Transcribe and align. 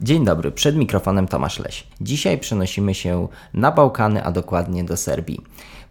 Dzień 0.00 0.24
dobry, 0.24 0.52
przed 0.52 0.76
mikrofonem 0.76 1.28
Tomasz 1.28 1.58
Leś. 1.58 1.86
Dzisiaj 2.00 2.38
przenosimy 2.38 2.94
się 2.94 3.28
na 3.54 3.72
Bałkany, 3.72 4.24
a 4.24 4.32
dokładnie 4.32 4.84
do 4.84 4.96
Serbii. 4.96 5.40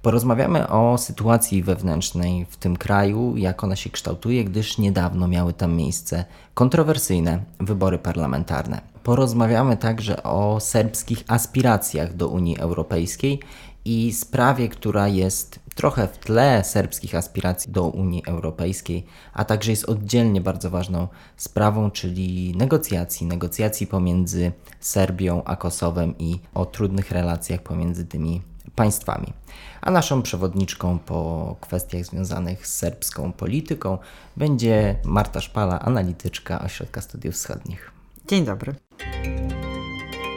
Porozmawiamy 0.02 0.68
o 0.68 0.98
sytuacji 0.98 1.64
wewnętrznej 1.64 2.46
w 2.50 2.58
tym 2.58 2.78
kraju, 2.78 3.38
jak 3.38 3.64
ona 3.64 3.76
się 3.76 3.90
kształtuje, 3.90 4.44
gdyż 4.44 4.78
niedawno 4.78 5.28
miały 5.28 5.54
tam 5.54 5.76
miejsce 5.76 6.26
kontrowersyjne 6.54 7.40
wybory 7.60 7.98
parlamentarne. 7.98 8.82
Porozmawiamy 9.04 9.78
także 9.78 10.24
o 10.24 10.60
serbskich 10.60 11.24
aspiracjach 11.28 12.16
do 12.16 12.28
Unii 12.28 12.58
Europejskiej 12.58 13.40
i 13.88 14.14
sprawie, 14.14 14.70
która 14.70 15.08
jest 15.08 15.60
trochę 15.76 16.08
w 16.08 16.18
tle 16.18 16.64
serbskich 16.64 17.16
aspiracji 17.16 17.72
do 17.72 17.84
Unii 17.84 18.24
Europejskiej, 18.26 19.06
a 19.34 19.46
także 19.46 19.72
jest 19.72 19.86
oddzielnie 19.86 20.42
bardzo 20.42 20.70
ważną 20.70 21.08
sprawą, 21.38 21.92
czyli 21.92 22.56
negocjacji, 22.58 23.28
negocjacji 23.28 23.88
pomiędzy 23.88 24.52
Serbią 24.80 25.44
a 25.44 25.56
Kosowem 25.56 26.18
i 26.20 26.40
o 26.54 26.66
trudnych 26.66 27.12
relacjach 27.12 27.62
pomiędzy 27.62 28.06
tymi 28.06 28.42
państwami. 28.76 29.34
A 29.82 29.92
naszą 29.92 30.22
przewodniczką 30.22 31.00
po 31.00 31.56
kwestiach 31.62 32.06
związanych 32.06 32.68
z 32.68 32.78
serbską 32.78 33.34
polityką 33.34 33.98
będzie 34.38 34.96
Marta 35.04 35.42
Szpala, 35.42 35.80
analityczka 35.80 36.62
Ośrodka 36.62 37.02
Studiów 37.02 37.36
Wschodnich. 37.36 37.92
Dzień 38.28 38.46
dobry. 38.46 38.76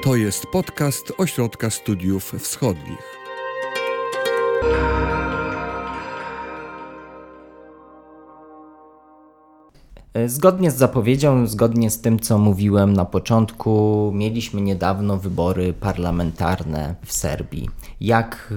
To 0.05 0.17
jest 0.17 0.47
podcast 0.47 1.13
Ośrodka 1.19 1.71
Studiów 1.71 2.33
Wschodnich. 2.39 3.20
E, 10.15 10.29
zgodnie 10.29 10.71
z 10.71 10.77
zapowiedzią, 10.77 11.47
zgodnie 11.47 11.91
z 11.91 12.01
tym, 12.01 12.21
co 12.21 12.39
mówiłem 12.39 12.93
na 12.93 13.05
początku, 13.05 14.13
mieliśmy 14.15 14.61
niedawno 14.61 15.17
wybory 15.17 15.73
parlamentarne 15.73 16.95
w 17.05 17.13
Serbii. 17.13 17.69
Jak 18.01 18.55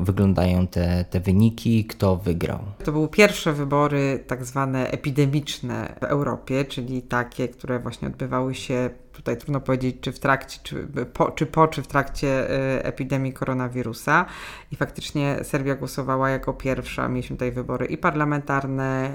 wyglądają 0.00 0.66
te, 0.66 1.04
te 1.10 1.20
wyniki? 1.20 1.84
Kto 1.84 2.16
wygrał? 2.16 2.58
To 2.84 2.92
były 2.92 3.08
pierwsze 3.08 3.52
wybory 3.52 4.24
tak 4.26 4.44
zwane 4.44 4.90
epidemiczne 4.90 5.94
w 6.00 6.04
Europie, 6.04 6.64
czyli 6.64 7.02
takie, 7.02 7.48
które 7.48 7.78
właśnie 7.78 8.08
odbywały 8.08 8.54
się 8.54 8.90
tutaj 9.18 9.36
trudno 9.36 9.60
powiedzieć, 9.60 9.96
czy 10.00 10.12
w 10.12 10.18
trakcie, 10.18 10.60
czy 10.62 10.86
po, 11.12 11.30
czy, 11.30 11.46
po, 11.46 11.68
czy 11.68 11.82
w 11.82 11.86
trakcie 11.86 12.50
y, 12.50 12.84
epidemii 12.84 13.32
koronawirusa. 13.32 14.26
I 14.72 14.76
faktycznie 14.76 15.36
Serbia 15.42 15.74
głosowała 15.74 16.30
jako 16.30 16.52
pierwsza. 16.52 17.08
Mieliśmy 17.08 17.36
tutaj 17.36 17.52
wybory 17.52 17.86
i 17.86 17.98
parlamentarne, 17.98 19.12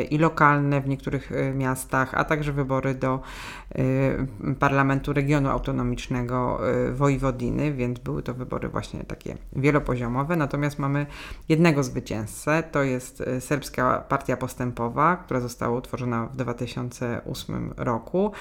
y, 0.00 0.02
i 0.02 0.18
lokalne 0.18 0.80
w 0.80 0.88
niektórych 0.88 1.32
y, 1.32 1.52
miastach, 1.54 2.14
a 2.14 2.24
także 2.24 2.52
wybory 2.52 2.94
do 2.94 3.20
Parlamentu 4.58 5.12
Regionu 5.12 5.48
Autonomicznego 5.50 6.60
Wojwodiny, 6.92 7.72
więc 7.72 7.98
były 7.98 8.22
to 8.22 8.34
wybory 8.34 8.68
właśnie 8.68 9.04
takie 9.04 9.36
wielopoziomowe. 9.52 10.36
Natomiast 10.36 10.78
mamy 10.78 11.06
jednego 11.48 11.82
zwycięzcę, 11.82 12.62
to 12.62 12.82
jest 12.82 13.22
Serbska 13.40 14.04
Partia 14.08 14.36
Postępowa, 14.36 15.16
która 15.16 15.40
została 15.40 15.78
utworzona 15.78 16.26
w 16.26 16.36
2008 16.36 17.74
roku, 17.76 18.32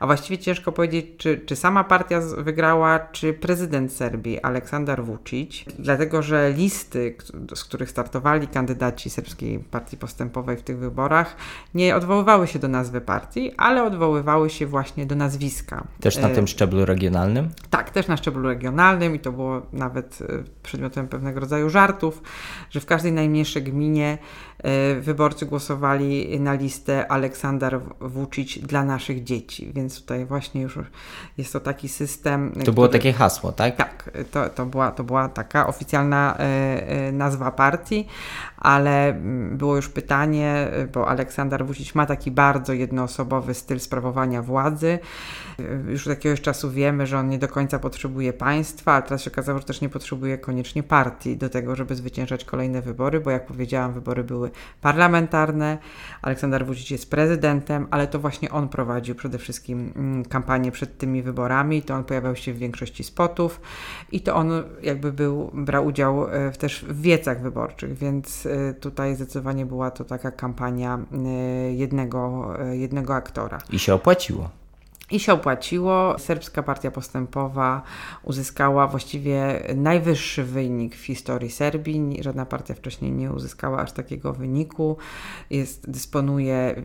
a 0.00 0.06
właściwie 0.06 0.38
ciężko 0.56 0.72
powiedzieć, 0.72 1.06
czy, 1.18 1.38
czy 1.46 1.56
sama 1.56 1.84
partia 1.84 2.20
wygrała, 2.20 2.98
czy 2.98 3.32
prezydent 3.32 3.92
Serbii 3.92 4.40
Aleksander 4.40 5.04
Vucic, 5.04 5.64
dlatego 5.78 6.22
że 6.22 6.52
listy, 6.52 7.16
z 7.54 7.64
których 7.64 7.90
startowali 7.90 8.48
kandydaci 8.48 9.10
Serbskiej 9.10 9.58
Partii 9.58 9.96
Postępowej 9.96 10.56
w 10.56 10.62
tych 10.62 10.78
wyborach, 10.78 11.36
nie 11.74 11.96
odwoływały 11.96 12.46
się 12.46 12.58
do 12.58 12.68
nazwy 12.68 13.00
partii, 13.00 13.52
ale 13.56 13.82
odwoływały 13.84 14.50
się 14.50 14.66
właśnie 14.66 15.06
do 15.06 15.14
nazwiska. 15.14 15.84
Też 16.00 16.18
na 16.18 16.28
e, 16.28 16.34
tym 16.34 16.46
szczeblu 16.46 16.84
regionalnym? 16.84 17.48
Tak, 17.70 17.90
też 17.90 18.08
na 18.08 18.16
szczeblu 18.16 18.48
regionalnym 18.48 19.14
i 19.14 19.18
to 19.18 19.32
było 19.32 19.62
nawet 19.72 20.18
e, 20.22 20.44
przedmiotem 20.62 21.08
pewnego 21.08 21.40
rodzaju 21.40 21.70
żartów, 21.70 22.22
że 22.70 22.80
w 22.80 22.86
każdej 22.86 23.12
najmniejszej 23.12 23.62
gminie 23.62 24.18
wyborcy 25.00 25.46
głosowali 25.46 26.40
na 26.40 26.54
listę 26.54 27.12
Aleksander 27.12 27.80
Vucic 28.00 28.58
dla 28.58 28.84
naszych 28.84 29.24
dzieci, 29.24 29.72
więc 29.74 30.00
tutaj 30.00 30.24
właśnie 30.24 30.62
już 30.62 30.78
jest 31.38 31.52
to 31.52 31.60
taki 31.60 31.88
system. 31.88 32.50
To 32.50 32.60
który... 32.60 32.72
było 32.72 32.88
takie 32.88 33.12
hasło, 33.12 33.52
tak? 33.52 33.76
Tak, 33.76 34.10
to, 34.30 34.48
to, 34.48 34.66
była, 34.66 34.90
to 34.90 35.04
była 35.04 35.28
taka 35.28 35.66
oficjalna 35.66 36.36
e, 36.38 36.42
e, 36.88 37.12
nazwa 37.12 37.50
partii, 37.50 38.06
ale 38.56 39.08
mm, 39.08 39.56
było 39.56 39.76
już 39.76 39.88
pytanie, 39.88 40.68
bo 40.92 41.08
Aleksander 41.08 41.66
Vucic 41.66 41.94
ma 41.94 42.06
taki 42.06 42.30
bardzo 42.30 42.72
jednoosobowy 42.72 43.54
styl 43.54 43.80
sprawowania 43.80 44.42
władzy. 44.42 44.98
Już 45.88 46.06
od 46.06 46.10
jakiegoś 46.10 46.40
czasu 46.40 46.70
wiemy, 46.70 47.06
że 47.06 47.18
on 47.18 47.28
nie 47.28 47.38
do 47.38 47.48
końca 47.48 47.78
potrzebuje 47.78 48.32
państwa, 48.32 48.92
ale 48.92 49.02
teraz 49.02 49.22
się 49.22 49.30
okazało, 49.30 49.58
że 49.58 49.64
też 49.64 49.80
nie 49.80 49.88
potrzebuje 49.88 50.38
koniecznie 50.38 50.82
partii 50.82 51.36
do 51.36 51.48
tego, 51.48 51.76
żeby 51.76 51.94
zwyciężać 51.94 52.44
kolejne 52.44 52.82
wybory, 52.82 53.20
bo 53.20 53.30
jak 53.30 53.46
powiedziałam, 53.46 53.92
wybory 53.92 54.24
były 54.24 54.50
parlamentarne. 54.80 55.78
Aleksander 56.22 56.66
Vucic 56.66 56.90
jest 56.90 57.10
prezydentem, 57.10 57.86
ale 57.90 58.06
to 58.06 58.18
właśnie 58.18 58.50
on 58.50 58.68
prowadził 58.68 59.14
przede 59.14 59.38
wszystkim 59.38 59.92
mm, 59.96 60.24
kampanię 60.24 60.72
przed 60.72 60.98
tymi 60.98 61.22
wyborami, 61.22 61.82
to 61.82 61.94
on 61.94 62.04
pojawiał 62.04 62.36
się 62.36 62.52
w 62.52 62.58
większości 62.58 63.04
spotów 63.04 63.60
i 64.12 64.20
to 64.20 64.34
on 64.34 64.50
jakby 64.82 65.12
był, 65.12 65.50
brał 65.54 65.86
udział 65.86 66.26
w, 66.52 66.56
też 66.56 66.84
w 66.84 67.00
wiecach 67.00 67.42
wyborczych, 67.42 67.94
więc 67.94 68.46
e, 68.46 68.74
tutaj 68.74 69.14
zdecydowanie 69.14 69.66
była 69.66 69.90
to 69.90 70.04
taka 70.04 70.30
kampania 70.30 70.98
jednego, 71.70 72.54
jednego 72.72 73.14
aktora. 73.14 73.58
I 73.70 73.78
się 73.78 73.94
opłaciło. 73.94 74.50
I 75.10 75.20
się 75.20 75.32
opłaciło. 75.32 76.18
Serbska 76.18 76.62
Partia 76.62 76.90
Postępowa 76.90 77.82
uzyskała 78.22 78.86
właściwie 78.86 79.62
najwyższy 79.74 80.44
wynik 80.44 80.96
w 80.96 81.04
historii 81.04 81.50
Serbii. 81.50 82.22
Żadna 82.22 82.46
partia 82.46 82.74
wcześniej 82.74 83.12
nie 83.12 83.32
uzyskała 83.32 83.78
aż 83.78 83.92
takiego 83.92 84.32
wyniku. 84.32 84.96
Jest, 85.50 85.90
dysponuje 85.90 86.82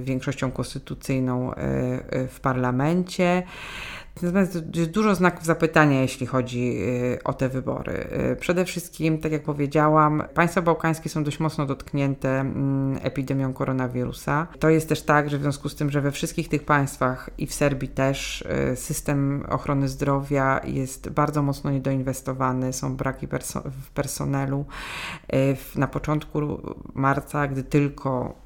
większością 0.00 0.50
konstytucyjną 0.50 1.52
w 2.28 2.38
parlamencie. 2.42 3.42
Natomiast 4.22 4.76
jest 4.76 4.90
dużo 4.90 5.14
znaków 5.14 5.44
zapytania, 5.44 6.00
jeśli 6.00 6.26
chodzi 6.26 6.76
y, 6.78 7.18
o 7.24 7.32
te 7.32 7.48
wybory. 7.48 8.08
Y, 8.32 8.36
przede 8.36 8.64
wszystkim, 8.64 9.18
tak 9.18 9.32
jak 9.32 9.42
powiedziałam, 9.42 10.22
państwa 10.34 10.62
bałkańskie 10.62 11.08
są 11.08 11.24
dość 11.24 11.40
mocno 11.40 11.66
dotknięte 11.66 12.40
mm, 12.40 12.98
epidemią 13.02 13.52
koronawirusa. 13.52 14.46
To 14.58 14.70
jest 14.70 14.88
też 14.88 15.02
tak, 15.02 15.30
że 15.30 15.38
w 15.38 15.42
związku 15.42 15.68
z 15.68 15.74
tym, 15.74 15.90
że 15.90 16.00
we 16.00 16.12
wszystkich 16.12 16.48
tych 16.48 16.64
państwach 16.64 17.30
i 17.38 17.46
w 17.46 17.54
Serbii 17.54 17.88
też 17.88 18.44
y, 18.72 18.76
system 18.76 19.44
ochrony 19.48 19.88
zdrowia 19.88 20.60
jest 20.64 21.08
bardzo 21.08 21.42
mocno 21.42 21.70
niedoinwestowany, 21.70 22.72
są 22.72 22.96
braki 22.96 23.28
perso 23.28 23.60
w 23.60 23.90
personelu. 23.90 24.64
Na 25.76 25.86
początku 25.86 26.40
marca, 26.94 27.48
gdy 27.48 27.62
tylko 27.62 28.43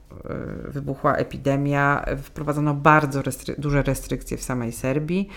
wybuchła 0.64 1.16
epidemia, 1.16 2.04
wprowadzono 2.22 2.74
bardzo 2.74 3.22
restry 3.22 3.54
duże 3.58 3.82
restrykcje 3.82 4.36
w 4.36 4.42
samej 4.42 4.72
Serbii. 4.72 5.28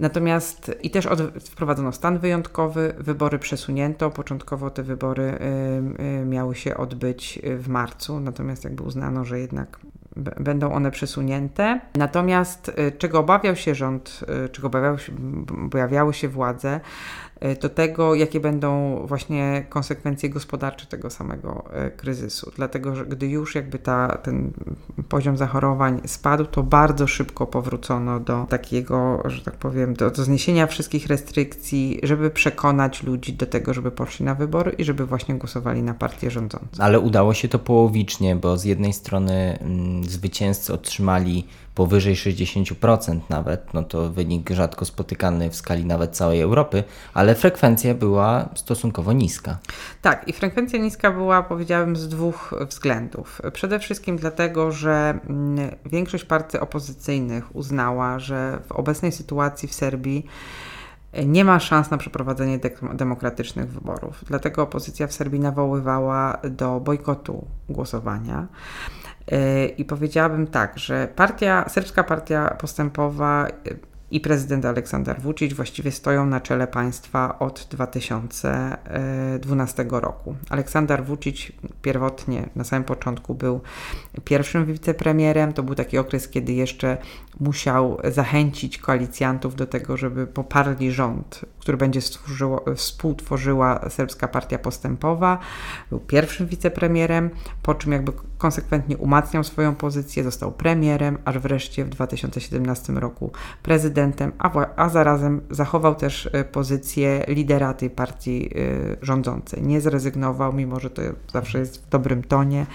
Natomiast 0.00 0.70
i 0.82 0.90
też 0.90 1.06
od, 1.06 1.20
wprowadzono 1.20 1.92
stan 1.92 2.18
wyjątkowy, 2.18 2.94
wybory 2.98 3.38
przesunięto. 3.38 4.10
Początkowo 4.10 4.70
te 4.70 4.82
wybory 4.82 5.22
y, 5.22 6.02
y, 6.22 6.24
miały 6.24 6.54
się 6.54 6.76
odbyć 6.76 7.40
w 7.58 7.68
marcu, 7.68 8.20
natomiast 8.20 8.64
jakby 8.64 8.82
uznano, 8.82 9.24
że 9.24 9.40
jednak 9.40 9.80
będą 10.40 10.72
one 10.72 10.90
przesunięte. 10.90 11.80
Natomiast 11.94 12.72
czego 12.98 13.18
obawiał 13.18 13.56
się 13.56 13.74
rząd, 13.74 14.24
czego 14.52 14.66
obawiały 14.66 14.98
się, 14.98 15.12
obawiały 15.64 16.14
się 16.14 16.28
władze, 16.28 16.80
E, 16.80 17.29
do 17.60 17.68
tego, 17.68 18.14
jakie 18.14 18.40
będą 18.40 18.96
właśnie 19.06 19.64
konsekwencje 19.68 20.30
gospodarcze 20.30 20.86
tego 20.86 21.10
samego 21.10 21.64
e, 21.72 21.90
kryzysu. 21.90 22.52
Dlatego, 22.56 22.96
że 22.96 23.06
gdy 23.06 23.28
już 23.28 23.54
jakby 23.54 23.78
ta, 23.78 24.18
ten 24.22 24.52
poziom 25.08 25.36
zachorowań 25.36 26.00
spadł, 26.06 26.44
to 26.44 26.62
bardzo 26.62 27.06
szybko 27.06 27.46
powrócono 27.46 28.20
do 28.20 28.46
takiego, 28.48 29.22
że 29.24 29.42
tak 29.42 29.54
powiem, 29.54 29.94
do, 29.94 30.10
do 30.10 30.24
zniesienia 30.24 30.66
wszystkich 30.66 31.06
restrykcji, 31.06 32.00
żeby 32.02 32.30
przekonać 32.30 33.02
ludzi 33.02 33.32
do 33.32 33.46
tego, 33.46 33.74
żeby 33.74 33.90
poszli 33.90 34.24
na 34.24 34.34
wybory 34.34 34.72
i 34.72 34.84
żeby 34.84 35.06
właśnie 35.06 35.34
głosowali 35.34 35.82
na 35.82 35.94
partię 35.94 36.30
rządzącą. 36.30 36.68
Ale 36.78 37.00
udało 37.00 37.34
się 37.34 37.48
to 37.48 37.58
połowicznie, 37.58 38.36
bo 38.36 38.58
z 38.58 38.64
jednej 38.64 38.92
strony 38.92 39.58
mm, 39.60 40.04
zwycięzcy 40.04 40.72
otrzymali 40.72 41.46
powyżej 41.74 42.14
60% 42.14 43.20
nawet, 43.28 43.74
no 43.74 43.82
to 43.82 44.10
wynik 44.10 44.50
rzadko 44.50 44.84
spotykany 44.84 45.50
w 45.50 45.56
skali 45.56 45.84
nawet 45.84 46.16
całej 46.16 46.40
Europy, 46.40 46.84
ale 47.14 47.34
frekwencja 47.34 47.94
była 47.94 48.48
stosunkowo 48.54 49.12
niska. 49.12 49.58
Tak, 50.02 50.28
i 50.28 50.32
frekwencja 50.32 50.78
niska 50.78 51.10
była, 51.10 51.42
powiedziałabym, 51.42 51.96
z 51.96 52.08
dwóch 52.08 52.54
względów. 52.68 53.42
Przede 53.52 53.78
wszystkim 53.78 54.16
dlatego, 54.16 54.72
że 54.72 55.18
mm, 55.28 55.70
większość 55.86 56.24
partii 56.24 56.58
opozycyjnych 56.58 57.56
uznała, 57.56 58.18
że 58.18 58.58
w 58.66 58.72
obecnej 58.72 59.12
sytuacji 59.12 59.68
w 59.68 59.74
Serbii 59.74 60.26
nie 61.26 61.44
ma 61.44 61.60
szans 61.60 61.90
na 61.90 61.98
przeprowadzenie 61.98 62.58
demokratycznych 62.94 63.68
wyborów. 63.68 64.24
Dlatego 64.26 64.62
opozycja 64.62 65.06
w 65.06 65.12
Serbii 65.12 65.40
nawoływała 65.40 66.38
do 66.50 66.80
bojkotu 66.80 67.46
głosowania. 67.68 68.46
I 69.78 69.84
powiedziałabym 69.84 70.46
tak, 70.46 70.78
że 70.78 71.08
partia, 71.16 71.68
serbska 71.68 72.04
partia 72.04 72.56
postępowa 72.60 73.46
i 74.10 74.20
prezydent 74.20 74.64
Aleksander 74.64 75.20
Vucic 75.20 75.52
właściwie 75.52 75.90
stoją 75.90 76.26
na 76.26 76.40
czele 76.40 76.66
państwa 76.66 77.38
od 77.38 77.66
2012 77.70 79.86
roku. 79.90 80.36
Aleksander 80.50 81.04
Vucic 81.04 81.52
pierwotnie 81.82 82.48
na 82.56 82.64
samym 82.64 82.84
początku 82.84 83.34
był 83.34 83.60
pierwszym 84.24 84.66
wicepremierem. 84.66 85.52
To 85.52 85.62
był 85.62 85.74
taki 85.74 85.98
okres, 85.98 86.28
kiedy 86.28 86.52
jeszcze 86.52 86.96
musiał 87.40 87.98
zachęcić 88.04 88.78
koalicjantów 88.78 89.54
do 89.54 89.66
tego, 89.66 89.96
żeby 89.96 90.26
poparli 90.26 90.92
rząd, 90.92 91.44
który 91.58 91.76
będzie 91.76 92.00
współtworzyła 92.76 93.90
Serbska 93.90 94.28
Partia 94.28 94.58
Postępowa. 94.58 95.38
Był 95.90 96.00
pierwszym 96.00 96.46
wicepremierem, 96.46 97.30
po 97.62 97.74
czym 97.74 97.92
jakby 97.92 98.12
konsekwentnie 98.38 98.96
umacniał 98.96 99.44
swoją 99.44 99.74
pozycję, 99.74 100.24
został 100.24 100.52
premierem, 100.52 101.18
aż 101.24 101.38
wreszcie 101.38 101.84
w 101.84 101.88
2017 101.88 102.92
roku 102.92 103.30
prezydentem, 103.62 104.32
a, 104.38 104.66
a 104.76 104.88
zarazem 104.88 105.40
zachował 105.50 105.94
też 105.94 106.28
e, 106.32 106.44
pozycję 106.44 107.24
lidera 107.28 107.74
tej 107.74 107.90
partii 107.90 108.50
y, 108.56 108.96
rządzącej. 109.02 109.62
Nie 109.62 109.80
zrezygnował, 109.80 110.52
mimo 110.52 110.80
że 110.80 110.90
to 110.90 111.02
zawsze 111.32 111.58
jest 111.58 111.86
w 111.86 111.88
dobrym 111.88 112.22
tonie. 112.22 112.66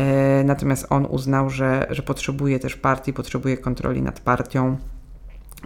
E, 0.00 0.44
natomiast 0.44 0.86
on 0.90 1.06
uznał, 1.06 1.50
że, 1.50 1.86
że 1.90 2.02
potrzebuje 2.02 2.58
też 2.58 2.76
partii, 2.76 3.12
potrzebuje 3.12 3.56
kontroli 3.56 4.02
nad 4.02 4.20
partią 4.20 4.76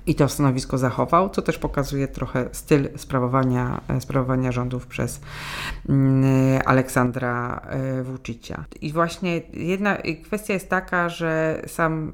i 0.06 0.14
to 0.14 0.28
stanowisko 0.28 0.78
zachował, 0.78 1.30
co 1.30 1.42
też 1.42 1.58
pokazuje 1.58 2.08
trochę 2.08 2.48
styl 2.52 2.88
sprawowania, 2.96 3.80
e, 3.88 4.00
sprawowania 4.00 4.52
rządów 4.52 4.86
przez 4.86 5.20
mm, 5.88 6.60
Aleksandra 6.66 7.60
e, 7.68 8.02
Vucicia. 8.02 8.64
I 8.80 8.92
właśnie 8.92 9.40
jedna 9.52 9.96
kwestia 10.24 10.54
jest 10.54 10.70
taka, 10.70 11.08
że 11.08 11.62
sam 11.66 12.12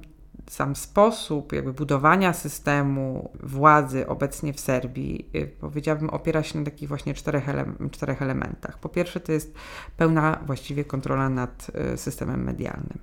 sam 0.52 0.76
sposób 0.76 1.52
jakby 1.52 1.72
budowania 1.72 2.32
systemu 2.32 3.30
władzy 3.42 4.06
obecnie 4.06 4.52
w 4.52 4.60
Serbii, 4.60 5.30
y, 5.34 5.46
powiedziałabym, 5.60 6.10
opiera 6.10 6.42
się 6.42 6.58
na 6.58 6.64
takich 6.64 6.88
właśnie 6.88 7.14
czterech, 7.14 7.48
ele 7.48 7.64
czterech 7.90 8.22
elementach. 8.22 8.78
Po 8.78 8.88
pierwsze, 8.88 9.20
to 9.20 9.32
jest 9.32 9.54
pełna 9.96 10.38
właściwie 10.46 10.84
kontrola 10.84 11.28
nad 11.28 11.70
y, 11.94 11.96
systemem 11.96 12.44
medialnym. 12.44 12.98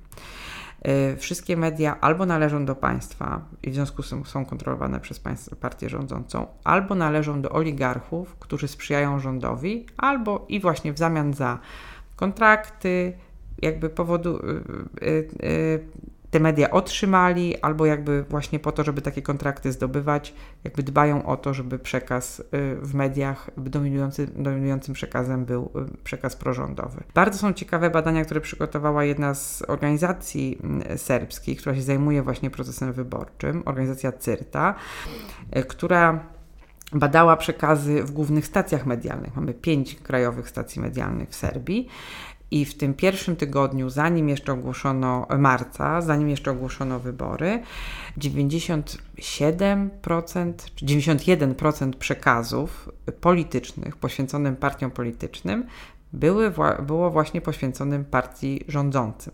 Y, 0.88 1.18
wszystkie 1.18 1.58
media 1.58 2.00
albo 2.02 2.26
należą 2.26 2.66
do 2.66 2.76
państwa 2.76 3.46
i 3.64 3.72
w 3.72 3.74
związku 3.74 4.04
z 4.04 4.10
tym 4.10 4.26
są 4.26 4.46
kontrolowane 4.46 5.00
przez 5.00 5.22
partię 5.60 5.90
rządzącą, 5.90 6.48
albo 6.64 6.96
należą 6.96 7.42
do 7.42 7.50
oligarchów, 7.50 8.36
którzy 8.36 8.68
sprzyjają 8.68 9.20
rządowi, 9.20 9.86
albo 9.98 10.46
i 10.50 10.60
właśnie 10.60 10.94
w 10.94 10.98
zamian 10.98 11.34
za 11.34 11.60
kontrakty, 12.16 13.14
jakby 13.62 13.90
powodu, 13.90 14.40
te 16.38 16.42
media 16.42 16.72
otrzymali, 16.72 17.62
albo 17.62 17.86
jakby 17.86 18.24
właśnie 18.24 18.60
po 18.60 18.72
to, 18.72 18.84
żeby 18.84 19.02
takie 19.02 19.22
kontrakty 19.22 19.72
zdobywać, 19.72 20.34
jakby 20.64 20.84
dbają 20.84 21.26
o 21.26 21.38
to, 21.38 21.54
żeby 21.54 21.80
przekaz 21.80 22.40
y, 22.40 22.44
w 22.82 22.94
mediach 22.94 23.50
dominujący, 23.58 24.28
dominującym 24.28 24.94
przekazem 24.94 25.46
był 25.46 25.72
y, 25.94 26.04
przekaz 26.04 26.36
prorządowy. 26.36 27.04
Bardzo 27.14 27.40
są 27.40 27.54
ciekawe 27.54 27.90
badania, 27.90 28.26
które 28.26 28.42
przygotowała 28.42 29.04
jedna 29.04 29.34
z 29.34 29.64
organizacji 29.68 30.60
mm, 30.64 30.98
serbskich, 30.98 31.60
która 31.60 31.76
się 31.76 31.82
zajmuje 31.82 32.24
właśnie 32.24 32.50
procesem 32.50 32.94
wyborczym, 32.94 33.64
organizacja 33.66 34.12
CYRTA, 34.12 34.76
y, 35.58 35.64
która 35.64 36.20
badała 36.94 37.38
przekazy 37.38 38.04
w 38.04 38.12
głównych 38.12 38.46
stacjach 38.46 38.86
medialnych. 38.86 39.36
Mamy 39.36 39.54
pięć 39.54 39.96
krajowych 39.96 40.50
stacji 40.50 40.82
medialnych 40.82 41.30
w 41.30 41.36
Serbii 41.36 41.88
i 42.52 42.66
w 42.66 42.78
tym 42.78 42.94
pierwszym 42.94 43.36
tygodniu, 43.36 43.90
zanim 43.90 44.30
jeszcze 44.30 44.54
ogłoszono 44.54 45.28
marca, 45.38 46.02
zanim 46.02 46.30
jeszcze 46.30 46.52
ogłoszono 46.52 47.00
wybory, 47.00 47.64
97% 48.18 50.54
czy 50.76 50.86
91% 50.86 51.94
przekazów 51.94 52.90
politycznych 53.22 53.98
poświęconym 53.98 54.56
partiom 54.56 54.92
politycznym 54.92 55.66
były, 56.14 56.54
było 56.86 57.12
właśnie 57.12 57.42
poświęconym 57.42 58.06
partii 58.06 58.64
rządzącym. 58.68 59.34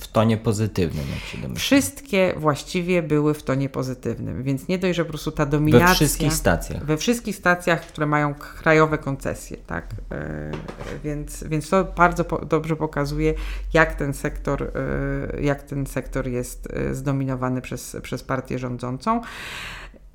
W 0.00 0.08
tonie 0.08 0.36
pozytywnym, 0.36 1.04
jak 1.14 1.18
się 1.18 1.38
domyślam. 1.38 1.56
Wszystkie 1.56 2.34
właściwie 2.36 3.02
były 3.02 3.34
w 3.34 3.42
tonie 3.42 3.68
pozytywnym, 3.68 4.42
więc 4.42 4.68
nie 4.68 4.78
dość, 4.78 4.96
że 4.96 5.04
po 5.04 5.08
prostu 5.08 5.30
ta 5.30 5.46
dominacja... 5.46 5.88
We 5.88 5.94
wszystkich 5.94 6.32
stacjach. 6.32 6.84
We 6.84 6.96
wszystkich 6.96 7.36
stacjach, 7.36 7.86
które 7.86 8.06
mają 8.06 8.34
krajowe 8.34 8.98
koncesje, 8.98 9.56
tak? 9.66 9.86
E, 10.10 10.50
więc, 11.04 11.44
więc 11.44 11.68
to 11.68 11.84
bardzo 11.84 12.24
po, 12.24 12.44
dobrze 12.44 12.76
pokazuje, 12.76 13.34
jak 13.72 13.94
ten 13.94 14.14
sektor, 14.14 14.62
e, 14.62 15.40
jak 15.42 15.62
ten 15.62 15.86
sektor 15.86 16.28
jest 16.28 16.68
e, 16.72 16.94
zdominowany 16.94 17.60
przez, 17.60 17.96
przez 18.02 18.22
partię 18.22 18.58
rządzącą 18.58 19.20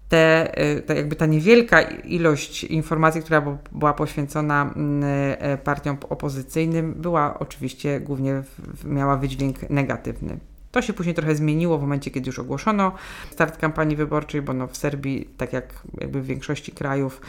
te, 0.10 0.52
y, 0.78 0.82
te, 0.82 0.96
jakby 0.96 1.16
ta 1.16 1.26
niewielka 1.26 1.82
ilość 1.82 2.64
informacji, 2.64 3.22
która 3.22 3.42
była 3.72 3.94
poświęcona 3.94 4.74
mm, 4.76 5.04
e, 5.40 5.58
partiom 5.58 5.98
opozycyjnym, 6.10 6.94
była 6.94 7.40
oczywiście 7.40 8.00
głównie 8.00 8.44
miała 8.86 9.18
wydźwięk 9.18 9.70
negatywny. 9.70 10.38
To 10.72 10.82
się 10.82 10.94
później 10.94 11.16
trochę 11.16 11.36
zmieniło 11.36 11.78
w 11.78 11.82
momencie, 11.82 12.12
kiedy 12.12 12.28
już 12.28 12.40
ogłoszono 12.40 12.92
start 13.32 13.58
kampanii 13.58 13.96
wyborczej, 13.96 14.42
bo 14.42 14.54
no 14.54 14.68
w 14.68 14.78
Serbii, 14.78 15.30
tak 15.38 15.54
jak 15.54 15.74
jakby 16.02 16.22
w 16.22 16.26
większości 16.26 16.72
krajów, 16.72 17.22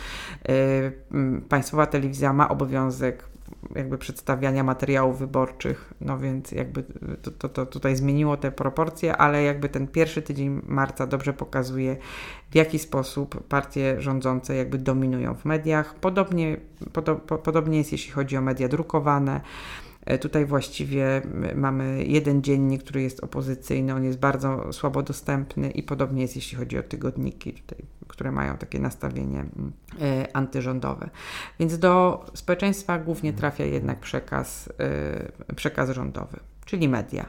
yy, 0.49 1.41
państwowa 1.49 1.87
telewizja 1.87 2.33
ma 2.33 2.49
obowiązek 2.49 3.30
jakby 3.75 3.99
przedstawiania 3.99 4.65
materiałów 4.65 5.19
wyborczych, 5.19 5.95
no 6.01 6.19
więc 6.19 6.53
jakby 6.53 6.83
to, 7.23 7.31
to, 7.31 7.49
to, 7.49 7.67
tutaj 7.67 7.97
zmieniło 7.97 8.37
te 8.37 8.53
proporcje, 8.53 9.17
ale 9.17 9.43
jakby 9.43 9.69
ten 9.69 9.87
pierwszy 9.87 10.23
tydzień 10.23 10.61
marca 10.67 11.07
dobrze 11.07 11.33
pokazuje, 11.33 11.97
w 12.51 12.55
jaki 12.55 12.79
sposób 12.79 13.47
partie 13.49 14.01
rządzące 14.01 14.57
jakby 14.57 14.79
dominują 14.79 15.35
w 15.35 15.45
mediach. 15.45 15.95
Podobnie, 15.95 16.57
podo, 16.93 17.17
podobnie 17.17 17.79
jest, 17.79 17.93
jeśli 17.93 18.13
chodzi 18.13 18.37
o 18.37 18.41
media 18.41 18.69
drukowane. 18.69 19.41
E, 20.07 20.19
tutaj 20.19 20.47
właściwie 20.47 21.23
mamy 21.55 22.05
jeden 22.05 22.43
dziennik, 22.43 22.83
który 22.83 23.03
jest 23.03 23.25
opozycyjny, 23.25 23.95
on 23.95 24.05
jest 24.05 24.19
bardzo 24.19 24.73
słabo 24.73 25.03
dostępny 25.03 25.71
i 25.71 25.83
podobnie 25.83 26.23
jest, 26.23 26.37
jeśli 26.37 26.59
chodzi 26.59 26.79
o 26.79 26.83
tygodniki, 26.83 27.53
tutaj, 27.53 27.79
które 28.09 28.33
mają 28.33 28.57
takie 28.57 28.79
nastawienie 28.79 29.45
e, 30.01 30.37
antyrządowe. 30.37 31.11
Więc 31.59 31.79
do 31.79 32.25
społeczeństwa 32.35 32.99
głównie 32.99 33.33
trafia 33.33 33.65
jednak 33.65 34.01
przekaz, 34.01 34.69
e, 35.49 35.55
przekaz 35.55 35.91
rządowy, 35.91 36.41
czyli 36.65 36.89
media. 36.89 37.27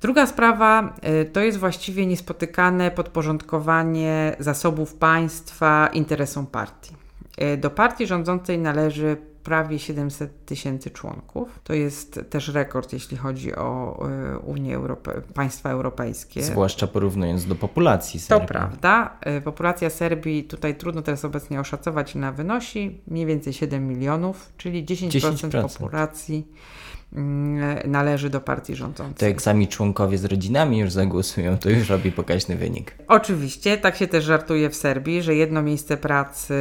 Druga 0.00 0.26
sprawa 0.26 0.94
to 1.32 1.40
jest 1.40 1.58
właściwie 1.58 2.06
niespotykane 2.06 2.90
podporządkowanie 2.90 4.36
zasobów 4.38 4.94
państwa 4.94 5.90
interesom 5.92 6.46
partii. 6.46 6.94
Do 7.58 7.70
partii 7.70 8.06
rządzącej 8.06 8.58
należy 8.58 9.16
prawie 9.42 9.78
700 9.78 10.44
tysięcy 10.44 10.90
członków. 10.90 11.60
To 11.64 11.74
jest 11.74 12.20
też 12.30 12.48
rekord, 12.48 12.92
jeśli 12.92 13.16
chodzi 13.16 13.54
o 13.54 13.98
e, 14.08 14.38
Unię 14.38 14.76
Europe 14.76 15.22
państwa 15.34 15.70
europejskie. 15.70 16.42
Zwłaszcza 16.42 16.86
porównując 16.86 17.46
do 17.46 17.54
populacji 17.54 18.20
Serbii. 18.20 18.46
To 18.46 18.52
prawda. 18.52 19.16
E, 19.20 19.40
populacja 19.40 19.90
Serbii 19.90 20.44
tutaj 20.44 20.76
trudno 20.76 21.02
teraz 21.02 21.24
obecnie 21.24 21.60
oszacować, 21.60 22.14
na 22.14 22.32
wynosi 22.32 23.00
mniej 23.06 23.26
więcej 23.26 23.52
7 23.52 23.88
milionów, 23.88 24.52
czyli 24.56 24.84
10%, 24.84 25.08
10%. 25.50 25.62
populacji 25.62 26.46
należy 27.86 28.30
do 28.30 28.40
partii 28.40 28.76
rządzącej. 28.76 29.14
To 29.14 29.26
jak 29.26 29.42
sami 29.42 29.68
członkowie 29.68 30.18
z 30.18 30.24
rodzinami 30.24 30.78
już 30.78 30.92
zagłosują, 30.92 31.58
to 31.58 31.70
już 31.70 31.88
robi 31.88 32.12
pokaźny 32.12 32.56
wynik. 32.56 32.94
Oczywiście, 33.08 33.78
tak 33.78 33.96
się 33.96 34.06
też 34.06 34.24
żartuje 34.24 34.70
w 34.70 34.76
Serbii, 34.76 35.22
że 35.22 35.34
jedno 35.34 35.62
miejsce 35.62 35.96
pracy 35.96 36.54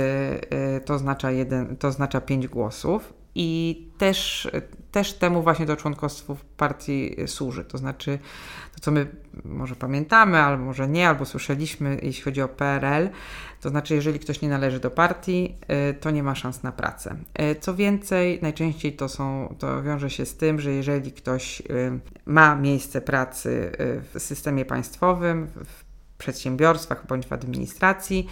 y, 0.77 0.81
to 0.81 0.93
oznacza, 0.93 1.31
jeden, 1.31 1.77
to 1.77 1.87
oznacza 1.87 2.21
pięć 2.21 2.47
głosów 2.47 3.13
i 3.35 3.87
też, 3.97 4.49
też 4.91 5.13
temu 5.13 5.41
właśnie 5.41 5.65
to 5.65 5.75
członkostwo 5.75 6.35
w 6.35 6.45
partii 6.45 7.15
służy. 7.27 7.65
To 7.65 7.77
znaczy, 7.77 8.19
to 8.75 8.79
co 8.79 8.91
my 8.91 9.07
może 9.45 9.75
pamiętamy, 9.75 10.37
albo 10.37 10.65
może 10.65 10.87
nie, 10.87 11.09
albo 11.09 11.25
słyszeliśmy, 11.25 11.99
jeśli 12.03 12.23
chodzi 12.23 12.41
o 12.41 12.47
PRL, 12.47 13.09
to 13.61 13.69
znaczy, 13.69 13.95
jeżeli 13.95 14.19
ktoś 14.19 14.41
nie 14.41 14.49
należy 14.49 14.79
do 14.79 14.91
partii, 14.91 15.55
y, 15.89 15.93
to 15.93 16.11
nie 16.11 16.23
ma 16.23 16.35
szans 16.35 16.63
na 16.63 16.71
pracę. 16.71 17.15
Y, 17.41 17.55
co 17.59 17.75
więcej, 17.75 18.39
najczęściej 18.41 18.93
to, 18.93 19.09
są, 19.09 19.55
to 19.59 19.83
wiąże 19.83 20.09
się 20.09 20.25
z 20.25 20.37
tym, 20.37 20.59
że 20.59 20.71
jeżeli 20.71 21.11
ktoś 21.11 21.61
y, 21.61 21.99
ma 22.25 22.55
miejsce 22.55 23.01
pracy 23.01 23.71
w 24.13 24.19
systemie 24.19 24.65
państwowym, 24.65 25.47
w 25.47 25.83
przedsiębiorstwach 26.17 27.07
bądź 27.07 27.27
w 27.27 27.33
administracji, 27.33 28.27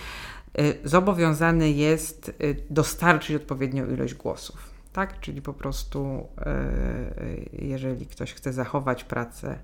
zobowiązany 0.83 1.71
jest 1.71 2.31
dostarczyć 2.69 3.35
odpowiednią 3.35 3.87
ilość 3.87 4.13
głosów. 4.13 4.69
tak? 4.93 5.19
Czyli 5.19 5.41
po 5.41 5.53
prostu, 5.53 6.27
jeżeli 7.53 8.05
ktoś 8.05 8.33
chce 8.33 8.53
zachować 8.53 9.03
pracę 9.03 9.59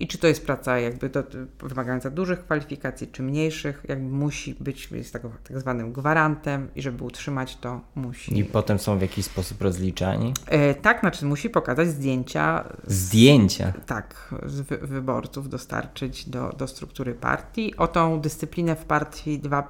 i 0.00 0.06
czy 0.06 0.18
to 0.18 0.26
jest 0.26 0.46
praca 0.46 0.78
jakby 0.78 1.08
do, 1.08 1.22
wymagająca 1.62 2.10
dużych 2.10 2.44
kwalifikacji, 2.44 3.08
czy 3.08 3.22
mniejszych, 3.22 3.82
jakby 3.88 4.08
musi 4.08 4.56
być 4.60 4.90
jest 4.90 5.12
tak, 5.12 5.22
tak 5.44 5.60
zwanym 5.60 5.92
gwarantem 5.92 6.68
i 6.74 6.82
żeby 6.82 7.04
utrzymać 7.04 7.56
to 7.56 7.80
musi. 7.94 8.38
I 8.38 8.44
potem 8.44 8.78
są 8.78 8.98
w 8.98 9.02
jakiś 9.02 9.24
sposób 9.24 9.62
rozliczani? 9.62 10.34
E, 10.46 10.74
tak, 10.74 11.00
znaczy 11.00 11.26
musi 11.26 11.50
pokazać 11.50 11.88
zdjęcia. 11.88 12.64
Zdjęcia? 12.86 13.72
tak, 13.86 14.34
z 14.46 14.60
wy, 14.60 14.78
wyborców 14.78 15.48
dostarczyć 15.48 16.28
do, 16.28 16.54
do 16.58 16.66
struktury 16.66 17.14
partii. 17.14 17.76
O 17.76 17.88
tą 17.88 18.20
dyscyplinę 18.20 18.76
w 18.76 18.84
partii 18.84 19.38
dba, 19.38 19.68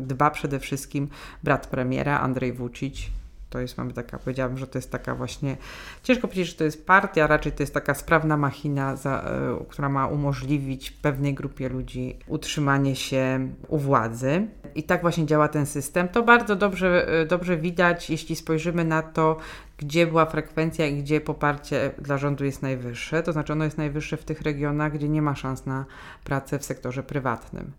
dba 0.00 0.30
przede 0.30 0.60
wszystkim 0.60 1.08
brat 1.42 1.66
premiera 1.66 2.20
Andrzej 2.20 2.52
Vucic, 2.52 3.10
to 3.54 3.60
jest, 3.60 3.78
mamy 3.78 3.92
taka, 3.92 4.18
powiedziałabym, 4.18 4.58
że 4.58 4.66
to 4.66 4.78
jest 4.78 4.90
taka 4.90 5.14
właśnie, 5.14 5.56
ciężko 6.02 6.28
powiedzieć, 6.28 6.48
że 6.48 6.54
to 6.54 6.64
jest 6.64 6.86
partia, 6.86 7.26
raczej 7.26 7.52
to 7.52 7.62
jest 7.62 7.74
taka 7.74 7.94
sprawna 7.94 8.36
machina, 8.36 8.96
za, 8.96 9.30
y, 9.62 9.64
która 9.68 9.88
ma 9.88 10.06
umożliwić 10.06 10.90
pewnej 10.90 11.34
grupie 11.34 11.68
ludzi 11.68 12.18
utrzymanie 12.26 12.96
się 12.96 13.48
u 13.68 13.78
władzy. 13.78 14.46
I 14.74 14.82
tak 14.82 15.02
właśnie 15.02 15.26
działa 15.26 15.48
ten 15.48 15.66
system. 15.66 16.08
To 16.08 16.22
bardzo 16.22 16.56
dobrze, 16.56 17.20
y, 17.22 17.26
dobrze 17.26 17.56
widać, 17.56 18.10
jeśli 18.10 18.36
spojrzymy 18.36 18.84
na 18.84 19.02
to, 19.02 19.36
gdzie 19.78 20.06
była 20.06 20.26
frekwencja 20.26 20.86
i 20.86 21.02
gdzie 21.02 21.20
poparcie 21.20 21.90
dla 21.98 22.18
rządu 22.18 22.44
jest 22.44 22.62
najwyższe. 22.62 23.22
To 23.22 23.32
znaczy 23.32 23.52
ono 23.52 23.64
jest 23.64 23.78
najwyższe 23.78 24.16
w 24.16 24.24
tych 24.24 24.42
regionach, 24.42 24.92
gdzie 24.92 25.08
nie 25.08 25.22
ma 25.22 25.34
szans 25.34 25.66
na 25.66 25.84
pracę 26.24 26.58
w 26.58 26.64
sektorze 26.64 27.02
prywatnym. 27.02 27.72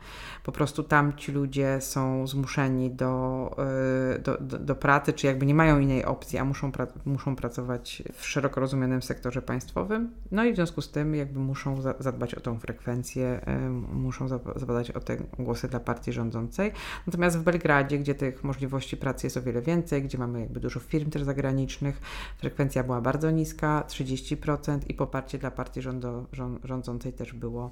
Po 0.43 0.51
prostu 0.51 0.83
tam 0.83 1.13
ci 1.13 1.31
ludzie 1.31 1.77
są 1.81 2.27
zmuszeni 2.27 2.91
do, 2.91 3.55
y, 4.15 4.19
do, 4.19 4.37
do, 4.37 4.59
do 4.59 4.75
pracy, 4.75 5.13
czy 5.13 5.27
jakby 5.27 5.45
nie 5.45 5.55
mają 5.55 5.79
innej 5.79 6.05
opcji, 6.05 6.39
a 6.39 6.45
muszą, 6.45 6.71
pra 6.71 6.87
muszą 7.05 7.35
pracować 7.35 8.03
w 8.13 8.25
szeroko 8.25 8.61
rozumianym 8.61 9.01
sektorze 9.01 9.41
państwowym. 9.41 10.11
No 10.31 10.45
i 10.45 10.53
w 10.53 10.55
związku 10.55 10.81
z 10.81 10.91
tym 10.91 11.15
jakby 11.15 11.39
muszą 11.39 11.81
za 11.81 11.95
zadbać 11.99 12.35
o 12.35 12.39
tą 12.39 12.59
frekwencję, 12.59 13.41
y, 13.47 13.69
muszą 13.95 14.27
zadbać 14.27 14.91
o 14.91 14.99
te 14.99 15.17
głosy 15.39 15.67
dla 15.67 15.79
partii 15.79 16.13
rządzącej. 16.13 16.71
Natomiast 17.07 17.37
w 17.37 17.43
Belgradzie, 17.43 17.99
gdzie 17.99 18.15
tych 18.15 18.43
możliwości 18.43 18.97
pracy 18.97 19.25
jest 19.25 19.37
o 19.37 19.41
wiele 19.41 19.61
więcej, 19.61 20.03
gdzie 20.03 20.17
mamy 20.17 20.39
jakby 20.39 20.59
dużo 20.59 20.79
firm 20.79 21.09
też 21.09 21.23
zagranicznych, 21.23 21.84
frekwencja 22.37 22.83
była 22.83 23.01
bardzo 23.01 23.31
niska, 23.31 23.83
30% 23.87 24.79
i 24.87 24.93
poparcie 24.93 25.37
dla 25.37 25.51
partii 25.51 25.81
rządo, 25.81 26.25
rządzącej 26.63 27.13
też 27.13 27.33
było 27.33 27.71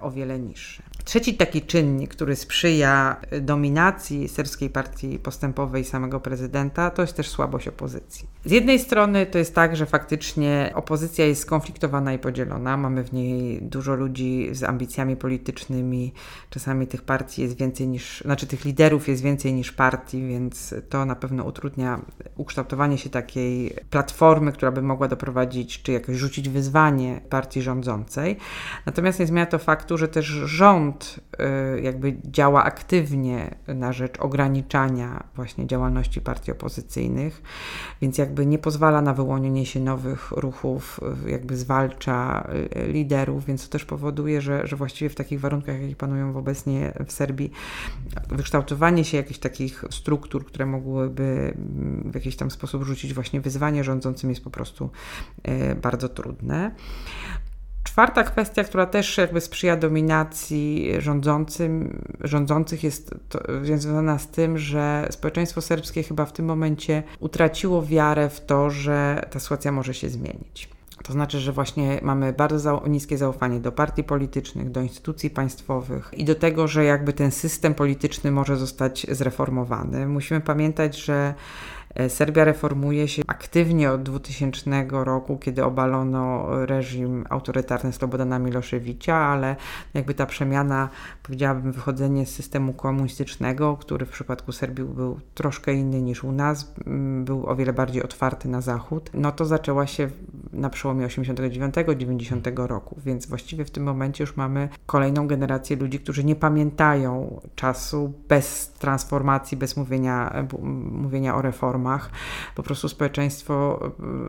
o 0.00 0.10
wiele 0.10 0.38
niższe. 0.38 0.82
Trzeci 1.04 1.34
taki 1.34 1.62
czynnik, 1.62 2.10
który 2.10 2.36
sprzyja 2.36 3.16
dominacji 3.40 4.28
serbskiej 4.28 4.70
partii 4.70 5.18
postępowej 5.18 5.84
samego 5.84 6.20
prezydenta, 6.20 6.90
to 6.90 7.02
jest 7.02 7.16
też 7.16 7.28
słabość 7.28 7.68
opozycji. 7.68 8.28
Z 8.44 8.50
jednej 8.50 8.78
strony 8.78 9.26
to 9.26 9.38
jest 9.38 9.54
tak, 9.54 9.76
że 9.76 9.86
faktycznie 9.86 10.72
opozycja 10.74 11.26
jest 11.26 11.42
skonfliktowana 11.42 12.12
i 12.12 12.18
podzielona. 12.18 12.76
Mamy 12.76 13.04
w 13.04 13.12
niej 13.12 13.62
dużo 13.62 13.94
ludzi 13.94 14.48
z 14.52 14.62
ambicjami 14.62 15.16
politycznymi. 15.16 16.12
Czasami 16.50 16.86
tych 16.86 17.02
partii 17.02 17.42
jest 17.42 17.56
więcej 17.56 17.88
niż, 17.88 18.20
znaczy 18.20 18.46
tych 18.46 18.64
liderów 18.64 19.08
jest 19.08 19.22
więcej 19.22 19.52
niż 19.52 19.72
partii, 19.72 20.26
więc 20.26 20.74
to 20.88 21.04
na 21.04 21.14
pewno 21.14 21.44
utrudnia 21.44 22.00
ukształtowanie 22.36 22.98
się 22.98 23.10
takiej 23.10 23.76
platformy, 23.90 24.52
która 24.52 24.72
by 24.72 24.82
mogła 24.82 25.08
doprowadzić, 25.08 25.82
czy 25.82 25.92
jakoś 25.92 26.16
rzucić 26.16 26.48
wyzwanie 26.48 27.20
partii 27.30 27.62
rządzącej. 27.62 28.36
Natomiast 28.86 29.20
nie 29.20 29.26
zmienia 29.26 29.46
to 29.48 29.58
faktu, 29.58 29.98
że 29.98 30.08
też 30.08 30.26
rząd 30.26 31.20
y, 31.76 31.80
jakby 31.80 32.16
działa 32.24 32.64
aktywnie 32.64 33.54
na 33.68 33.92
rzecz 33.92 34.20
ograniczania 34.20 35.24
właśnie 35.36 35.66
działalności 35.66 36.20
partii 36.20 36.52
opozycyjnych, 36.52 37.42
więc 38.02 38.18
jakby 38.18 38.46
nie 38.46 38.58
pozwala 38.58 39.02
na 39.02 39.14
wyłonienie 39.14 39.66
się 39.66 39.80
nowych 39.80 40.30
ruchów, 40.30 41.00
jakby 41.26 41.56
zwalcza 41.56 42.48
y, 42.76 42.92
liderów, 42.92 43.44
więc 43.44 43.64
to 43.64 43.72
też 43.72 43.84
powoduje, 43.84 44.40
że, 44.40 44.66
że 44.66 44.76
właściwie 44.76 45.08
w 45.08 45.14
takich 45.14 45.40
warunkach, 45.40 45.80
jakie 45.80 45.96
panują 45.96 46.36
obecnie 46.36 46.92
w 47.06 47.12
Serbii, 47.12 47.50
wykształtowanie 48.28 49.04
się 49.04 49.16
jakichś 49.16 49.38
takich 49.38 49.84
struktur, 49.90 50.46
które 50.46 50.66
mogłyby 50.66 51.54
w 52.04 52.14
jakiś 52.14 52.36
tam 52.36 52.50
sposób 52.50 52.82
rzucić 52.82 53.14
właśnie 53.14 53.40
wyzwanie 53.40 53.84
rządzącym 53.84 54.30
jest 54.30 54.44
po 54.44 54.50
prostu 54.50 54.90
y, 55.48 55.74
bardzo 55.74 56.08
trudne. 56.08 56.74
Czwarta 57.88 58.24
kwestia, 58.24 58.64
która 58.64 58.86
też 58.86 59.18
jakby 59.18 59.40
sprzyja 59.40 59.76
dominacji 59.76 60.92
rządzącym, 60.98 62.02
rządzących 62.20 62.84
jest 62.84 63.14
związana 63.62 64.18
z 64.18 64.28
tym, 64.28 64.58
że 64.58 65.08
społeczeństwo 65.10 65.60
serbskie 65.60 66.02
chyba 66.02 66.24
w 66.24 66.32
tym 66.32 66.46
momencie 66.46 67.02
utraciło 67.20 67.82
wiarę 67.82 68.28
w 68.28 68.40
to, 68.40 68.70
że 68.70 69.26
ta 69.30 69.40
sytuacja 69.40 69.72
może 69.72 69.94
się 69.94 70.08
zmienić. 70.08 70.68
To 71.04 71.12
znaczy, 71.12 71.40
że 71.40 71.52
właśnie 71.52 72.00
mamy 72.02 72.32
bardzo 72.32 72.82
niskie 72.86 73.18
zaufanie 73.18 73.60
do 73.60 73.72
partii 73.72 74.04
politycznych, 74.04 74.70
do 74.70 74.80
instytucji 74.80 75.30
państwowych 75.30 76.10
i 76.12 76.24
do 76.24 76.34
tego, 76.34 76.68
że 76.68 76.84
jakby 76.84 77.12
ten 77.12 77.30
system 77.30 77.74
polityczny 77.74 78.30
może 78.30 78.56
zostać 78.56 79.06
zreformowany. 79.10 80.06
Musimy 80.06 80.40
pamiętać, 80.40 80.96
że 80.96 81.34
Serbia 82.08 82.44
reformuje 82.44 83.08
się 83.08 83.22
aktywnie 83.26 83.90
od 83.90 84.02
2000 84.02 84.86
roku, 84.90 85.36
kiedy 85.36 85.64
obalono 85.64 86.46
reżim 86.66 87.24
autorytarny 87.30 87.92
Slobodana 87.92 88.38
Miloszewicza, 88.38 89.16
ale 89.16 89.56
jakby 89.94 90.14
ta 90.14 90.26
przemiana, 90.26 90.88
powiedziałabym, 91.22 91.72
wychodzenie 91.72 92.26
z 92.26 92.34
systemu 92.34 92.72
komunistycznego, 92.72 93.76
który 93.76 94.06
w 94.06 94.10
przypadku 94.10 94.52
Serbii 94.52 94.84
był 94.84 95.20
troszkę 95.34 95.74
inny 95.74 96.02
niż 96.02 96.24
u 96.24 96.32
nas, 96.32 96.74
był 97.24 97.46
o 97.46 97.56
wiele 97.56 97.72
bardziej 97.72 98.02
otwarty 98.02 98.48
na 98.48 98.60
zachód, 98.60 99.10
no 99.14 99.32
to 99.32 99.44
zaczęła 99.44 99.86
się 99.86 100.10
na 100.52 100.70
przełomie 100.70 101.06
89-90 101.06 102.66
roku, 102.66 102.96
więc 103.04 103.26
właściwie 103.26 103.64
w 103.64 103.70
tym 103.70 103.82
momencie 103.82 104.24
już 104.24 104.36
mamy 104.36 104.68
kolejną 104.86 105.26
generację 105.26 105.76
ludzi, 105.76 105.98
którzy 106.00 106.24
nie 106.24 106.36
pamiętają 106.36 107.40
czasu 107.54 108.12
bez 108.28 108.72
transformacji, 108.72 109.56
bez 109.56 109.76
mówienia, 109.76 110.46
mówienia 110.90 111.36
o 111.36 111.42
reformach 111.42 111.87
reformach. 111.88 112.10
Po 112.54 112.62
prostu 112.62 112.88
społeczeństwo 112.88 113.80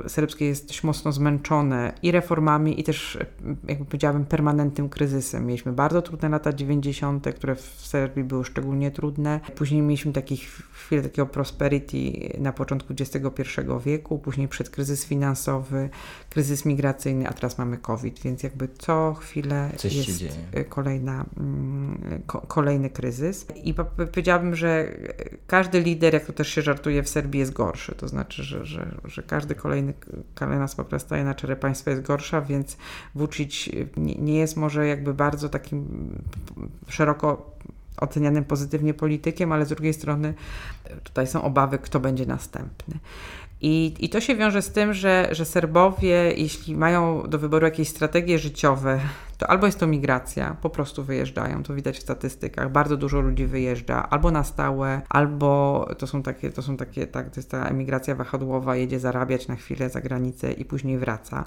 e, 0.05 0.09
serbskie 0.09 0.45
jest 0.45 0.67
dość 0.67 0.83
mocno 0.83 1.11
zmęczone 1.11 1.93
i 2.03 2.11
reformami, 2.11 2.79
i 2.79 2.83
też, 2.83 3.17
jakby 3.67 3.85
powiedziałabym, 3.85 4.25
permanentnym 4.25 4.89
kryzysem. 4.89 5.45
Mieliśmy 5.45 5.71
bardzo 5.73 6.01
trudne 6.01 6.29
lata 6.29 6.53
90., 6.53 7.27
które 7.35 7.55
w 7.55 7.61
Serbii 7.61 8.23
były 8.23 8.45
szczególnie 8.45 8.91
trudne. 8.91 9.39
Później 9.55 9.81
mieliśmy 9.81 10.13
takich 10.13 10.41
chwilę 10.71 11.01
takiego 11.01 11.25
prosperity 11.25 11.97
na 12.37 12.53
początku 12.53 12.93
XXI 12.99 13.43
wieku, 13.85 14.19
później 14.19 14.47
przed 14.47 14.69
kryzys 14.69 15.05
finansowy, 15.05 15.89
kryzys 16.29 16.65
migracyjny, 16.65 17.27
a 17.27 17.33
teraz 17.33 17.57
mamy 17.57 17.77
COVID, 17.77 18.19
więc 18.19 18.43
jakby 18.43 18.67
co 18.77 19.13
chwilę 19.13 19.69
Coś 19.77 19.95
jest 19.95 20.23
kolejna, 20.69 21.25
mm, 21.37 22.21
kolejny 22.47 22.89
kryzys. 22.89 23.45
I 23.63 23.73
powiedziałabym, 23.73 24.55
że 24.55 24.91
każdy 25.47 25.79
lider, 25.79 26.13
jak 26.13 26.25
to 26.25 26.33
też 26.33 26.47
się 26.47 26.61
żartuje 26.61 27.03
w 27.03 27.09
Serbii, 27.09 27.38
jest 27.39 27.53
gorszy. 27.53 27.95
To 27.95 28.07
znaczy, 28.07 28.43
że, 28.43 28.65
że, 28.65 28.91
że 29.05 29.23
każdy 29.23 29.55
kolejny, 29.55 29.93
kolejna 30.35 30.67
staje 30.97 31.23
na 31.23 31.35
czele 31.35 31.55
państwa 31.55 31.91
jest 31.91 32.03
gorsza, 32.03 32.41
więc 32.41 32.77
Vucic 33.15 33.69
nie, 33.97 34.15
nie 34.15 34.39
jest 34.39 34.57
może 34.57 34.87
jakby 34.87 35.13
bardzo 35.13 35.49
takim 35.49 35.85
szeroko 36.87 37.55
ocenianym 37.97 38.45
pozytywnie 38.45 38.93
politykiem, 38.93 39.51
ale 39.51 39.65
z 39.65 39.69
drugiej 39.69 39.93
strony 39.93 40.33
tutaj 41.03 41.27
są 41.27 41.41
obawy, 41.41 41.77
kto 41.77 41.99
będzie 41.99 42.25
następny. 42.25 42.99
I, 43.61 43.95
I 43.99 44.09
to 44.09 44.21
się 44.21 44.35
wiąże 44.35 44.61
z 44.61 44.71
tym, 44.71 44.93
że, 44.93 45.29
że 45.31 45.45
Serbowie, 45.45 46.33
jeśli 46.37 46.75
mają 46.75 47.23
do 47.29 47.39
wyboru 47.39 47.65
jakieś 47.65 47.89
strategie 47.89 48.39
życiowe, 48.39 48.99
to 49.39 49.49
albo 49.49 49.65
jest 49.65 49.79
to 49.79 49.87
migracja, 49.87 50.57
po 50.61 50.69
prostu 50.69 51.03
wyjeżdżają, 51.03 51.63
to 51.63 51.73
widać 51.73 51.97
w 51.97 52.01
statystykach, 52.01 52.71
bardzo 52.71 52.97
dużo 52.97 53.19
ludzi 53.19 53.45
wyjeżdża, 53.45 54.09
albo 54.09 54.31
na 54.31 54.43
stałe, 54.43 55.01
albo 55.09 55.89
to 55.97 56.07
są 56.07 56.23
takie, 56.23 56.51
to 56.51 56.61
są 56.61 56.77
takie, 56.77 57.07
tak, 57.07 57.29
to 57.29 57.39
jest 57.39 57.51
ta 57.51 57.65
emigracja 57.67 58.15
wahadłowa, 58.15 58.75
jedzie 58.75 58.99
zarabiać 58.99 59.47
na 59.47 59.55
chwilę 59.55 59.89
za 59.89 60.01
granicę 60.01 60.51
i 60.51 60.65
później 60.65 60.97
wraca. 60.97 61.45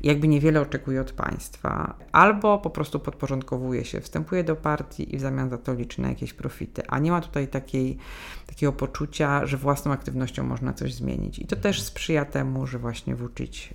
Jakby 0.00 0.28
niewiele 0.28 0.60
oczekuje 0.60 1.00
od 1.00 1.12
państwa, 1.12 1.94
albo 2.12 2.58
po 2.58 2.70
prostu 2.70 3.00
podporządkowuje 3.00 3.84
się, 3.84 4.00
wstępuje 4.00 4.44
do 4.44 4.56
partii 4.56 5.14
i 5.14 5.18
w 5.18 5.20
zamian 5.20 5.50
za 5.50 5.58
to 5.58 5.74
liczy 5.74 6.02
na 6.02 6.08
jakieś 6.08 6.32
profity, 6.32 6.82
a 6.88 6.98
nie 6.98 7.10
ma 7.10 7.20
tutaj 7.20 7.48
takiej, 7.48 7.98
takiego 8.46 8.72
poczucia, 8.72 9.46
że 9.46 9.56
własną 9.56 9.92
aktywnością 9.92 10.44
można 10.44 10.72
coś 10.72 10.94
zmienić. 10.94 11.38
I 11.38 11.46
to 11.46 11.56
też 11.56 11.82
sprzyja 11.82 12.24
temu, 12.24 12.66
że 12.66 12.78
właśnie 12.78 13.14
włóczyć 13.14 13.74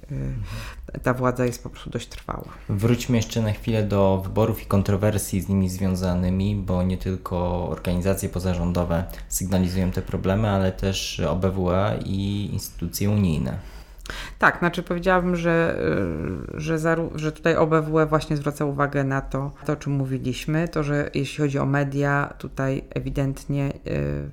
y, 0.96 1.00
ta 1.00 1.14
władza 1.14 1.46
jest 1.46 1.64
po 1.64 1.70
prostu 1.70 1.90
dość 1.90 2.08
trwała. 2.08 2.50
Wróćmy 2.70 3.18
jeszcze 3.18 3.42
na 3.42 3.55
chwilę 3.56 3.84
do 3.84 4.22
wyborów 4.24 4.64
i 4.64 4.66
kontrowersji 4.66 5.42
z 5.42 5.50
nimi 5.50 5.70
związanymi, 5.70 6.56
bo 6.56 6.84
nie 6.84 6.98
tylko 6.98 7.68
organizacje 7.70 8.30
pozarządowe 8.30 9.04
sygnalizują 9.30 9.92
te 9.92 10.02
problemy, 10.02 10.50
ale 10.50 10.72
też 10.72 11.20
OBWE 11.20 12.00
i 12.06 12.50
instytucje 12.54 13.10
unijne. 13.10 13.58
Tak, 14.40 14.60
znaczy 14.60 14.84
powiedziałabym, 14.84 15.36
że, 15.36 15.78
y, 16.56 16.60
że, 16.60 16.78
że 17.16 17.32
tutaj 17.32 17.56
OBWE 17.56 18.06
właśnie 18.06 18.38
zwraca 18.38 18.66
uwagę 18.66 19.04
na 19.04 19.22
to, 19.22 19.52
to, 19.66 19.74
o 19.74 19.76
czym 19.76 19.94
mówiliśmy, 19.94 20.68
to, 20.68 20.84
że 20.84 21.10
jeśli 21.14 21.44
chodzi 21.44 21.60
o 21.60 21.66
media, 21.66 22.34
tutaj 22.38 22.84
ewidentnie 22.90 23.74
y, 23.88 24.30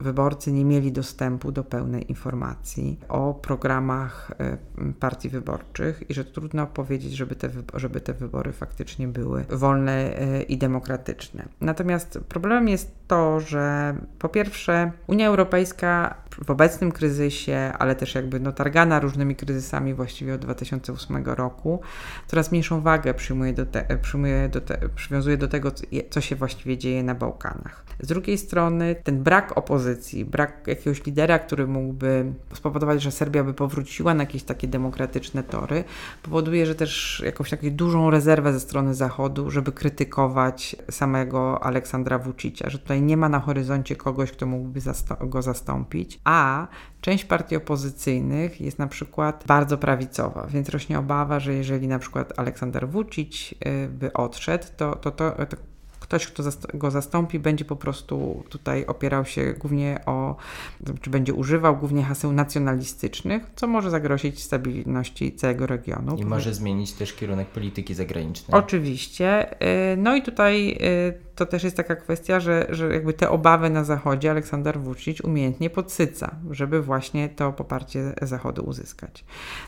wyborcy 0.00 0.52
nie 0.52 0.64
mieli 0.64 0.92
dostępu 0.92 1.52
do 1.52 1.64
pełnej 1.64 2.10
informacji 2.10 3.00
o 3.08 3.34
programach 3.34 4.30
e, 4.38 4.56
partii 5.00 5.28
wyborczych 5.28 6.10
i 6.10 6.14
że 6.14 6.24
trudno 6.24 6.66
powiedzieć, 6.66 7.12
żeby 7.12 7.34
te, 7.34 7.50
żeby 7.74 8.00
te 8.00 8.14
wybory 8.14 8.52
faktycznie 8.52 9.08
były 9.08 9.44
wolne 9.44 9.92
e, 9.92 10.42
i 10.42 10.58
demokratyczne. 10.58 11.48
Natomiast 11.60 12.18
problemem 12.28 12.68
jest 12.68 12.92
to, 13.06 13.40
że 13.40 13.94
po 14.18 14.28
pierwsze 14.28 14.92
Unia 15.06 15.28
Europejska 15.28 16.14
w 16.44 16.50
obecnym 16.50 16.92
kryzysie, 16.92 17.72
ale 17.78 17.94
też 17.94 18.14
jakby 18.14 18.40
no, 18.40 18.52
targana 18.52 19.00
różnymi 19.00 19.36
kryzysami 19.36 19.94
właściwie 19.94 20.34
od 20.34 20.40
2008 20.40 21.24
roku, 21.24 21.80
coraz 22.26 22.52
mniejszą 22.52 22.80
wagę 22.80 23.14
przyjmuje 23.14 23.52
do 23.52 23.66
te, 23.66 23.98
przyjmuje 24.02 24.48
do 24.48 24.60
te, 24.60 24.88
przywiązuje 24.94 25.36
do 25.36 25.48
tego, 25.48 25.72
co 26.10 26.20
się 26.20 26.36
właściwie 26.36 26.78
dzieje 26.78 27.02
na 27.02 27.14
Bałkanach. 27.14 27.84
Z 28.00 28.06
drugiej 28.06 28.38
strony 28.38 28.96
ten 29.04 29.22
brak 29.22 29.58
opozycji, 29.58 29.83
brak 30.24 30.64
jakiegoś 30.66 31.06
lidera, 31.06 31.38
który 31.38 31.66
mógłby 31.66 32.32
spowodować, 32.54 33.02
że 33.02 33.10
Serbia 33.10 33.44
by 33.44 33.54
powróciła 33.54 34.14
na 34.14 34.22
jakieś 34.22 34.42
takie 34.42 34.68
demokratyczne 34.68 35.42
tory, 35.42 35.84
powoduje, 36.22 36.66
że 36.66 36.74
też 36.74 37.22
jakąś 37.26 37.50
taką 37.50 37.70
dużą 37.70 38.10
rezerwę 38.10 38.52
ze 38.52 38.60
strony 38.60 38.94
Zachodu, 38.94 39.50
żeby 39.50 39.72
krytykować 39.72 40.76
samego 40.90 41.64
Aleksandra 41.64 42.18
Vucicia, 42.18 42.70
że 42.70 42.78
tutaj 42.78 43.02
nie 43.02 43.16
ma 43.16 43.28
na 43.28 43.40
horyzoncie 43.40 43.96
kogoś, 43.96 44.32
kto 44.32 44.46
mógłby 44.46 44.80
go 45.20 45.42
zastąpić, 45.42 46.20
a 46.24 46.66
część 47.00 47.24
partii 47.24 47.56
opozycyjnych 47.56 48.60
jest 48.60 48.78
na 48.78 48.86
przykład 48.86 49.44
bardzo 49.46 49.78
prawicowa, 49.78 50.46
więc 50.46 50.68
rośnie 50.68 50.98
obawa, 50.98 51.40
że 51.40 51.54
jeżeli 51.54 51.88
na 51.88 51.98
przykład 51.98 52.38
Aleksander 52.38 52.88
Vucic 52.88 53.54
y, 53.66 53.88
by 53.88 54.12
odszedł, 54.12 54.64
to, 54.76 54.96
to, 54.96 55.10
to, 55.10 55.30
to 55.30 55.56
ktoś, 56.04 56.26
kto 56.26 56.42
go 56.74 56.90
zastąpi, 56.90 57.38
będzie 57.38 57.64
po 57.64 57.76
prostu 57.76 58.44
tutaj 58.48 58.86
opierał 58.86 59.24
się 59.24 59.54
głównie 59.58 60.00
o, 60.06 60.36
czy 61.00 61.10
będzie 61.10 61.34
używał 61.34 61.76
głównie 61.76 62.02
haseł 62.04 62.32
nacjonalistycznych, 62.32 63.42
co 63.56 63.66
może 63.66 63.90
zagrozić 63.90 64.42
stabilności 64.42 65.34
całego 65.34 65.66
regionu. 65.66 66.16
I 66.16 66.24
może 66.24 66.54
zmienić 66.54 66.92
też 66.92 67.12
kierunek 67.12 67.48
polityki 67.48 67.94
zagranicznej. 67.94 68.60
Oczywiście. 68.60 69.52
Y, 69.92 69.96
no 69.96 70.16
i 70.16 70.22
tutaj 70.22 70.78
y, 70.80 71.34
to 71.34 71.46
też 71.46 71.64
jest 71.64 71.76
taka 71.76 71.96
kwestia, 71.96 72.40
że, 72.40 72.66
że 72.70 72.94
jakby 72.94 73.12
te 73.12 73.30
obawy 73.30 73.70
na 73.70 73.84
Zachodzie 73.84 74.30
Aleksander 74.30 74.80
Vucic 74.80 75.20
umiejętnie 75.20 75.70
podsyca, 75.70 76.36
żeby 76.50 76.82
właśnie 76.82 77.28
to 77.28 77.52
poparcie 77.52 78.12
Zachodu 78.22 78.62
uzyskać. 78.62 79.24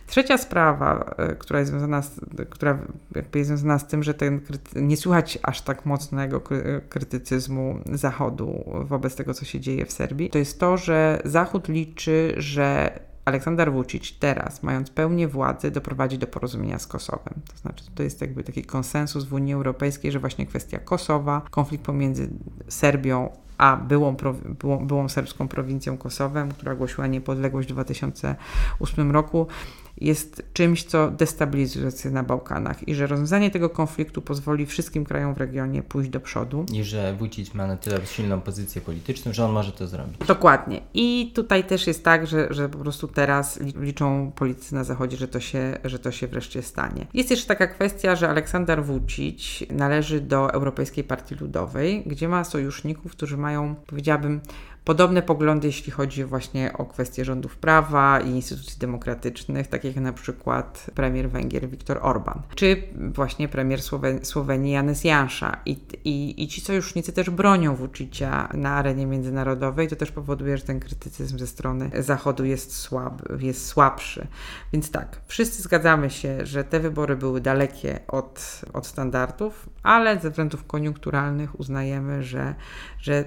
Trzecia 0.06 0.38
sprawa, 0.38 1.14
y, 1.32 1.36
która 1.36 1.58
jest 1.58 1.70
związana 1.70 2.02
z, 2.02 2.20
która 2.50 2.78
jakby 3.14 3.38
jest 3.38 3.48
związana 3.48 3.78
z 3.78 3.86
tym, 3.86 4.02
że 4.02 4.14
ten, 4.14 4.40
nie 4.74 4.96
słychać 4.96 5.38
aż 5.42 5.60
tak 5.60 5.86
mocnego 6.26 6.40
krytycyzmu 6.88 7.80
Zachodu 7.92 8.64
wobec 8.84 9.16
tego, 9.16 9.34
co 9.34 9.44
się 9.44 9.60
dzieje 9.60 9.86
w 9.86 9.92
Serbii, 9.92 10.30
to 10.30 10.38
jest 10.38 10.60
to, 10.60 10.76
że 10.76 11.22
Zachód 11.24 11.68
liczy, 11.68 12.34
że 12.36 12.98
Aleksander 13.24 13.72
Vucic 13.72 14.18
teraz, 14.18 14.62
mając 14.62 14.90
pełnię 14.90 15.28
władzy, 15.28 15.70
doprowadzi 15.70 16.18
do 16.18 16.26
porozumienia 16.26 16.78
z 16.78 16.86
Kosowem. 16.86 17.34
To 17.52 17.56
znaczy, 17.56 17.84
to 17.94 18.02
jest 18.02 18.20
jakby 18.20 18.44
taki 18.44 18.64
konsensus 18.64 19.24
w 19.24 19.32
Unii 19.32 19.54
Europejskiej, 19.54 20.12
że 20.12 20.18
właśnie 20.18 20.46
kwestia 20.46 20.78
Kosowa, 20.78 21.42
konflikt 21.50 21.84
pomiędzy 21.84 22.28
Serbią 22.68 23.30
a 23.58 23.76
byłą, 23.76 24.16
byłą, 24.58 24.86
byłą 24.86 25.08
serbską 25.08 25.48
prowincją 25.48 25.98
Kosowem, 25.98 26.52
która 26.52 26.72
ogłosiła 26.72 27.06
niepodległość 27.06 27.68
w 27.68 27.72
2008 27.72 29.10
roku, 29.10 29.46
jest 30.00 30.42
czymś, 30.52 30.84
co 30.84 31.10
destabilizuje 31.10 31.90
sytuację 31.90 32.10
na 32.10 32.22
Bałkanach 32.22 32.88
i 32.88 32.94
że 32.94 33.06
rozwiązanie 33.06 33.50
tego 33.50 33.70
konfliktu 33.70 34.22
pozwoli 34.22 34.66
wszystkim 34.66 35.04
krajom 35.04 35.34
w 35.34 35.38
regionie 35.38 35.82
pójść 35.82 36.10
do 36.10 36.20
przodu. 36.20 36.66
I 36.72 36.84
że 36.84 37.14
Vucic 37.18 37.54
ma 37.54 37.66
na 37.66 37.76
tyle 37.76 38.06
silną 38.06 38.40
pozycję 38.40 38.80
polityczną, 38.80 39.32
że 39.32 39.44
on 39.44 39.52
może 39.52 39.72
to 39.72 39.86
zrobić. 39.86 40.18
Dokładnie. 40.26 40.80
I 40.94 41.32
tutaj 41.34 41.64
też 41.64 41.86
jest 41.86 42.04
tak, 42.04 42.26
że, 42.26 42.46
że 42.50 42.68
po 42.68 42.78
prostu 42.78 43.08
teraz 43.08 43.60
liczą 43.60 44.32
politycy 44.34 44.74
na 44.74 44.84
Zachodzie, 44.84 45.16
że 45.16 45.28
to, 45.28 45.40
się, 45.40 45.78
że 45.84 45.98
to 45.98 46.10
się 46.10 46.26
wreszcie 46.26 46.62
stanie. 46.62 47.06
Jest 47.14 47.30
jeszcze 47.30 47.46
taka 47.46 47.66
kwestia, 47.66 48.16
że 48.16 48.28
Aleksander 48.28 48.84
Vucic 48.84 49.62
należy 49.70 50.20
do 50.20 50.52
Europejskiej 50.52 51.04
Partii 51.04 51.34
Ludowej, 51.34 52.02
gdzie 52.06 52.28
ma 52.28 52.44
sojuszników, 52.44 53.12
którzy 53.12 53.36
mają, 53.36 53.74
powiedziałabym, 53.86 54.40
podobne 54.86 55.22
poglądy, 55.22 55.66
jeśli 55.66 55.92
chodzi 55.92 56.24
właśnie 56.24 56.72
o 56.72 56.84
kwestie 56.84 57.24
rządów 57.24 57.56
prawa 57.56 58.20
i 58.20 58.30
instytucji 58.30 58.78
demokratycznych, 58.78 59.66
takich 59.66 59.96
jak 59.96 60.04
na 60.04 60.12
przykład 60.12 60.90
premier 60.94 61.30
Węgier 61.30 61.68
Viktor 61.68 61.98
Orban, 62.02 62.42
czy 62.54 62.82
właśnie 63.14 63.48
premier 63.48 63.82
Słowen 63.82 64.24
Słowenii 64.24 64.72
Janes 64.72 65.04
Jansza. 65.04 65.60
I, 65.66 65.78
i, 66.04 66.42
I 66.42 66.48
ci 66.48 66.60
sojusznicy 66.60 67.12
też 67.12 67.30
bronią 67.30 67.76
Vucicia 67.76 68.48
na 68.54 68.70
arenie 68.70 69.06
międzynarodowej, 69.06 69.88
to 69.88 69.96
też 69.96 70.12
powoduje, 70.12 70.58
że 70.58 70.64
ten 70.64 70.80
krytycyzm 70.80 71.38
ze 71.38 71.46
strony 71.46 71.90
Zachodu 71.98 72.44
jest, 72.44 72.76
słab, 72.76 73.22
jest 73.40 73.66
słabszy. 73.66 74.26
Więc 74.72 74.90
tak, 74.90 75.20
wszyscy 75.26 75.62
zgadzamy 75.62 76.10
się, 76.10 76.46
że 76.46 76.64
te 76.64 76.80
wybory 76.80 77.16
były 77.16 77.40
dalekie 77.40 78.00
od, 78.08 78.60
od 78.72 78.86
standardów, 78.86 79.68
ale 79.82 80.20
ze 80.20 80.30
względów 80.30 80.66
koniunkturalnych 80.66 81.60
uznajemy, 81.60 82.22
że, 82.22 82.54
że 82.98 83.24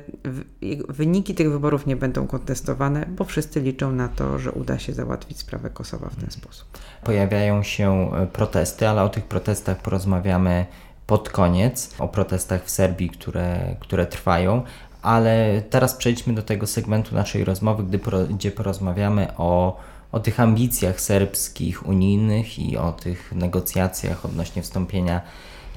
wyniki 0.89 1.36
tych 1.36 1.48
wyborów 1.49 1.85
nie 1.85 1.95
będą 1.95 2.27
kontestowane, 2.27 3.05
bo 3.05 3.25
wszyscy 3.25 3.62
liczą 3.62 3.91
na 3.91 4.07
to, 4.07 4.39
że 4.39 4.51
uda 4.51 4.79
się 4.79 4.93
załatwić 4.93 5.38
sprawę 5.38 5.69
Kosowa 5.69 6.09
w 6.09 6.15
ten 6.15 6.31
sposób. 6.31 6.67
Pojawiają 7.03 7.63
się 7.63 8.12
e, 8.13 8.27
protesty, 8.27 8.88
ale 8.88 9.03
o 9.03 9.09
tych 9.09 9.23
protestach 9.23 9.77
porozmawiamy 9.77 10.65
pod 11.07 11.29
koniec, 11.29 11.95
o 11.99 12.07
protestach 12.07 12.65
w 12.65 12.69
Serbii, 12.69 13.09
które, 13.09 13.75
które 13.79 14.05
trwają. 14.05 14.62
Ale 15.01 15.62
teraz 15.69 15.95
przejdźmy 15.95 16.33
do 16.33 16.43
tego 16.43 16.67
segmentu 16.67 17.15
naszej 17.15 17.43
rozmowy, 17.43 17.83
gdy, 17.83 17.99
gdzie 18.29 18.51
porozmawiamy 18.51 19.27
o, 19.38 19.77
o 20.12 20.19
tych 20.19 20.39
ambicjach 20.39 21.01
serbskich, 21.01 21.88
unijnych 21.88 22.59
i 22.59 22.77
o 22.77 22.91
tych 22.91 23.31
negocjacjach 23.35 24.25
odnośnie 24.25 24.62
wstąpienia 24.62 25.21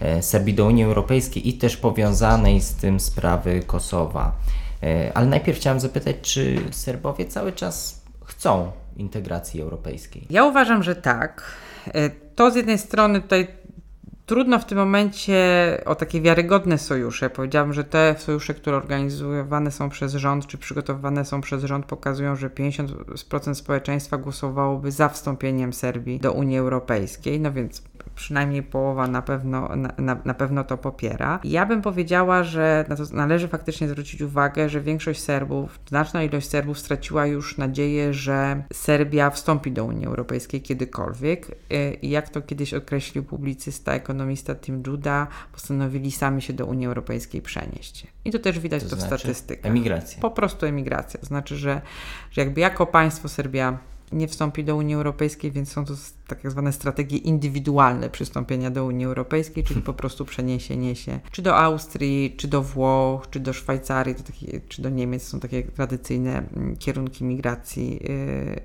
e, 0.01 0.23
Serbii 0.23 0.55
do 0.55 0.67
Unii 0.67 0.85
Europejskiej 0.85 1.49
i 1.49 1.53
też 1.53 1.77
powiązanej 1.77 2.61
z 2.61 2.75
tym 2.75 3.01
sprawy 3.01 3.63
Kosowa. 3.67 4.33
E, 4.83 5.13
ale 5.15 5.27
najpierw 5.27 5.59
chciałem 5.59 5.81
zapytać, 5.81 6.17
czy 6.23 6.57
Serbowie 6.71 7.25
cały 7.25 7.53
czas 7.53 8.03
chcą 8.25 8.73
integracji 8.97 9.61
europejskiej? 9.61 10.27
Ja 10.31 10.45
uważam, 10.45 10.83
że 10.83 10.97
tak. 10.97 11.43
E, 11.95 12.11
to 12.11 12.51
z 12.51 12.57
jednej 12.57 12.79
strony 12.79 13.21
tutaj 13.21 13.47
trudno 14.27 14.59
w 14.59 14.65
tym 14.65 14.79
momencie 14.79 15.37
o 15.85 15.95
takie 15.95 16.21
wiarygodne 16.21 16.79
sojusze. 16.79 17.31
Powiedziałabym, 17.31 17.73
że 17.73 17.85
te 17.85 18.15
sojusze, 18.19 18.55
które 18.55 18.77
organizowane 18.77 19.71
są 19.71 19.91
przez 19.91 20.15
rząd, 20.15 20.47
czy 20.47 20.59
przygotowywane 20.59 21.25
są 21.25 21.41
przez 21.41 21.65
rząd, 21.65 21.87
pokazują, 21.87 22.37
że 22.37 22.49
50% 22.49 23.55
społeczeństwa 23.55 24.17
głosowałoby 24.17 24.91
za 24.91 25.09
wstąpieniem 25.09 25.73
Serbii 25.73 26.21
do 26.21 26.33
Unii 26.33 26.59
Europejskiej. 26.59 27.41
No 27.41 27.53
więc 27.53 27.83
przynajmniej 28.15 28.63
połowa 28.63 29.07
na 29.07 29.23
pewno, 29.23 29.69
na, 29.99 30.17
na, 30.25 30.35
pewno 30.35 30.65
to 30.65 30.79
popiera. 30.79 31.41
Ja 31.45 31.67
bym 31.67 31.83
powiedziała, 31.83 32.45
że 32.45 32.85
na 32.89 32.97
to 32.97 33.03
należy 33.13 33.49
faktycznie 33.49 33.89
zwrócić 33.89 34.23
uwagę, 34.23 34.69
że 34.69 34.81
większość 34.81 35.23
Serbów, 35.23 35.79
znaczna 35.89 36.23
ilość 36.23 36.49
Serbów 36.49 36.79
straciła 36.79 37.27
już 37.27 37.59
nadzieję, 37.59 38.15
że 38.15 38.63
Serbia 38.73 39.31
wstąpi 39.31 39.73
do 39.73 39.85
Unii 39.85 40.07
Europejskiej 40.07 40.63
kiedykolwiek. 40.63 41.51
Y, 41.73 41.99
I 42.03 42.11
jak 42.11 42.29
to 42.29 42.43
kiedyś 42.43 42.75
określił 42.75 43.25
publicysta, 43.25 43.93
ekonomista 43.93 44.55
Tim 44.55 44.83
Juda, 44.87 45.27
postanowili 45.53 46.13
sami 46.13 46.43
się 46.43 46.53
do 46.53 46.67
Unii 46.67 46.87
Europejskiej 46.87 47.43
przenieść. 47.43 48.07
I 48.25 48.31
to 48.31 48.39
też 48.39 48.59
widać 48.59 48.83
to, 48.83 48.91
to 48.91 48.97
znaczy 48.97 49.17
w 49.17 49.21
statystykach. 49.21 49.71
Emigracja. 49.71 50.21
Po 50.21 50.31
prostu 50.31 50.67
emigracja. 50.67 51.21
To 51.21 51.27
znaczy, 51.27 51.57
że, 51.57 51.81
że 52.31 52.41
jakby 52.41 52.61
jako 52.61 52.87
państwo 52.87 53.29
Serbia 53.29 53.79
nie 54.13 54.29
wstąpi 54.29 54.65
do 54.65 54.77
Unii 54.77 54.95
Europejskiej, 54.95 55.51
więc 55.51 55.73
są 55.73 55.85
to 55.85 55.95
tak 56.27 56.51
zwane 56.51 56.73
strategie 56.73 57.17
indywidualne 57.17 58.11
przystąpienia 58.11 58.71
do 58.71 58.85
Unii 58.85 59.07
Europejskiej, 59.07 59.65
czyli 59.65 59.83
po 59.93 59.95
prostu 59.95 60.25
przeniesienie 60.25 60.97
się 60.97 61.21
czy 61.31 61.43
do 61.43 61.57
Austrii, 61.57 62.35
czy 62.37 62.49
do 62.49 62.63
Włoch, 62.63 63.31
czy 63.31 63.41
do 63.41 63.53
Szwajcarii, 63.53 64.15
takie, 64.15 64.61
czy 64.69 64.83
do 64.83 64.91
Niemiec. 64.91 65.23
Są 65.23 65.41
takie 65.41 65.63
tradycyjne 65.63 66.49
mm, 66.57 66.77
kierunki 66.77 67.25
migracji 67.25 68.01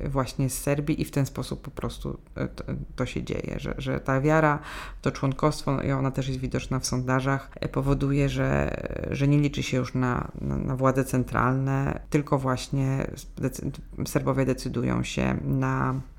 y, 0.06 0.10
właśnie 0.10 0.50
z 0.50 0.62
Serbii 0.62 1.02
i 1.02 1.06
w 1.06 1.12
ten 1.12 1.26
sposób 1.26 1.62
po 1.62 1.72
prostu 1.72 2.18
y, 2.38 2.48
to, 2.56 2.64
to 2.96 3.06
się 3.06 3.24
dzieje, 3.24 3.56
że, 3.60 3.76
że 3.78 4.00
ta 4.00 4.22
wiara 4.22 4.60
w 5.00 5.02
to 5.02 5.12
członkostwo, 5.12 5.76
no 5.76 5.84
i 5.84 5.92
ona 5.92 6.12
też 6.12 6.28
jest 6.28 6.40
widoczna 6.40 6.80
w 6.80 6.86
sondażach, 6.86 7.52
y, 7.66 7.68
powoduje, 7.68 8.30
że, 8.30 8.78
że 9.12 9.28
nie 9.28 9.40
liczy 9.40 9.64
się 9.64 9.78
już 9.78 9.94
na, 9.94 10.32
na, 10.42 10.58
na 10.58 10.76
władze 10.76 11.06
centralne, 11.06 12.00
tylko 12.10 12.38
właśnie 12.38 13.08
Serbowie 14.06 14.46
decydują 14.46 15.04
się 15.04 15.37
na 15.44 15.94
Y, 15.94 16.17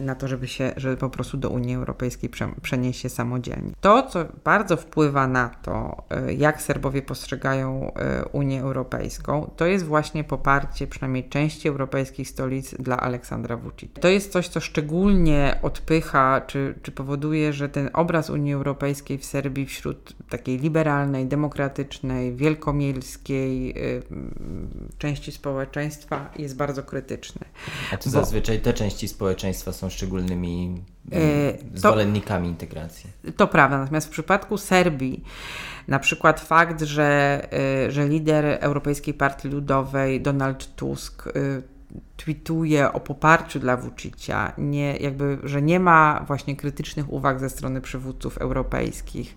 na 0.00 0.14
to, 0.14 0.28
żeby 0.28 0.48
się, 0.48 0.72
żeby 0.76 0.96
po 0.96 1.10
prostu 1.10 1.36
do 1.36 1.50
Unii 1.50 1.74
Europejskiej 1.74 2.30
przenieść 2.62 3.00
się 3.00 3.08
samodzielnie. 3.08 3.72
To, 3.80 4.02
co 4.02 4.24
bardzo 4.44 4.76
wpływa 4.76 5.26
na 5.26 5.48
to, 5.48 6.04
y, 6.28 6.34
jak 6.34 6.62
Serbowie 6.62 7.02
postrzegają 7.02 7.92
y, 8.24 8.28
Unię 8.28 8.60
Europejską, 8.60 9.50
to 9.56 9.66
jest 9.66 9.84
właśnie 9.84 10.24
poparcie 10.24 10.86
przynajmniej 10.86 11.28
części 11.28 11.68
europejskich 11.68 12.28
stolic 12.28 12.74
dla 12.74 13.00
Aleksandra 13.00 13.56
Vucic. 13.56 13.90
To 14.00 14.08
jest 14.08 14.32
coś, 14.32 14.48
co 14.48 14.60
szczególnie 14.60 15.58
odpycha, 15.62 16.40
czy, 16.46 16.74
czy 16.82 16.92
powoduje, 16.92 17.52
że 17.52 17.68
ten 17.68 17.90
obraz 17.92 18.30
Unii 18.30 18.52
Europejskiej 18.52 19.18
w 19.18 19.24
Serbii 19.24 19.66
wśród 19.66 20.12
takiej 20.28 20.58
liberalnej, 20.58 21.26
demokratycznej, 21.26 22.36
wielkomiejskiej 22.36 23.74
części 24.98 25.32
społeczeństwa 25.32 26.30
jest 26.38 26.56
bardzo 26.56 26.82
krytyczny. 26.82 27.40
A 27.92 27.96
to 27.96 28.04
Bo... 28.04 28.10
zazwyczaj 28.10 28.60
te 28.60 28.72
części 28.72 29.08
społeczeństwa 29.08 29.61
państwa 29.64 29.86
są 29.86 29.90
szczególnymi 29.90 30.84
e, 31.12 31.78
zwolennikami 31.78 32.48
integracji. 32.48 33.10
To 33.36 33.46
prawda, 33.46 33.78
natomiast 33.78 34.06
w 34.06 34.10
przypadku 34.10 34.58
Serbii 34.58 35.24
na 35.88 35.98
przykład 35.98 36.40
fakt, 36.40 36.82
że, 36.82 37.40
e, 37.86 37.90
że 37.90 38.08
lider 38.08 38.44
Europejskiej 38.60 39.14
Partii 39.14 39.48
Ludowej 39.48 40.20
Donald 40.20 40.74
Tusk 40.76 41.26
e, 41.26 41.30
tweetuje 42.16 42.92
o 42.92 43.00
poparciu 43.00 43.60
dla 43.60 43.76
Vucicia, 43.76 44.52
nie, 44.58 44.96
jakby, 44.96 45.38
że 45.44 45.62
nie 45.62 45.80
ma 45.80 46.24
właśnie 46.26 46.56
krytycznych 46.56 47.12
uwag 47.12 47.40
ze 47.40 47.50
strony 47.50 47.80
przywódców 47.80 48.38
europejskich 48.38 49.36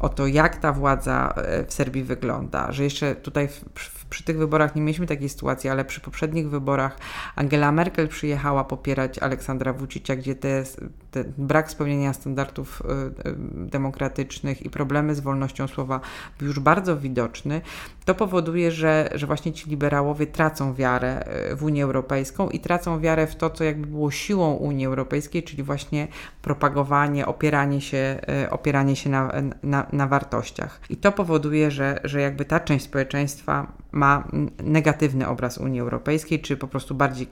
o 0.00 0.08
to, 0.08 0.26
jak 0.26 0.56
ta 0.56 0.72
władza 0.72 1.34
w 1.66 1.74
Serbii 1.74 2.02
wygląda, 2.02 2.72
że 2.72 2.84
jeszcze 2.84 3.14
tutaj 3.14 3.48
w, 3.48 4.04
przy 4.10 4.24
tych 4.24 4.38
wyborach 4.38 4.74
nie 4.76 4.82
mieliśmy 4.82 5.06
takiej 5.06 5.28
sytuacji, 5.28 5.70
ale 5.70 5.84
przy 5.84 6.00
poprzednich 6.00 6.50
wyborach 6.50 6.98
Angela 7.36 7.72
Merkel 7.72 8.08
przyjechała 8.08 8.64
popierać 8.64 9.18
Aleksandra 9.18 9.72
Vucicia, 9.72 10.16
gdzie 10.16 10.34
te, 10.34 10.64
te 11.10 11.24
brak 11.38 11.70
spełnienia 11.70 12.12
standardów 12.12 12.82
y, 12.82 13.28
y, 13.28 13.34
demokratycznych 13.70 14.62
i 14.62 14.70
problemy 14.70 15.14
z 15.14 15.20
wolnością 15.20 15.66
słowa 15.66 16.00
był 16.38 16.48
już 16.48 16.60
bardzo 16.60 16.96
widoczny, 16.96 17.60
to 18.04 18.14
powoduje, 18.14 18.72
że, 18.72 19.10
że 19.14 19.26
właśnie 19.26 19.52
ci 19.52 19.70
liberałowie 19.70 20.26
tracą 20.26 20.74
wiarę 20.74 21.24
w 21.56 21.62
Unię 21.62 21.84
Europejską 21.84 22.07
i 22.50 22.60
tracą 22.60 23.00
wiarę 23.00 23.26
w 23.26 23.36
to, 23.36 23.50
co 23.50 23.64
jakby 23.64 23.86
było 23.86 24.10
siłą 24.10 24.54
Unii 24.54 24.86
Europejskiej, 24.86 25.42
czyli 25.42 25.62
właśnie 25.62 26.08
propagowanie, 26.42 27.26
opieranie 27.26 27.80
się, 27.80 28.20
opieranie 28.50 28.96
się 28.96 29.10
na, 29.10 29.32
na, 29.62 29.86
na 29.92 30.06
wartościach. 30.06 30.80
I 30.90 30.96
to 30.96 31.12
powoduje, 31.12 31.70
że, 31.70 32.00
że 32.04 32.20
jakby 32.20 32.44
ta 32.44 32.60
część 32.60 32.84
społeczeństwa 32.84 33.72
ma 33.92 34.28
negatywny 34.62 35.28
obraz 35.28 35.58
Unii 35.58 35.80
Europejskiej, 35.80 36.40
czy 36.40 36.56
po 36.56 36.68
prostu 36.68 36.94
bardziej, 36.94 37.28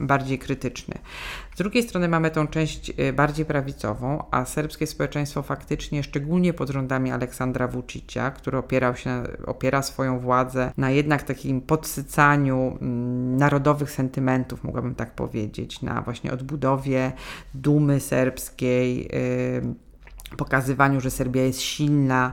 bardziej 0.00 0.38
krytyczny. 0.38 0.94
Z 1.54 1.58
drugiej 1.58 1.82
strony 1.82 2.08
mamy 2.08 2.30
tą 2.30 2.46
część 2.46 2.92
y, 3.00 3.12
bardziej 3.12 3.46
prawicową, 3.46 4.24
a 4.30 4.44
serbskie 4.44 4.86
społeczeństwo 4.86 5.42
faktycznie, 5.42 6.02
szczególnie 6.02 6.52
pod 6.52 6.70
rządami 6.70 7.10
Aleksandra 7.10 7.68
Vucicia, 7.68 8.30
który 8.30 8.58
opierał 8.58 8.96
się, 8.96 9.22
opiera 9.46 9.82
swoją 9.82 10.20
władzę 10.20 10.72
na 10.76 10.90
jednak 10.90 11.22
takim 11.22 11.60
podsycaniu 11.60 12.78
mm, 12.80 13.36
narodowych 13.36 13.90
sentymentów, 13.90 14.64
mogłabym 14.64 14.94
tak 14.94 15.14
powiedzieć, 15.14 15.82
na 15.82 16.02
właśnie 16.02 16.32
odbudowie 16.32 17.12
dumy 17.54 18.00
serbskiej, 18.00 19.10
pokazywaniu, 20.36 21.00
że 21.00 21.10
Serbia 21.10 21.42
jest 21.42 21.60
silna, 21.60 22.32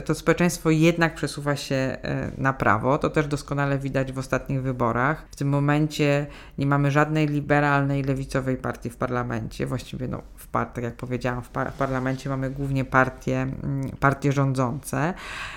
to, 0.00 0.14
społeczeństwo 0.14 0.70
jednak 0.70 1.14
przesuwa 1.14 1.56
się 1.56 1.74
e, 1.74 2.32
na 2.38 2.52
prawo. 2.52 2.98
To 2.98 3.10
też 3.10 3.26
doskonale 3.26 3.78
widać 3.78 4.12
w 4.12 4.18
ostatnich 4.18 4.62
wyborach. 4.62 5.26
W 5.30 5.36
tym 5.36 5.48
momencie 5.48 6.26
nie 6.58 6.66
mamy 6.66 6.90
żadnej 6.90 7.26
liberalnej, 7.26 8.02
lewicowej 8.02 8.56
partii 8.56 8.90
w 8.90 8.96
parlamencie. 8.96 9.66
Właściwie, 9.66 10.08
no, 10.08 10.22
par, 10.52 10.66
tak 10.66 10.84
jak 10.84 10.96
powiedziałam, 10.96 11.42
w, 11.42 11.48
par, 11.48 11.72
w 11.72 11.74
parlamencie 11.74 12.30
mamy 12.30 12.50
głównie 12.50 12.84
partie, 12.84 13.42
mm, 13.42 13.90
partie 14.00 14.32
rządzące, 14.32 15.14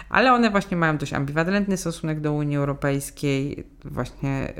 ale 0.09 0.33
one 0.33 0.51
właśnie 0.51 0.77
mają 0.77 0.97
dość 0.97 1.13
ambiwalentny 1.13 1.77
stosunek 1.77 2.19
do 2.19 2.33
Unii 2.33 2.57
Europejskiej. 2.57 3.67
Właśnie 3.85 4.53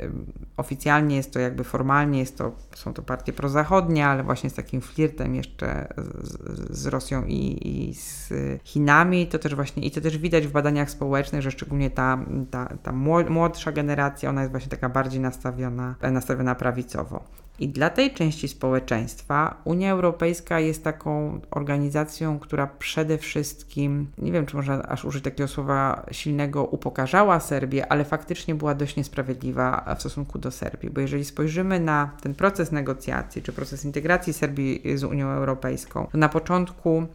oficjalnie 0.56 1.16
jest 1.16 1.32
to 1.32 1.38
jakby 1.38 1.64
formalnie, 1.64 2.18
jest 2.18 2.38
to, 2.38 2.52
są 2.74 2.94
to 2.94 3.02
partie 3.02 3.32
prozachodnie, 3.32 4.06
ale 4.06 4.22
właśnie 4.22 4.50
z 4.50 4.54
takim 4.54 4.80
flirtem 4.80 5.34
jeszcze 5.34 5.94
z, 6.22 6.78
z 6.78 6.86
Rosją 6.86 7.24
i, 7.24 7.58
i 7.62 7.94
z 7.94 8.32
Chinami. 8.64 9.26
To 9.26 9.38
też 9.38 9.54
właśnie 9.54 9.82
i 9.82 9.90
to 9.90 10.00
też 10.00 10.18
widać 10.18 10.46
w 10.46 10.52
badaniach 10.52 10.90
społecznych, 10.90 11.42
że 11.42 11.50
szczególnie 11.50 11.90
ta, 11.90 12.18
ta, 12.50 12.76
ta 12.82 12.92
młodsza 13.28 13.72
generacja, 13.72 14.30
ona 14.30 14.40
jest 14.40 14.50
właśnie 14.50 14.70
taka 14.70 14.88
bardziej 14.88 15.20
nastawiona, 15.20 15.94
nastawiona 16.12 16.54
prawicowo. 16.54 17.24
I 17.58 17.68
dla 17.68 17.90
tej 17.90 18.14
części 18.14 18.48
społeczeństwa 18.48 19.60
Unia 19.64 19.92
Europejska 19.92 20.60
jest 20.60 20.84
taką 20.84 21.40
organizacją, 21.50 22.38
która 22.38 22.66
przede 22.66 23.18
wszystkim, 23.18 24.06
nie 24.18 24.32
wiem 24.32 24.46
czy 24.46 24.56
można 24.56 24.82
aż 24.82 25.04
użyć 25.04 25.24
takiego 25.24 25.48
słowa 25.48 26.06
silnego, 26.10 26.64
upokarzała 26.64 27.40
Serbię, 27.40 27.92
ale 27.92 28.04
faktycznie 28.04 28.54
była 28.54 28.74
dość 28.74 28.96
niesprawiedliwa 28.96 29.94
w 29.96 30.00
stosunku 30.00 30.38
do 30.38 30.50
Serbii. 30.50 30.90
Bo 30.90 31.00
jeżeli 31.00 31.24
spojrzymy 31.24 31.80
na 31.80 32.10
ten 32.22 32.34
proces 32.34 32.72
negocjacji, 32.72 33.42
czy 33.42 33.52
proces 33.52 33.84
integracji 33.84 34.32
Serbii 34.32 34.98
z 34.98 35.04
Unią 35.04 35.28
Europejską, 35.28 36.08
to 36.12 36.18
na 36.18 36.28
początku 36.28 37.06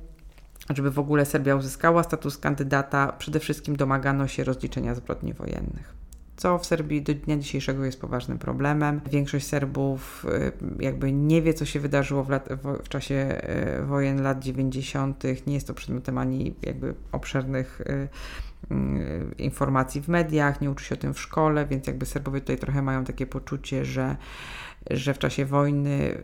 żeby 0.70 0.92
w 0.92 1.00
ogóle 1.00 1.26
Serbia 1.26 1.56
uzyskała 1.56 2.04
status 2.04 2.38
kandydata, 2.38 3.14
przede 3.18 3.40
wszystkim 3.40 3.76
domagano 3.76 4.28
się 4.28 4.44
rozliczenia 4.44 4.96
zbrodni 4.96 5.34
wojennych. 5.34 6.01
Co 6.42 6.58
w 6.58 6.66
Serbii 6.66 7.02
do 7.02 7.14
dnia 7.14 7.38
dzisiejszego 7.38 7.86
jest 7.86 8.02
poważnym 8.02 8.38
problemem. 8.38 9.02
Większość 9.12 9.48
Serbów 9.48 10.26
y, 10.80 10.84
jakby 10.84 11.12
nie 11.12 11.42
wie, 11.42 11.54
co 11.54 11.66
się 11.66 11.80
wydarzyło 11.80 12.24
w, 12.24 12.30
lat, 12.30 12.50
w, 12.50 12.84
w 12.84 12.90
czasie 12.90 13.42
y, 13.80 13.86
wojen 13.86 14.22
lat 14.22 14.40
90. 14.40 15.24
Nie 15.48 15.54
jest 15.54 15.68
to 15.68 15.74
przedmiotem 15.74 16.18
ani 16.18 16.56
jakby 16.62 16.94
obszernych 17.12 17.82
y, 17.82 18.08
informacji 19.38 20.02
w 20.02 20.08
mediach, 20.08 20.62
nie 20.62 20.72
uczy 20.72 20.86
się 20.86 20.96
o 20.96 20.98
tym 20.98 21.14
w 21.14 21.20
szkole, 21.20 21.66
więc 21.66 21.88
jakby 21.88 22.06
Serbowie 22.06 22.40
tutaj 22.40 22.58
trochę 22.58 22.82
mają 22.82 23.04
takie 23.04 23.28
poczucie, 23.28 23.86
że 23.86 24.18
że 24.90 25.14
w 25.14 25.20
czasie 25.20 25.46
wojny 25.46 26.18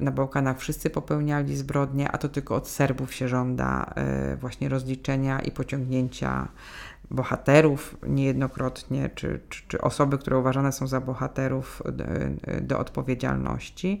na 0.00 0.10
Bałkanach 0.10 0.58
wszyscy 0.58 0.90
popełniali 0.90 1.56
zbrodnie, 1.56 2.10
a 2.12 2.18
to 2.18 2.28
tylko 2.28 2.54
od 2.54 2.68
Serbów 2.68 3.14
się 3.14 3.28
żąda 3.28 3.94
właśnie 4.40 4.68
rozliczenia 4.68 5.40
i 5.40 5.50
pociągnięcia 5.50 6.48
bohaterów 7.10 7.96
niejednokrotnie, 8.06 9.10
czy, 9.14 9.40
czy, 9.48 9.62
czy, 9.68 9.80
osoby, 9.80 10.18
które 10.18 10.38
uważane 10.38 10.72
są 10.72 10.86
za 10.86 11.00
bohaterów 11.00 11.82
do, 11.92 12.04
do, 12.60 12.78
odpowiedzialności. 12.78 14.00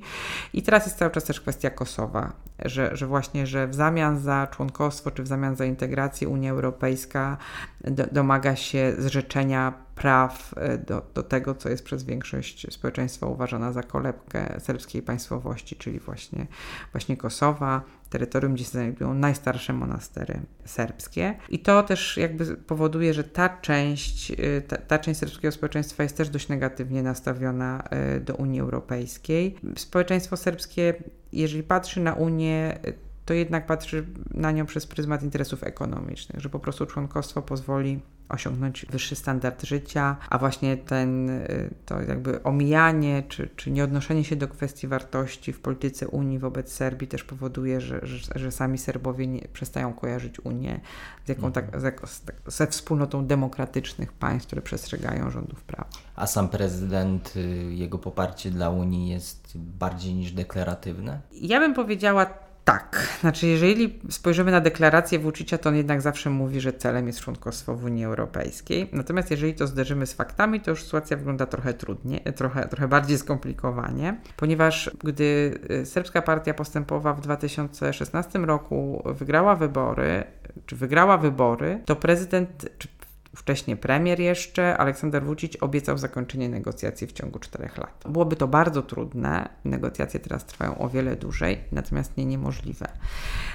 I 0.52 0.62
teraz 0.62 0.86
jest 0.86 0.98
cały 0.98 1.10
czas 1.10 1.24
też 1.24 1.40
kwestia 1.40 1.70
Kosowa, 1.70 2.32
że, 2.64 2.96
że 2.96 3.06
właśnie, 3.06 3.46
że 3.46 3.68
w 3.68 3.74
zamian 3.74 4.18
za 4.18 4.46
członkostwo, 4.46 5.10
czy 5.10 5.22
w 5.22 5.26
zamian 5.26 5.56
za 5.56 5.64
integrację 5.64 6.28
Unia 6.28 6.50
Europejska 6.50 7.36
do, 7.80 8.06
domaga 8.12 8.56
się 8.56 8.92
zrzeczenia 8.98 9.72
praw 9.94 10.54
e, 10.56 10.78
do, 10.78 11.02
do 11.14 11.22
tego, 11.22 11.54
co 11.54 11.68
jest 11.68 11.84
przez 11.84 12.04
większość 12.04 12.72
społeczeństwa 12.74 13.26
uważana 13.26 13.72
za 13.72 13.82
kolebkę 13.82 14.60
serbskiej 14.60 15.02
państwowości, 15.02 15.76
czyli 15.76 16.00
właśnie, 16.00 16.46
właśnie 16.92 17.16
Kosowa, 17.16 17.82
terytorium, 18.14 18.54
gdzie 18.54 18.64
znajdują 18.64 19.14
najstarsze 19.14 19.72
monastery 19.72 20.40
serbskie. 20.64 21.34
I 21.48 21.58
to 21.58 21.82
też 21.82 22.16
jakby 22.16 22.56
powoduje, 22.56 23.14
że 23.14 23.24
ta 23.24 23.48
część, 23.48 24.30
y, 24.30 24.62
ta, 24.68 24.76
ta 24.76 24.98
część 24.98 25.20
serbskiego 25.20 25.52
społeczeństwa 25.52 26.02
jest 26.02 26.16
też 26.16 26.28
dość 26.28 26.48
negatywnie 26.48 27.02
nastawiona 27.02 27.82
y, 28.16 28.20
do 28.20 28.34
Unii 28.34 28.60
Europejskiej. 28.60 29.54
Społeczeństwo 29.76 30.36
serbskie, 30.36 30.94
jeżeli 31.32 31.62
patrzy 31.62 32.00
na 32.00 32.12
Unię, 32.12 32.78
to 33.24 33.34
jednak 33.34 33.66
patrzy 33.66 34.06
na 34.30 34.50
nią 34.50 34.66
przez 34.66 34.86
pryzmat 34.86 35.22
interesów 35.22 35.64
ekonomicznych, 35.64 36.40
że 36.40 36.48
po 36.48 36.58
prostu 36.58 36.86
członkostwo 36.86 37.42
pozwoli 37.42 38.00
osiągnąć 38.28 38.86
wyższy 38.90 39.16
standard 39.16 39.64
życia, 39.64 40.16
a 40.30 40.38
właśnie 40.38 40.76
ten, 40.76 41.30
y, 41.30 41.70
to 41.86 42.02
jakby 42.02 42.42
omijanie 42.42 43.22
czy, 43.28 43.48
czy 43.56 43.70
nieodnoszenie 43.70 44.24
się 44.24 44.36
do 44.36 44.48
kwestii 44.48 44.88
wartości 44.88 45.52
w 45.52 45.60
polityce 45.60 46.08
Unii 46.08 46.38
wobec 46.38 46.72
Serbii 46.72 47.08
też 47.08 47.24
powoduje, 47.24 47.80
że, 47.80 48.00
że, 48.06 48.38
że 48.38 48.52
sami 48.52 48.78
Serbowie 48.78 49.26
nie, 49.26 49.48
przestają 49.52 49.92
kojarzyć 49.92 50.40
Unię 50.40 50.80
z 51.24 51.28
jaką 51.28 51.52
tak, 51.52 51.80
z, 51.80 52.22
ze 52.46 52.66
wspólnotą 52.66 53.26
demokratycznych 53.26 54.12
państw, 54.12 54.46
które 54.46 54.62
przestrzegają 54.62 55.30
rządów 55.30 55.62
prawa. 55.62 55.88
A 56.16 56.26
sam 56.26 56.48
prezydent, 56.48 57.36
y, 57.36 57.40
jego 57.74 57.98
poparcie 57.98 58.50
dla 58.50 58.70
Unii 58.70 59.08
jest 59.08 59.52
bardziej 59.58 60.14
niż 60.14 60.32
deklaratywne? 60.32 61.20
Ja 61.32 61.60
bym 61.60 61.74
powiedziała 61.74 62.43
tak, 62.64 63.18
znaczy 63.20 63.46
jeżeli 63.46 63.98
spojrzymy 64.10 64.50
na 64.50 64.60
deklarację 64.60 65.18
Vucicia, 65.18 65.58
to 65.58 65.68
on 65.68 65.76
jednak 65.76 66.02
zawsze 66.02 66.30
mówi, 66.30 66.60
że 66.60 66.72
celem 66.72 67.06
jest 67.06 67.20
członkostwo 67.20 67.74
w 67.74 67.84
Unii 67.84 68.04
Europejskiej. 68.04 68.88
Natomiast 68.92 69.30
jeżeli 69.30 69.54
to 69.54 69.66
zderzymy 69.66 70.06
z 70.06 70.12
faktami, 70.12 70.60
to 70.60 70.70
już 70.70 70.82
sytuacja 70.82 71.16
wygląda 71.16 71.46
trochę 71.46 71.74
trudniej, 71.74 72.20
trochę, 72.36 72.68
trochę 72.68 72.88
bardziej 72.88 73.18
skomplikowanie, 73.18 74.16
ponieważ 74.36 74.90
gdy 75.04 75.58
y, 75.70 75.86
Serbska 75.86 76.22
Partia 76.22 76.54
Postępowa 76.54 77.14
w 77.14 77.20
2016 77.20 78.38
roku 78.38 79.02
wygrała 79.06 79.56
wybory, 79.56 80.24
czy 80.66 80.76
wygrała 80.76 81.18
wybory, 81.18 81.82
to 81.84 81.96
prezydent, 81.96 82.68
czy 82.78 82.88
wcześniej 83.36 83.76
premier 83.76 84.20
jeszcze, 84.20 84.76
Aleksander 84.76 85.24
Vucic 85.24 85.56
obiecał 85.60 85.98
zakończenie 85.98 86.48
negocjacji 86.48 87.06
w 87.06 87.12
ciągu 87.12 87.38
czterech 87.38 87.78
lat. 87.78 88.04
Byłoby 88.08 88.36
to 88.36 88.48
bardzo 88.48 88.82
trudne, 88.82 89.48
negocjacje 89.64 90.20
teraz 90.20 90.46
trwają 90.46 90.78
o 90.78 90.88
wiele 90.88 91.16
dłużej, 91.16 91.60
natomiast 91.72 92.16
nie 92.16 92.24
niemożliwe. 92.24 92.88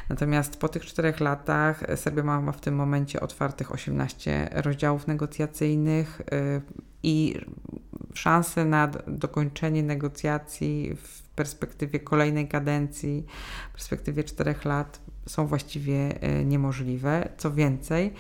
Natomiast 0.09 0.59
po 0.59 0.69
tych 0.69 0.85
czterech 0.85 1.19
latach 1.19 1.83
Serbia 1.95 2.23
ma 2.23 2.51
w 2.51 2.61
tym 2.61 2.75
momencie 2.75 3.19
otwartych 3.19 3.71
18 3.71 4.49
rozdziałów 4.51 5.07
negocjacyjnych 5.07 6.21
y, 6.21 6.61
i 7.03 7.35
szanse 8.13 8.65
na 8.65 8.87
dokończenie 9.07 9.83
negocjacji 9.83 10.95
w 10.95 11.21
perspektywie 11.21 11.99
kolejnej 11.99 12.47
kadencji, 12.47 13.25
w 13.69 13.73
perspektywie 13.73 14.23
czterech 14.23 14.65
lat 14.65 15.01
są 15.25 15.47
właściwie 15.47 16.23
y, 16.39 16.45
niemożliwe. 16.45 17.29
Co 17.37 17.51
więcej, 17.51 18.13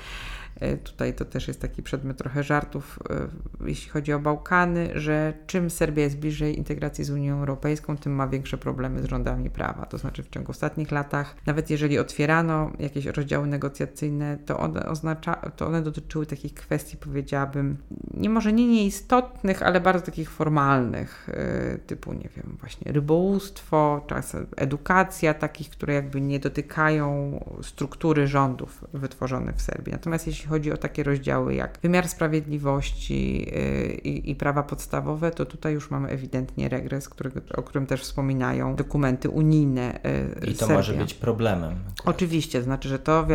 tutaj 0.83 1.13
to 1.13 1.25
też 1.25 1.47
jest 1.47 1.61
taki 1.61 1.83
przedmiot 1.83 2.17
trochę 2.17 2.43
żartów, 2.43 2.99
e, 3.09 3.67
jeśli 3.67 3.89
chodzi 3.89 4.13
o 4.13 4.19
Bałkany, 4.19 4.89
że 4.95 5.33
czym 5.47 5.69
Serbia 5.69 6.03
jest 6.03 6.17
bliżej 6.17 6.57
integracji 6.57 7.03
z 7.03 7.09
Unią 7.09 7.39
Europejską, 7.39 7.97
tym 7.97 8.13
ma 8.13 8.27
większe 8.27 8.57
problemy 8.57 9.03
z 9.03 9.05
rządami 9.05 9.49
prawa. 9.49 9.85
To 9.85 9.97
znaczy 9.97 10.23
w 10.23 10.29
ciągu 10.29 10.51
ostatnich 10.51 10.91
latach, 10.91 11.35
nawet 11.45 11.69
jeżeli 11.69 11.99
otwierano 11.99 12.71
jakieś 12.79 13.05
rozdziały 13.05 13.47
negocjacyjne, 13.47 14.37
to 14.45 14.59
one, 14.59 14.85
oznacza, 14.85 15.33
to 15.33 15.67
one 15.67 15.81
dotyczyły 15.81 16.25
takich 16.25 16.53
kwestii, 16.53 16.97
powiedziałabym, 16.97 17.77
nie 18.13 18.29
może 18.29 18.53
nie 18.53 18.67
nieistotnych, 18.67 19.63
ale 19.63 19.81
bardzo 19.81 20.05
takich 20.05 20.29
formalnych, 20.29 21.29
e, 21.29 21.77
typu, 21.77 22.13
nie 22.13 22.29
wiem, 22.35 22.57
właśnie 22.59 22.91
rybołówstwo, 22.91 24.05
czasem 24.07 24.47
edukacja, 24.55 25.33
takich, 25.33 25.69
które 25.69 25.93
jakby 25.93 26.21
nie 26.21 26.39
dotykają 26.39 27.39
struktury 27.61 28.27
rządów 28.27 28.85
wytworzonych 28.93 29.55
w 29.55 29.61
Serbii. 29.61 29.93
Natomiast 29.93 30.27
jeśli 30.27 30.48
chodzi 30.49 30.71
o 30.71 30.77
takie 30.77 31.03
rozdziały 31.03 31.55
jak 31.55 31.79
wymiar 31.81 32.07
sprawiedliwości 32.07 33.37
yy, 33.39 33.93
i, 33.93 34.31
i 34.31 34.35
prawa 34.35 34.63
podstawowe, 34.63 35.31
to 35.31 35.45
tutaj 35.45 35.73
już 35.73 35.91
mamy 35.91 36.09
ewidentnie 36.09 36.69
regres, 36.69 37.09
którego, 37.09 37.41
o 37.55 37.63
którym 37.63 37.87
też 37.87 38.01
wspominają 38.01 38.75
dokumenty 38.75 39.29
unijne. 39.29 39.99
Yy, 40.43 40.47
I 40.47 40.53
to 40.53 40.59
Serbia. 40.59 40.75
może 40.75 40.93
być 40.93 41.13
problemem. 41.13 41.75
Oczywiście, 42.05 42.63
znaczy, 42.63 42.89
że 42.89 42.99
to, 42.99 43.27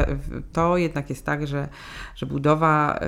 to 0.53 0.77
jednak 0.77 1.11
jest 1.11 1.27
tak, 1.27 1.47
że, 1.47 1.69
że 2.15 2.27
budowa 2.27 3.01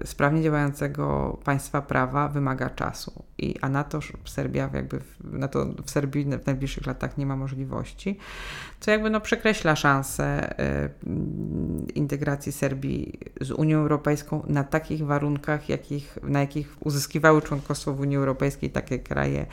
yy, 0.00 0.06
sprawnie 0.06 0.42
działającego 0.42 1.38
państwa 1.44 1.82
prawa 1.82 2.28
wymaga 2.28 2.70
czasu. 2.70 3.24
I, 3.38 3.54
a 3.60 3.68
na 3.68 3.84
to 3.84 4.00
Serbia 4.24 4.70
jakby 4.74 4.98
na 5.24 5.48
to 5.48 5.66
w 5.84 5.90
Serbii 5.90 6.24
w 6.24 6.46
najbliższych 6.46 6.86
latach 6.86 7.18
nie 7.18 7.26
ma 7.26 7.36
możliwości, 7.36 8.18
co 8.80 8.90
jakby 8.90 9.10
no 9.10 9.20
przekreśla 9.20 9.76
szansę 9.76 10.54
integracji 11.94 12.52
Serbii 12.52 13.03
z 13.40 13.50
Unią 13.50 13.78
Europejską 13.78 14.42
na 14.46 14.64
takich 14.64 15.06
warunkach, 15.06 15.68
jakich, 15.68 16.18
na 16.22 16.40
jakich 16.40 16.76
uzyskiwały 16.80 17.42
członkostwo 17.42 17.94
w 17.94 18.00
Unii 18.00 18.16
Europejskiej 18.16 18.70
takie 18.70 18.98
kraje, 18.98 19.46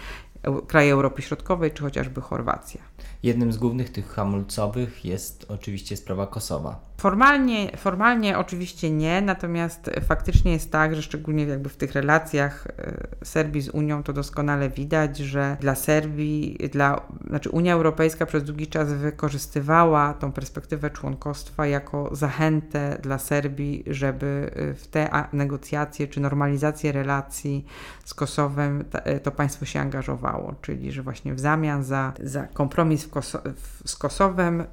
kraje 0.68 0.94
Europy 0.94 1.22
Środkowej, 1.22 1.72
czy 1.72 1.84
chociażby 1.84 2.22
Chorwacja. 2.22 2.82
Jednym 3.24 3.54
z 3.54 3.58
głównych 3.58 3.90
tych 3.90 4.08
hamulcowych 4.08 5.06
jest 5.06 5.46
oczywiście 5.50 5.98
sprawa 5.98 6.28
Kosowa. 6.28 6.80
Formalnie, 7.02 7.78
formalnie 7.78 8.38
oczywiście 8.38 8.92
nie, 8.92 9.22
natomiast 9.22 9.90
faktycznie 10.02 10.52
jest 10.52 10.72
tak, 10.72 10.96
że 10.96 11.02
szczególnie 11.02 11.46
jakby 11.46 11.70
w 11.70 11.78
tych 11.78 11.94
relacjach 11.94 12.68
e, 12.68 13.08
Serbii 13.24 13.62
z 13.62 13.70
Unią 13.70 14.04
to 14.04 14.14
doskonale 14.14 14.70
widać, 14.70 15.18
że 15.18 15.58
dla 15.60 15.76
Serbii, 15.76 16.58
dla, 16.72 17.02
znaczy 17.28 17.50
Unia 17.50 17.74
Europejska 17.74 18.26
przez 18.26 18.44
długi 18.44 18.68
czas 18.68 18.94
wykorzystywała 18.94 20.14
tą 20.14 20.32
perspektywę 20.32 20.90
członkostwa 20.90 21.68
jako 21.68 22.16
zachętę 22.16 22.98
dla 23.04 23.18
Serbii, 23.18 23.84
żeby 23.88 24.52
e, 24.56 24.74
w 24.74 24.88
te 24.88 25.10
negocjacje 25.34 26.08
czy 26.08 26.20
normalizację 26.20 26.92
relacji 26.92 27.66
z 28.06 28.14
Kosowem 28.14 28.86
e, 28.92 29.20
to 29.20 29.32
państwo 29.32 29.66
się 29.66 29.80
angażowało, 29.80 30.56
czyli 30.62 30.92
że 30.92 31.04
właśnie 31.04 31.34
w 31.34 31.40
zamian 31.40 31.84
za, 31.84 32.14
za 32.24 32.44
kompromis 32.44 33.08
Koso 33.08 33.42
z 33.86 33.96
Kosowem 33.96 34.64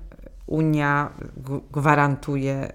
Unia 0.49 1.13
gwarantuje 1.73 2.73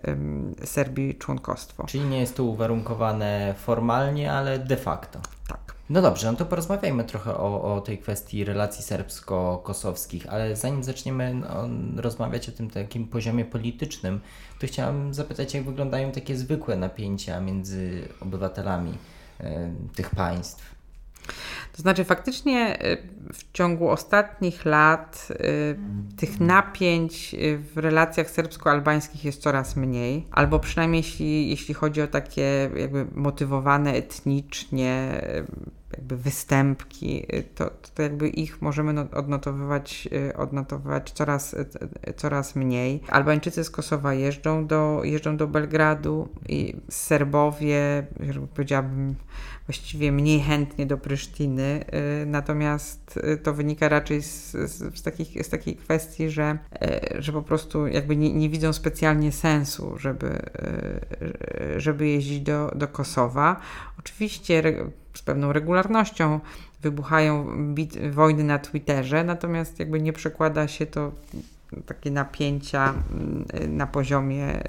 Serbii 0.63 1.15
członkostwo. 1.15 1.85
Czyli 1.85 2.05
nie 2.05 2.19
jest 2.19 2.35
to 2.35 2.43
uwarunkowane 2.43 3.53
formalnie, 3.57 4.31
ale 4.31 4.59
de 4.59 4.77
facto. 4.77 5.19
Tak. 5.47 5.75
No 5.89 6.01
dobrze, 6.01 6.31
no 6.31 6.37
to 6.37 6.45
porozmawiajmy 6.45 7.03
trochę 7.03 7.37
o, 7.37 7.75
o 7.75 7.81
tej 7.81 7.97
kwestii 7.97 8.45
relacji 8.45 8.83
serbsko-kosowskich, 8.83 10.27
ale 10.29 10.55
zanim 10.55 10.83
zaczniemy 10.83 11.33
no, 11.33 11.69
rozmawiać 12.01 12.49
o 12.49 12.51
tym 12.51 12.69
takim 12.69 13.07
poziomie 13.07 13.45
politycznym, 13.45 14.19
to 14.59 14.67
chciałam 14.67 15.13
zapytać, 15.13 15.53
jak 15.53 15.63
wyglądają 15.63 16.11
takie 16.11 16.37
zwykłe 16.37 16.77
napięcia 16.77 17.41
między 17.41 18.07
obywatelami 18.21 18.91
y, 19.41 19.45
tych 19.95 20.09
państw. 20.09 20.72
To 21.73 21.81
znaczy, 21.81 22.03
faktycznie 22.03 22.85
y, 22.85 22.97
w 23.33 23.51
ciągu 23.51 23.89
ostatnich 23.89 24.65
lat 24.65 25.27
y, 25.31 25.77
tych 26.17 26.39
napięć 26.39 27.33
y, 27.33 27.57
w 27.57 27.77
relacjach 27.77 28.29
serbsko-albańskich 28.29 29.25
jest 29.25 29.41
coraz 29.41 29.75
mniej, 29.75 30.27
albo 30.31 30.59
przynajmniej 30.59 30.99
jeśli, 30.99 31.49
jeśli 31.49 31.73
chodzi 31.73 32.01
o 32.01 32.07
takie 32.07 32.69
jakby 32.75 33.05
motywowane 33.15 33.93
etnicznie 33.93 35.21
jakby 35.97 36.17
występki, 36.17 37.27
to, 37.55 37.71
to 37.95 38.01
jakby 38.01 38.29
ich 38.29 38.61
możemy 38.61 38.93
no, 38.93 39.05
odnotowywać, 39.13 40.07
odnotowywać 40.35 41.11
coraz, 41.11 41.55
coraz 42.15 42.55
mniej. 42.55 43.01
Albańczycy 43.09 43.63
z 43.63 43.69
Kosowa 43.69 44.13
jeżdżą 44.13 44.67
do, 44.67 45.01
jeżdżą 45.03 45.37
do 45.37 45.47
Belgradu 45.47 46.29
i 46.49 46.75
Serbowie, 46.89 48.07
powiedziałabym, 48.53 49.15
właściwie 49.67 50.11
mniej 50.11 50.39
chętnie 50.39 50.85
do 50.85 50.97
Prysztiny, 50.97 51.85
y, 52.21 52.25
natomiast 52.25 53.17
y, 53.17 53.37
to 53.37 53.53
wynika 53.53 53.89
raczej 53.89 54.21
z, 54.21 54.51
z, 54.51 54.97
z, 54.97 55.01
takich, 55.01 55.45
z 55.45 55.49
takiej 55.49 55.75
kwestii, 55.75 56.29
że, 56.29 56.57
y, 57.15 57.21
że 57.21 57.33
po 57.33 57.41
prostu 57.41 57.87
jakby 57.87 58.15
nie, 58.15 58.33
nie 58.33 58.49
widzą 58.49 58.73
specjalnie 58.73 59.31
sensu, 59.31 59.97
żeby, 59.97 60.39
żeby 61.77 62.07
jeździć 62.07 62.41
do, 62.41 62.71
do 62.75 62.87
Kosowa. 62.87 63.59
Oczywiście 63.99 64.63
z 65.13 65.21
pewną 65.21 65.53
regularnością 65.53 66.39
wybuchają 66.81 67.45
bit, 67.73 68.11
wojny 68.11 68.43
na 68.43 68.59
Twitterze, 68.59 69.23
natomiast 69.23 69.79
jakby 69.79 70.01
nie 70.01 70.13
przekłada 70.13 70.67
się 70.67 70.85
to 70.85 71.11
takie 71.85 72.11
napięcia 72.11 72.93
mm, 73.11 73.77
na 73.77 73.87
poziomie, 73.87 74.63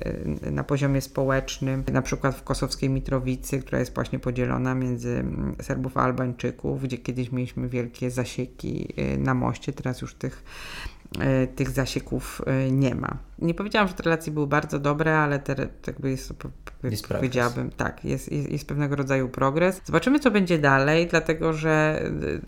na 0.51 0.65
poziomie 0.65 1.01
społecznym, 1.01 1.85
na 1.93 2.03
przykład 2.03 2.35
w 2.35 2.43
kosowskiej 2.43 2.91
Mitrowicy, 2.91 3.59
która 3.59 3.79
jest 3.79 3.95
właśnie 3.95 4.19
podzielona 4.19 4.75
między 4.75 5.11
mm, 5.11 5.57
Serbów 5.63 5.97
a 5.97 6.03
Albańczyków, 6.03 6.83
gdzie 6.83 6.99
kiedyś 6.99 7.33
mieliśmy 7.33 7.69
wielkie 7.69 8.11
zasieki 8.11 8.89
y, 8.99 9.19
na 9.19 9.35
moście, 9.35 9.73
teraz 9.73 10.01
już 10.01 10.15
tych 10.15 10.45
y, 10.89 10.94
tych 11.57 11.71
zasieków 11.71 12.43
y, 12.67 12.73
nie 12.73 12.95
ma. 12.95 13.19
Nie 13.39 13.55
powiedziałam, 13.55 13.89
że 13.89 13.95
te 13.95 14.03
relacje 14.03 14.33
były 14.33 14.47
bardzo 14.47 14.79
dobre, 14.79 15.19
ale 15.19 15.39
te, 15.39 15.69
jakby 15.87 16.11
jest, 16.11 16.33
jest 16.83 17.09
powiedziałabym, 17.09 17.71
tak, 17.71 18.05
jest, 18.05 18.33
jest, 18.33 18.51
jest, 18.51 18.67
pewnego 18.67 18.97
rodzaju 18.97 19.29
progres. 19.29 19.81
Zobaczymy, 19.85 20.21
co 20.21 20.31
będzie 20.31 20.59
dalej, 20.59 21.07
dlatego 21.07 21.53
że 21.53 22.03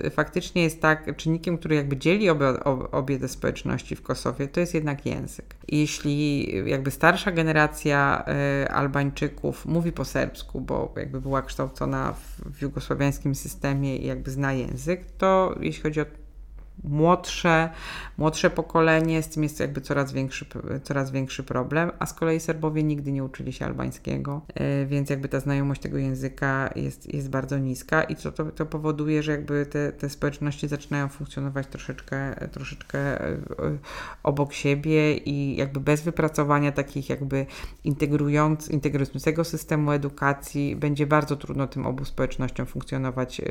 y, 0.04 0.10
faktycznie 0.10 0.62
jest 0.62 0.80
tak, 0.80 1.16
czynnikiem, 1.16 1.58
który 1.58 1.74
jakby 1.74 1.96
dzieli 1.96 2.30
obie, 2.30 2.64
obie 2.92 3.18
te 3.18 3.28
społeczności 3.28 3.96
w 3.96 4.02
Kosowie, 4.02 4.48
to 4.48 4.60
jest 4.60 4.74
jednak 4.74 5.06
język. 5.06 5.54
Jeśli 5.68 6.50
jakby 6.70 6.90
starsza 6.90 7.32
generacja 7.32 8.24
Albańczyków 8.70 9.66
mówi 9.66 9.92
po 9.92 10.04
serbsku, 10.04 10.60
bo 10.60 10.94
jakby 10.96 11.20
była 11.20 11.42
kształcona 11.42 12.12
w, 12.12 12.56
w 12.58 12.62
jugosłowiańskim 12.62 13.34
systemie 13.34 13.96
i 13.96 14.06
jakby 14.06 14.30
zna 14.30 14.52
język, 14.52 15.04
to 15.18 15.54
jeśli 15.60 15.82
chodzi 15.82 16.00
o 16.00 16.04
młodsze, 16.84 17.70
młodsze 18.18 18.50
pokolenie, 18.50 19.22
z 19.22 19.28
tym 19.28 19.42
jest 19.42 19.60
jakby 19.60 19.80
coraz 19.80 20.12
większy, 20.12 20.46
coraz 20.82 21.10
większy 21.10 21.42
problem, 21.42 21.90
a 21.98 22.06
z 22.06 22.14
kolei 22.14 22.40
Serbowie 22.40 22.82
nigdy 22.82 23.12
nie 23.12 23.24
uczyli 23.24 23.52
się 23.52 23.64
albańskiego, 23.64 24.42
e, 24.54 24.86
więc 24.86 25.10
jakby 25.10 25.28
ta 25.28 25.40
znajomość 25.40 25.80
tego 25.80 25.98
języka 25.98 26.70
jest, 26.76 27.14
jest 27.14 27.30
bardzo 27.30 27.58
niska 27.58 28.02
i 28.02 28.16
to, 28.16 28.32
to 28.32 28.66
powoduje, 28.66 29.22
że 29.22 29.32
jakby 29.32 29.66
te, 29.66 29.92
te 29.92 30.08
społeczności 30.08 30.68
zaczynają 30.68 31.08
funkcjonować 31.08 31.66
troszeczkę, 31.66 32.34
troszeczkę 32.52 32.98
e, 32.98 33.38
obok 34.22 34.52
siebie 34.52 35.16
i 35.16 35.56
jakby 35.56 35.80
bez 35.80 36.02
wypracowania 36.02 36.72
takich 36.72 37.08
jakby 37.08 37.46
integrując, 37.84 38.68
integrującego 38.68 39.44
systemu 39.44 39.92
edukacji 39.92 40.76
będzie 40.76 41.06
bardzo 41.06 41.36
trudno 41.36 41.66
tym 41.66 41.86
obu 41.86 42.04
społecznościom 42.04 42.66
funkcjonować 42.66 43.40
e, 43.40 43.44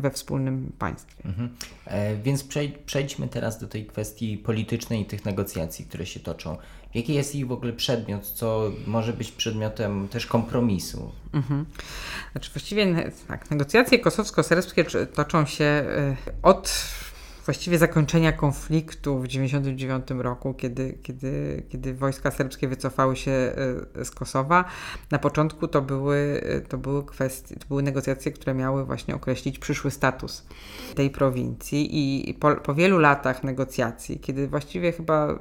we 0.00 0.10
wspólnym 0.10 0.72
państwie. 0.78 1.24
Mhm. 1.24 1.48
E, 1.84 2.16
więc 2.16 2.44
przejdźmy 2.86 3.28
teraz 3.28 3.58
do 3.58 3.68
tej 3.68 3.86
kwestii 3.86 4.38
politycznej 4.38 5.00
i 5.00 5.04
tych 5.04 5.24
negocjacji, 5.24 5.84
które 5.84 6.06
się 6.06 6.20
toczą. 6.20 6.56
Jaki 6.94 7.14
jest 7.14 7.34
ich 7.34 7.46
w 7.46 7.52
ogóle 7.52 7.72
przedmiot, 7.72 8.26
co 8.26 8.70
może 8.86 9.12
być 9.12 9.32
przedmiotem 9.32 10.08
też 10.08 10.26
kompromisu? 10.26 11.12
Mhm. 11.32 11.66
Znaczy 12.32 12.50
właściwie 12.52 13.10
tak, 13.28 13.50
negocjacje 13.50 13.98
kosowsko-serbskie 13.98 15.06
toczą 15.14 15.46
się 15.46 15.84
y, 16.28 16.32
od 16.42 16.84
właściwie 17.44 17.78
zakończenia 17.78 18.32
konfliktu 18.32 19.18
w 19.18 19.26
1999 19.26 20.22
roku, 20.22 20.54
kiedy, 20.54 20.98
kiedy, 21.02 21.62
kiedy 21.68 21.94
wojska 21.94 22.30
serbskie 22.30 22.68
wycofały 22.68 23.16
się 23.16 23.30
e, 23.30 24.04
z 24.04 24.10
Kosowa. 24.10 24.64
Na 25.10 25.18
początku 25.18 25.68
to 25.68 25.82
były, 25.82 26.42
to 26.68 26.78
były 26.78 27.04
kwestie, 27.04 27.56
to 27.56 27.66
były 27.68 27.82
negocjacje, 27.82 28.32
które 28.32 28.54
miały 28.54 28.84
właśnie 28.84 29.14
określić 29.14 29.58
przyszły 29.58 29.90
status 29.90 30.46
tej 30.94 31.10
prowincji 31.10 31.88
i 32.30 32.34
po, 32.34 32.56
po 32.56 32.74
wielu 32.74 32.98
latach 32.98 33.44
negocjacji, 33.44 34.20
kiedy 34.20 34.48
właściwie 34.48 34.92
chyba 34.92 35.38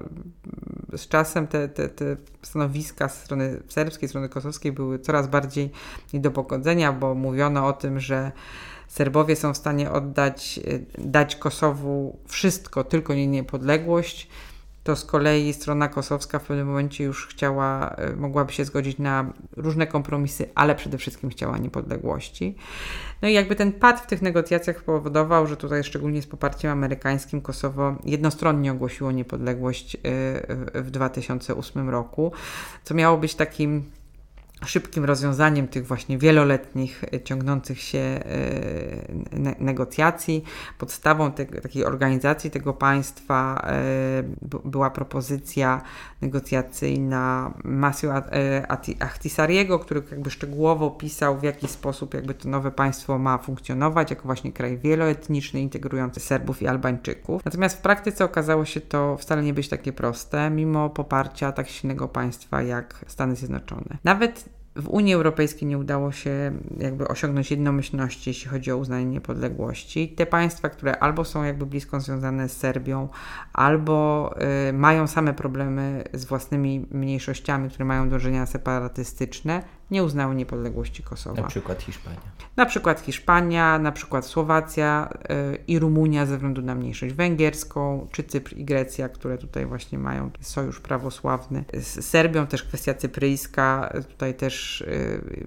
z 0.97 1.07
czasem 1.07 1.47
te, 1.47 1.67
te, 1.67 1.89
te 1.89 2.17
stanowiska 2.41 3.09
z 3.09 3.23
strony 3.23 3.62
serbskiej, 3.67 4.09
strony 4.09 4.29
kosowskiej 4.29 4.71
były 4.71 4.99
coraz 4.99 5.27
bardziej 5.27 5.71
nie 6.13 6.19
do 6.19 6.31
pogodzenia, 6.31 6.93
bo 6.93 7.15
mówiono 7.15 7.67
o 7.67 7.73
tym, 7.73 7.99
że 7.99 8.31
Serbowie 8.89 9.36
są 9.36 9.54
w 9.54 9.58
stanie 9.58 9.91
oddać, 9.91 10.60
e, 10.97 11.02
dać 11.02 11.36
Kosowu 11.36 12.19
wszystko, 12.28 12.84
tylko 12.84 13.13
nie 13.13 13.28
niepodległość, 13.28 14.28
to 14.84 14.95
z 14.95 15.06
kolei 15.06 15.54
strona 15.54 15.88
kosowska 15.88 16.39
w 16.39 16.43
pewnym 16.43 16.67
momencie 16.67 17.04
już 17.04 17.28
chciała, 17.28 17.89
e, 17.89 18.15
mogłaby 18.15 18.54
się 18.54 18.65
zgodzić 18.65 18.97
na 18.97 19.34
różne 19.58 19.88
kompromisy, 19.88 20.49
ale 20.56 20.75
przede 20.75 20.97
wszystkim 20.97 21.30
chciała 21.30 21.58
niepodległości. 21.58 22.56
No 23.21 23.28
i 23.28 23.34
jakby 23.34 23.56
ten 23.56 23.73
pad 23.73 23.99
w 23.99 24.08
tych 24.08 24.21
negocjacjach 24.21 24.84
powodował, 24.84 25.47
że 25.47 25.58
tutaj 25.58 25.84
szczególnie 25.84 26.21
z 26.21 26.28
poparciem 26.28 26.71
amerykańskim 26.71 27.41
Kosowo 27.41 27.95
jednostronnie 28.06 28.71
ogłosiło 28.71 29.12
niepodległość 29.12 29.95
e, 29.95 29.99
w 30.82 30.91
2008 30.91 31.89
roku, 31.89 32.32
co 32.84 32.93
miało 32.93 33.17
być 33.17 33.36
takim 33.36 33.84
szybkim 34.65 35.05
rozwiązaniem 35.05 35.67
tych 35.67 35.87
właśnie 35.87 36.17
wieloletnich, 36.17 37.03
e, 37.13 37.21
ciągnących 37.21 37.81
się 37.81 37.99
e, 37.99 38.21
negocjacji. 39.59 40.43
Podstawą 40.77 41.31
te, 41.31 41.45
takiej 41.45 41.85
organizacji 41.85 42.51
tego 42.51 42.73
państwa 42.73 43.61
e, 43.63 44.23
była 44.65 44.89
propozycja 44.89 45.81
negocjacyjna 46.21 47.53
Masiu 47.63 48.07
Ahtisariego, 48.99 49.79
który 49.79 50.03
jakby 50.11 50.31
szczegółowo 50.31 50.91
pisał, 50.91 51.39
w 51.39 51.43
jaki 51.43 51.67
sposób 51.67 52.13
jakby 52.13 52.33
to 52.33 52.49
nowe 52.49 52.71
państwo 52.71 53.17
ma 53.17 53.37
funkcjonować, 53.37 54.09
jako 54.09 54.23
właśnie 54.23 54.51
kraj 54.51 54.77
wieloetniczny, 54.77 55.61
integrujący 55.61 56.19
Serbów 56.19 56.61
i 56.61 56.67
Albańczyków. 56.67 57.45
Natomiast 57.45 57.77
w 57.77 57.81
praktyce 57.81 58.25
okazało 58.25 58.65
się 58.65 58.81
to 58.81 59.17
wcale 59.17 59.43
nie 59.43 59.53
być 59.53 59.69
takie 59.69 59.93
proste, 59.93 60.49
mimo 60.49 60.89
poparcia 60.89 61.51
tak 61.51 61.69
silnego 61.69 62.07
państwa 62.07 62.61
jak 62.61 63.05
Stany 63.07 63.35
Zjednoczone. 63.35 63.97
Nawet 64.03 64.48
w 64.81 64.87
Unii 64.87 65.13
Europejskiej 65.13 65.67
nie 65.67 65.77
udało 65.77 66.11
się 66.11 66.51
jakby 66.77 67.07
osiągnąć 67.07 67.51
jednomyślności, 67.51 68.29
jeśli 68.29 68.49
chodzi 68.49 68.71
o 68.71 68.77
uznanie 68.77 69.05
niepodległości. 69.05 70.09
Te 70.09 70.25
państwa, 70.25 70.69
które 70.69 70.99
albo 70.99 71.25
są 71.25 71.43
jakby 71.43 71.65
blisko 71.65 71.99
związane 71.99 72.49
z 72.49 72.57
Serbią, 72.57 73.09
albo 73.53 74.29
y, 74.69 74.73
mają 74.73 75.07
same 75.07 75.33
problemy 75.33 76.03
z 76.13 76.25
własnymi 76.25 76.85
mniejszościami, 76.91 77.69
które 77.69 77.85
mają 77.85 78.09
dążenia 78.09 78.45
separatystyczne, 78.45 79.63
nie 79.91 80.04
uznały 80.04 80.36
niepodległości 80.36 81.04
Kosowa. 81.04 81.41
Na 81.41 81.47
przykład 81.47 81.82
Hiszpania. 81.84 82.19
Na 82.56 82.65
przykład 82.65 82.99
Hiszpania, 82.99 83.80
na 83.80 83.91
przykład 83.91 84.25
Słowacja 84.25 85.10
yy, 85.30 85.58
i 85.67 85.80
Rumunia 85.80 86.25
ze 86.25 86.36
względu 86.36 86.62
na 86.62 86.75
mniejszość 86.75 87.13
węgierską, 87.13 88.08
czy 88.12 88.23
Cypr 88.23 88.58
i 88.58 88.65
Grecja, 88.65 89.10
które 89.10 89.38
tutaj 89.38 89.65
właśnie 89.65 89.99
mają 89.99 90.30
sojusz 90.41 90.80
prawosławny. 90.80 91.63
Z 91.73 92.06
Serbią 92.06 92.47
też 92.47 92.63
kwestia 92.63 92.93
cypryjska 92.93 93.93
tutaj 94.10 94.34
też 94.34 94.84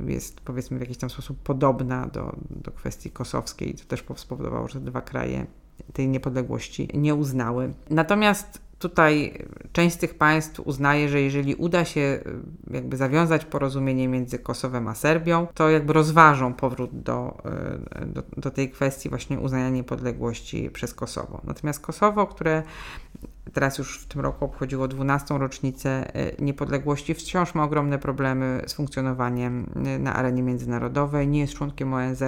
yy, 0.01 0.13
jest 0.13 0.41
powiedzmy 0.41 0.79
w 0.79 0.81
jakiś 0.81 0.99
tam 0.99 1.11
sposób 1.11 1.39
podobna 1.39 2.07
do, 2.07 2.37
do 2.51 2.71
kwestii 2.71 3.11
kosowskiej. 3.11 3.75
To 3.75 3.85
też 3.85 4.05
spowodowało, 4.17 4.69
że 4.69 4.75
te 4.75 4.85
dwa 4.85 5.01
kraje 5.01 5.47
tej 5.93 6.09
niepodległości 6.09 6.89
nie 6.95 7.15
uznały. 7.15 7.75
Natomiast 7.91 8.61
Tutaj 8.83 9.39
część 9.73 9.97
z 9.97 9.99
tych 9.99 10.15
państw 10.15 10.61
uznaje, 10.61 11.09
że 11.09 11.21
jeżeli 11.21 11.55
uda 11.55 11.85
się 11.85 12.01
y, 12.01 12.23
jakby 12.71 12.97
zawiązać 12.97 13.45
porozumienie 13.45 14.09
między 14.09 14.39
Kosowem 14.39 14.89
a 14.89 14.95
Serbią, 14.95 15.47
to 15.55 15.71
jakby 15.71 15.93
rozważą 15.93 16.55
powrót 16.55 16.91
do, 17.03 17.43
y, 18.03 18.07
do, 18.07 18.23
do 18.37 18.51
tej 18.51 18.71
kwestii 18.71 19.09
właśnie 19.09 19.39
uznania 19.41 19.71
niepodległości 19.71 20.71
przez 20.71 20.95
Kosowo. 20.95 21.41
Natomiast 21.45 21.81
Kosowo, 21.81 22.27
które 22.27 22.63
teraz 23.53 23.79
już 23.79 24.01
w 24.01 24.07
tym 24.07 24.21
roku 24.21 24.45
obchodziło 24.45 24.89
12. 24.89 25.39
rocznicę 25.39 26.17
y, 26.17 26.43
niepodległości, 26.43 27.15
wciąż 27.15 27.55
ma 27.55 27.65
ogromne 27.65 27.99
problemy 27.99 28.63
z 28.67 28.75
funkcjonowaniem 28.75 29.71
na 29.99 30.15
arenie 30.15 30.43
międzynarodowej, 30.43 31.29
nie 31.29 31.41
jest 31.41 31.55
członkiem 31.55 31.95
ONZ, 31.95 32.23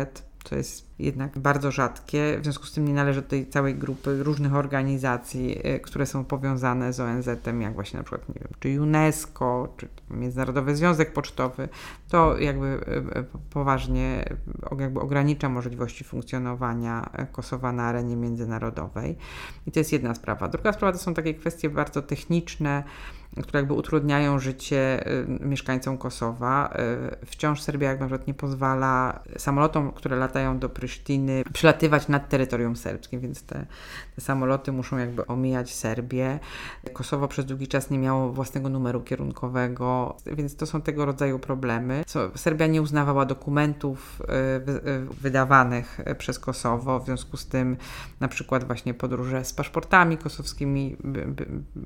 to 0.44 0.56
jest 0.56 0.94
jednak 0.98 1.38
bardzo 1.38 1.70
rzadkie. 1.70 2.38
W 2.40 2.44
związku 2.44 2.66
z 2.66 2.72
tym 2.72 2.84
nie 2.84 2.94
należy 2.94 3.22
do 3.22 3.28
tej 3.28 3.46
całej 3.46 3.74
grupy 3.74 4.22
różnych 4.22 4.54
organizacji, 4.54 5.68
y, 5.68 5.80
które 5.80 6.06
są 6.06 6.24
powiązane 6.24 6.92
z 6.92 7.00
ONZ-em, 7.00 7.62
jak 7.62 7.74
właśnie 7.74 7.98
na 7.98 8.04
przykład, 8.04 8.28
nie 8.28 8.34
wiem, 8.40 8.48
czy 8.60 8.80
UNESCO, 8.80 9.74
czy 9.76 9.88
Międzynarodowy 10.10 10.76
Związek 10.76 11.12
Pocztowy. 11.12 11.68
To 12.08 12.38
jakby 12.38 12.66
y, 12.66 13.18
y, 13.18 13.24
poważnie 13.50 14.24
jakby 14.78 15.00
ogranicza 15.00 15.48
możliwości 15.48 16.04
funkcjonowania 16.04 17.10
Kosowa 17.32 17.72
na 17.72 17.82
arenie 17.82 18.16
międzynarodowej. 18.16 19.16
I 19.66 19.72
to 19.72 19.80
jest 19.80 19.92
jedna 19.92 20.14
sprawa. 20.14 20.48
Druga 20.48 20.72
sprawa 20.72 20.92
to 20.92 21.04
są 21.04 21.14
takie 21.14 21.34
kwestie 21.34 21.70
bardzo 21.70 22.02
techniczne, 22.02 22.84
które 23.42 23.58
jakby 23.58 23.74
utrudniają 23.74 24.38
życie 24.38 25.04
mieszkańcom 25.40 25.98
Kosowa. 25.98 26.74
Wciąż 27.26 27.60
Serbia 27.60 27.88
jak 27.88 28.00
na 28.00 28.08
nie 28.26 28.34
pozwala 28.34 29.22
samolotom, 29.38 29.92
które 29.92 30.16
latają 30.16 30.58
do 30.58 30.68
Prysztiny, 30.68 31.42
przelatywać 31.52 32.08
nad 32.08 32.28
terytorium 32.28 32.76
serbskim, 32.76 33.20
więc 33.20 33.42
te, 33.42 33.66
te 34.14 34.20
samoloty 34.20 34.72
muszą 34.72 34.98
jakby 34.98 35.26
omijać 35.26 35.74
Serbię. 35.74 36.38
Kosowo 36.92 37.28
przez 37.28 37.44
długi 37.46 37.68
czas 37.68 37.90
nie 37.90 37.98
miało 37.98 38.32
własnego 38.32 38.68
numeru 38.68 39.00
kierunkowego, 39.00 40.16
więc 40.26 40.56
to 40.56 40.66
są 40.66 40.82
tego 40.82 41.04
rodzaju 41.04 41.38
problemy. 41.38 42.04
Serbia 42.34 42.66
nie 42.66 42.82
uznawała 42.82 43.24
dokumentów 43.24 44.22
e, 44.22 44.60
wydawanych 45.20 46.00
przez 46.18 46.38
Kosowo, 46.38 47.00
w 47.00 47.04
związku 47.04 47.36
z 47.36 47.46
tym 47.46 47.76
na 48.20 48.28
przykład 48.28 48.64
właśnie 48.64 48.94
podróże 48.94 49.44
z 49.44 49.52
paszportami 49.52 50.18
kosowskimi 50.18 50.96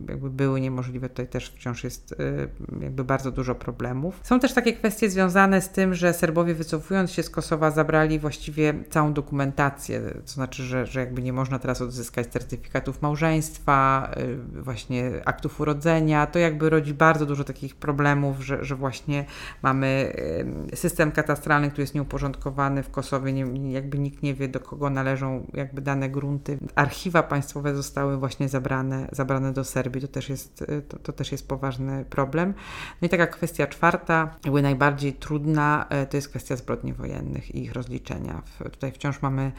jakby 0.08 0.30
były 0.30 0.60
niemożliwe. 0.60 1.08
Tutaj 1.08 1.28
też 1.38 1.50
wciąż 1.50 1.84
jest 1.84 2.12
e, 2.12 2.84
jakby 2.84 3.04
bardzo 3.04 3.30
dużo 3.30 3.54
problemów. 3.54 4.20
Są 4.22 4.40
też 4.40 4.52
takie 4.52 4.72
kwestie 4.72 5.10
związane 5.10 5.60
z 5.60 5.68
tym, 5.68 5.94
że 5.94 6.14
Serbowie 6.14 6.54
wycofując 6.54 7.10
się 7.10 7.22
z 7.22 7.30
Kosowa 7.30 7.70
zabrali 7.70 8.18
właściwie 8.18 8.74
całą 8.90 9.12
dokumentację, 9.12 10.00
to 10.26 10.32
znaczy, 10.32 10.62
że, 10.62 10.86
że 10.86 11.00
jakby 11.00 11.22
nie 11.22 11.32
można 11.32 11.58
teraz 11.58 11.82
odzyskać 11.82 12.26
certyfikatów 12.26 13.02
małżeństwa, 13.02 14.10
y, 14.16 14.62
właśnie 14.62 15.10
aktów 15.24 15.60
urodzenia, 15.60 16.26
to 16.26 16.38
jakby 16.38 16.70
rodzi 16.70 16.94
bardzo 16.94 17.26
dużo 17.26 17.44
takich 17.44 17.76
problemów, 17.76 18.44
że, 18.44 18.64
że 18.64 18.76
właśnie 18.76 19.24
mamy 19.62 20.12
y, 20.72 20.76
system 20.76 21.12
katastralny, 21.12 21.68
który 21.68 21.82
jest 21.82 21.94
nieuporządkowany 21.94 22.82
w 22.82 22.90
Kosowie, 22.90 23.32
nie, 23.32 23.72
jakby 23.72 23.98
nikt 23.98 24.22
nie 24.22 24.34
wie 24.34 24.48
do 24.48 24.60
kogo 24.60 24.90
należą 24.90 25.46
jakby 25.54 25.82
dane 25.82 26.08
grunty. 26.08 26.58
Archiwa 26.74 27.22
państwowe 27.22 27.74
zostały 27.74 28.16
właśnie 28.16 28.48
zabrane, 28.48 29.08
zabrane 29.12 29.52
do 29.52 29.64
Serbii, 29.64 30.02
to 30.02 30.08
też 30.08 30.28
jest, 30.28 30.62
y, 30.62 30.82
to, 30.88 30.98
to 30.98 31.12
też 31.12 31.27
jest 31.32 31.48
poważny 31.48 32.04
problem. 32.04 32.54
No 33.02 33.06
i 33.06 33.08
taka 33.08 33.26
kwestia 33.26 33.66
czwarta, 33.66 34.34
jakby 34.44 34.62
najbardziej 34.62 35.12
trudna, 35.12 35.86
to 36.10 36.16
jest 36.16 36.28
kwestia 36.28 36.56
zbrodni 36.56 36.92
wojennych 36.92 37.54
i 37.54 37.62
ich 37.62 37.72
rozliczenia. 37.72 38.42
Tutaj 38.72 38.92
wciąż 38.92 39.22
mamy 39.22 39.52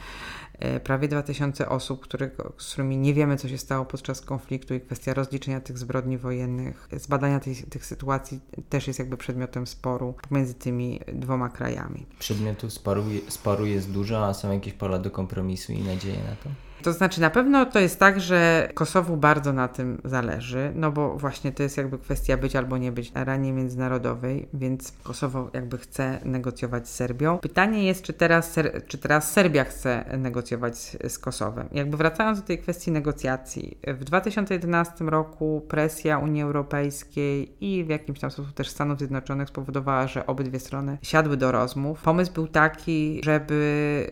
e, 0.58 0.80
prawie 0.80 1.08
2000 1.08 1.68
osób, 1.68 2.00
które, 2.00 2.30
z 2.58 2.72
którymi 2.72 2.96
nie 2.96 3.14
wiemy, 3.14 3.36
co 3.36 3.48
się 3.48 3.58
stało 3.58 3.84
podczas 3.84 4.20
konfliktu 4.20 4.74
i 4.74 4.80
kwestia 4.80 5.14
rozliczenia 5.14 5.60
tych 5.60 5.78
zbrodni 5.78 6.18
wojennych, 6.18 6.88
zbadania 6.92 7.40
tej, 7.40 7.56
tych 7.56 7.86
sytuacji 7.86 8.40
też 8.68 8.86
jest 8.86 8.98
jakby 8.98 9.16
przedmiotem 9.16 9.66
sporu 9.66 10.14
pomiędzy 10.28 10.54
tymi 10.54 11.00
dwoma 11.12 11.48
krajami. 11.48 12.06
Przedmiotów 12.18 12.72
sporu, 12.72 13.04
sporu 13.28 13.66
jest 13.66 13.90
dużo, 13.90 14.26
a 14.26 14.34
są 14.34 14.52
jakieś 14.52 14.72
pola 14.72 14.98
do 14.98 15.10
kompromisu 15.10 15.72
i 15.72 15.80
nadzieje 15.80 16.18
na 16.18 16.36
to? 16.36 16.69
To 16.82 16.92
znaczy, 16.92 17.20
na 17.20 17.30
pewno 17.30 17.66
to 17.66 17.78
jest 17.78 17.98
tak, 17.98 18.20
że 18.20 18.68
Kosowu 18.74 19.16
bardzo 19.16 19.52
na 19.52 19.68
tym 19.68 20.00
zależy, 20.04 20.72
no 20.74 20.92
bo 20.92 21.18
właśnie 21.18 21.52
to 21.52 21.62
jest 21.62 21.76
jakby 21.76 21.98
kwestia 21.98 22.36
być 22.36 22.56
albo 22.56 22.78
nie 22.78 22.92
być 22.92 23.12
na 23.12 23.20
arenie 23.20 23.52
międzynarodowej, 23.52 24.48
więc 24.54 24.92
Kosowo 25.02 25.50
jakby 25.54 25.78
chce 25.78 26.20
negocjować 26.24 26.88
z 26.88 26.94
Serbią. 26.94 27.38
Pytanie 27.38 27.84
jest, 27.84 28.02
czy 28.02 28.12
teraz, 28.12 28.54
czy 28.86 28.98
teraz 28.98 29.32
Serbia 29.32 29.64
chce 29.64 30.04
negocjować 30.18 30.96
z 31.08 31.18
Kosowem. 31.18 31.68
Jakby 31.72 31.96
wracając 31.96 32.40
do 32.40 32.46
tej 32.46 32.58
kwestii 32.58 32.90
negocjacji, 32.90 33.78
w 33.86 34.04
2011 34.04 35.04
roku 35.04 35.66
presja 35.68 36.18
Unii 36.18 36.42
Europejskiej 36.42 37.52
i 37.60 37.84
w 37.84 37.88
jakimś 37.88 38.20
tam 38.20 38.30
sposób 38.30 38.52
też 38.52 38.68
Stanów 38.68 38.98
Zjednoczonych 38.98 39.48
spowodowała, 39.48 40.06
że 40.06 40.26
obydwie 40.26 40.60
strony 40.60 40.98
siadły 41.02 41.36
do 41.36 41.52
rozmów. 41.52 42.02
Pomysł 42.02 42.32
był 42.32 42.48
taki, 42.48 43.20
żeby 43.24 44.10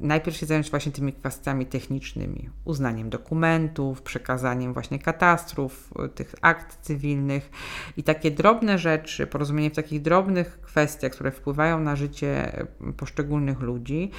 najpierw 0.00 0.36
się 0.36 0.46
zająć 0.46 0.70
właśnie 0.70 0.92
tymi 0.92 1.12
kwestiami 1.12 1.66
technicznymi, 1.66 2.50
uznaniem 2.64 3.10
dokumentów, 3.10 4.02
przekazaniem 4.02 4.72
właśnie 4.72 4.98
katastrów, 4.98 5.90
y, 6.04 6.08
tych 6.08 6.34
akt 6.40 6.78
cywilnych. 6.80 7.50
I 7.96 8.02
takie 8.02 8.30
drobne 8.30 8.78
rzeczy, 8.78 9.26
porozumienie 9.26 9.70
w 9.70 9.74
takich 9.74 10.02
drobnych 10.02 10.60
kwestiach, 10.60 11.12
które 11.12 11.30
wpływają 11.30 11.80
na 11.80 11.96
życie 11.96 12.62
y, 12.88 12.92
poszczególnych 12.92 13.60
ludzi, 13.60 14.10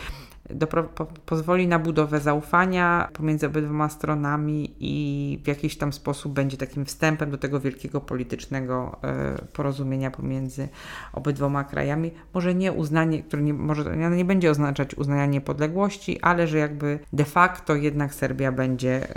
po 0.95 1.05
pozwoli 1.05 1.67
na 1.67 1.79
budowę 1.79 2.19
zaufania 2.19 3.09
pomiędzy 3.13 3.47
obydwoma 3.47 3.89
stronami 3.89 4.75
i 4.79 5.39
w 5.43 5.47
jakiś 5.47 5.77
tam 5.77 5.93
sposób 5.93 6.33
będzie 6.33 6.57
takim 6.57 6.85
wstępem 6.85 7.31
do 7.31 7.37
tego 7.37 7.59
wielkiego 7.59 8.01
politycznego 8.01 8.99
y, 9.43 9.47
porozumienia 9.53 10.11
pomiędzy 10.11 10.69
obydwoma 11.13 11.63
krajami. 11.63 12.11
Może 12.33 12.55
nie 12.55 12.71
uznanie, 12.71 13.23
które 13.23 13.41
nie, 13.41 13.53
może 13.53 13.97
nie 13.97 14.25
będzie 14.25 14.51
oznaczać 14.51 14.95
uznania 14.95 15.25
niepodległości, 15.25 16.21
ale 16.21 16.47
że 16.47 16.57
jakby 16.57 16.99
de 17.13 17.25
facto 17.25 17.75
jednak 17.75 18.13
Serbia 18.13 18.51
będzie 18.51 19.07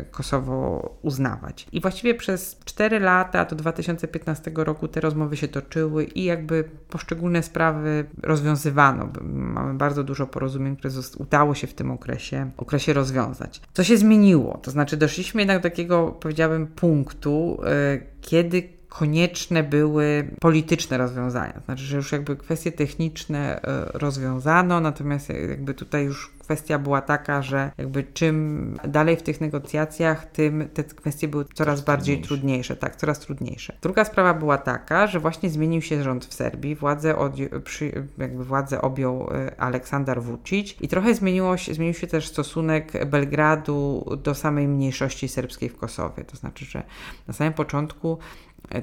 y, 0.00 0.04
Kosowo 0.10 0.94
uznawać. 1.02 1.66
I 1.72 1.80
właściwie 1.80 2.14
przez 2.14 2.58
4 2.64 3.00
lata 3.00 3.44
do 3.44 3.56
2015 3.56 4.50
roku 4.54 4.88
te 4.88 5.00
rozmowy 5.00 5.36
się 5.36 5.48
toczyły 5.48 6.04
i 6.04 6.24
jakby 6.24 6.64
poszczególne 6.88 7.42
sprawy 7.42 8.04
rozwiązywano. 8.22 9.08
Mamy 9.22 9.74
bardzo 9.74 10.04
dużo 10.04 10.26
porozumień, 10.26 10.53
które 10.76 10.90
udało 11.18 11.54
się 11.54 11.66
w 11.66 11.74
tym 11.74 11.90
okresie, 11.90 12.50
okresie 12.56 12.92
rozwiązać. 12.92 13.60
Co 13.72 13.84
się 13.84 13.96
zmieniło? 13.96 14.58
To 14.62 14.70
znaczy 14.70 14.96
doszliśmy 14.96 15.40
jednak 15.40 15.58
do 15.58 15.62
takiego, 15.62 16.16
powiedziałbym, 16.20 16.66
punktu, 16.66 17.60
yy, 17.62 18.06
kiedy 18.20 18.62
konieczne 18.94 19.62
były 19.62 20.28
polityczne 20.40 20.98
rozwiązania. 20.98 21.60
Znaczy, 21.64 21.82
że 21.82 21.96
już 21.96 22.12
jakby 22.12 22.36
kwestie 22.36 22.72
techniczne 22.72 23.62
e, 23.62 23.84
rozwiązano, 23.94 24.80
natomiast 24.80 25.28
jakby 25.28 25.74
tutaj 25.74 26.04
już 26.04 26.34
kwestia 26.38 26.78
była 26.78 27.00
taka, 27.00 27.42
że 27.42 27.70
jakby 27.78 28.04
czym 28.04 28.78
dalej 28.88 29.16
w 29.16 29.22
tych 29.22 29.40
negocjacjach, 29.40 30.26
tym 30.26 30.68
te 30.74 30.84
kwestie 30.84 31.28
były 31.28 31.44
coraz 31.54 31.80
bardziej 31.80 32.20
trudniejsze. 32.20 32.76
tak, 32.76 32.96
coraz 32.96 33.18
trudniejsze. 33.18 33.76
Druga 33.82 34.04
sprawa 34.04 34.34
była 34.34 34.58
taka, 34.58 35.06
że 35.06 35.20
właśnie 35.20 35.50
zmienił 35.50 35.82
się 35.82 36.02
rząd 36.02 36.24
w 36.24 36.34
Serbii, 36.34 36.74
władzę, 36.74 37.16
od, 37.16 37.32
przy, 37.64 38.06
jakby 38.18 38.44
władzę 38.44 38.82
objął 38.82 39.30
e, 39.32 39.60
Aleksander 39.60 40.22
Vucic 40.22 40.76
i 40.80 40.88
trochę 40.88 41.14
zmieniło 41.14 41.56
się, 41.56 41.74
zmienił 41.74 41.94
się 41.94 42.06
też 42.06 42.28
stosunek 42.28 43.06
Belgradu 43.06 44.04
do 44.22 44.34
samej 44.34 44.68
mniejszości 44.68 45.28
serbskiej 45.28 45.68
w 45.68 45.76
Kosowie. 45.76 46.24
To 46.24 46.36
znaczy, 46.36 46.64
że 46.64 46.82
na 47.28 47.34
samym 47.34 47.52
początku 47.52 48.18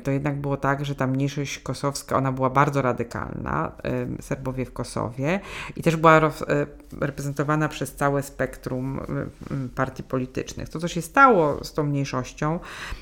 to 0.04 0.12
jednak 0.12 0.42
było 0.42 0.58
tak, 0.58 0.86
że 0.86 0.96
ta 0.96 1.08
mniejszość 1.08 1.60
kosowska, 1.60 2.18
ona 2.18 2.32
była 2.32 2.50
bardzo 2.50 2.82
radykalna, 2.82 3.72
Serbowie 4.22 4.66
w 4.66 4.74
Kosowie 4.74 5.40
i 5.76 5.84
też 5.84 5.96
była 5.96 6.18
e, 6.18 6.32
reprezentowana 7.02 7.70
przez 7.70 7.96
całe 7.96 8.24
spektrum 8.24 9.00
partii 9.76 10.04
politycznych. 10.04 10.70
To, 10.70 10.80
co 10.80 10.88
się 10.88 11.02
stało 11.02 11.64
z 11.64 11.74
tą 11.74 11.84
mniejszością, 11.84 12.60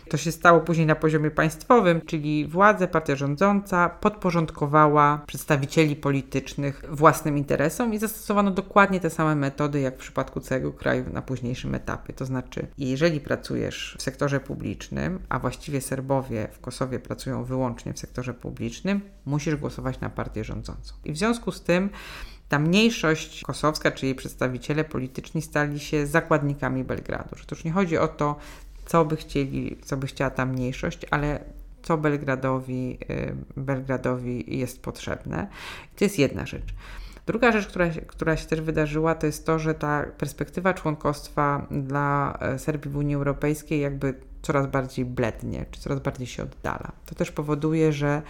to 0.10 0.18
się 0.18 0.32
stało 0.32 0.60
później 0.60 0.88
na 0.88 0.96
poziomie 0.96 1.32
państwowym, 1.32 2.02
czyli 2.02 2.48
władze, 2.48 2.88
partia 2.88 3.16
rządząca 3.16 3.90
podporządkowała 3.90 5.22
przedstawicieli 5.28 5.96
politycznych 5.96 6.84
własnym 6.90 7.38
interesom 7.38 7.94
i 7.94 7.98
zastosowano 8.00 8.52
dokładnie 8.52 9.00
te 9.00 9.10
same 9.10 9.36
metody, 9.36 9.80
jak 9.80 9.96
w 9.96 10.00
przypadku 10.00 10.40
całego 10.40 10.74
kraju 10.74 11.06
na 11.14 11.22
późniejszym 11.22 11.76
etapie. 11.76 12.14
To 12.14 12.26
znaczy, 12.26 12.68
jeżeli 12.78 13.20
pracujesz 13.20 13.96
w 14.00 14.02
sektorze 14.02 14.40
publicznym, 14.40 15.20
a 15.30 15.40
właściwie 15.40 15.82
Serbowie 15.82 16.48
w 16.52 16.60
Kosowie 16.60 16.79
pracują 16.88 17.44
wyłącznie 17.44 17.94
w 17.94 18.00
sektorze 18.00 18.34
publicznym, 18.34 19.02
musisz 19.26 19.56
głosować 19.56 20.00
na 20.00 20.10
partię 20.10 20.44
rządzącą. 20.44 20.94
I 21.06 21.12
w 21.14 21.18
związku 21.18 21.52
z 21.52 21.62
tym 21.62 21.90
ta 22.50 22.60
mniejszość 22.60 23.42
kosowska, 23.44 23.92
czy 23.92 24.06
jej 24.06 24.16
przedstawiciele 24.16 24.84
polityczni 24.84 25.42
stali 25.42 25.80
się 25.80 26.08
zakładnikami 26.08 26.84
Belgradu. 26.84 27.36
Że 27.36 27.46
to 27.46 27.56
już 27.56 27.64
nie 27.64 27.72
chodzi 27.72 27.98
o 27.98 28.08
to, 28.08 28.36
co 28.86 29.06
by 29.06 29.16
chcieli, 29.16 29.78
co 29.86 29.98
by 29.98 30.08
chciała 30.08 30.30
ta 30.30 30.46
mniejszość, 30.46 31.06
ale 31.12 31.44
co 31.82 31.98
Belgradowi, 31.98 32.98
y, 33.10 33.36
Belgradowi 33.58 34.58
jest 34.58 34.82
potrzebne. 34.82 35.48
I 35.94 35.98
to 35.98 36.06
jest 36.06 36.20
jedna 36.20 36.46
rzecz. 36.46 36.74
Druga 37.30 37.52
rzecz, 37.52 37.68
która, 37.68 37.90
która 38.08 38.38
się 38.38 38.48
też 38.48 38.62
wydarzyła, 38.62 39.16
to 39.16 39.26
jest 39.26 39.46
to, 39.46 39.60
że 39.60 39.74
ta 39.74 40.06
perspektywa 40.18 40.74
członkostwa 40.74 41.68
dla 41.72 42.38
e, 42.42 42.60
Serbii 42.60 42.92
w 42.92 42.98
Unii 42.98 43.16
Europejskiej 43.16 43.82
jakby 43.82 44.14
coraz 44.42 44.68
bardziej 44.68 45.06
blednie, 45.06 45.66
czy 45.72 45.82
coraz 45.82 46.00
bardziej 46.00 46.28
się 46.28 46.44
oddala. 46.44 46.92
To 47.06 47.16
też 47.16 47.32
powoduje, 47.32 47.94
że 47.94 48.22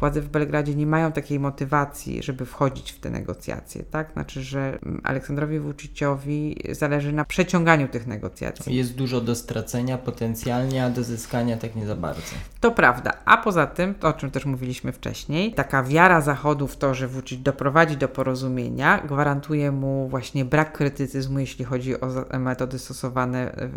władze 0.00 0.20
w 0.20 0.28
Belgradzie 0.28 0.74
nie 0.74 0.86
mają 0.86 1.12
takiej 1.12 1.40
motywacji, 1.40 2.22
żeby 2.22 2.46
wchodzić 2.46 2.92
w 2.92 3.00
te 3.00 3.10
negocjacje, 3.10 3.82
tak? 3.82 4.12
Znaczy, 4.12 4.42
że 4.42 4.78
Aleksandrowi 5.02 5.58
Vuciciowi 5.60 6.56
zależy 6.70 7.12
na 7.12 7.24
przeciąganiu 7.24 7.88
tych 7.88 8.06
negocjacji. 8.06 8.76
Jest 8.76 8.94
dużo 8.94 9.20
do 9.20 9.34
stracenia 9.34 9.98
potencjalnie, 9.98 10.84
a 10.84 10.90
do 10.90 11.04
zyskania 11.04 11.56
tak 11.56 11.76
nie 11.76 11.86
za 11.86 11.96
bardzo. 11.96 12.22
To 12.60 12.70
prawda. 12.70 13.12
A 13.24 13.36
poza 13.36 13.66
tym, 13.66 13.94
o 14.02 14.12
czym 14.12 14.30
też 14.30 14.46
mówiliśmy 14.46 14.92
wcześniej, 14.92 15.54
taka 15.54 15.82
wiara 15.82 16.20
Zachodu 16.20 16.66
w 16.66 16.76
to, 16.76 16.94
że 16.94 17.08
Vucic 17.08 17.42
doprowadzi 17.42 17.96
do 17.96 18.08
porozumienia, 18.08 18.98
gwarantuje 19.06 19.72
mu 19.72 20.08
właśnie 20.08 20.44
brak 20.44 20.72
krytycyzmu, 20.72 21.38
jeśli 21.38 21.64
chodzi 21.64 22.00
o 22.00 22.38
metody 22.38 22.78
stosowane 22.78 23.68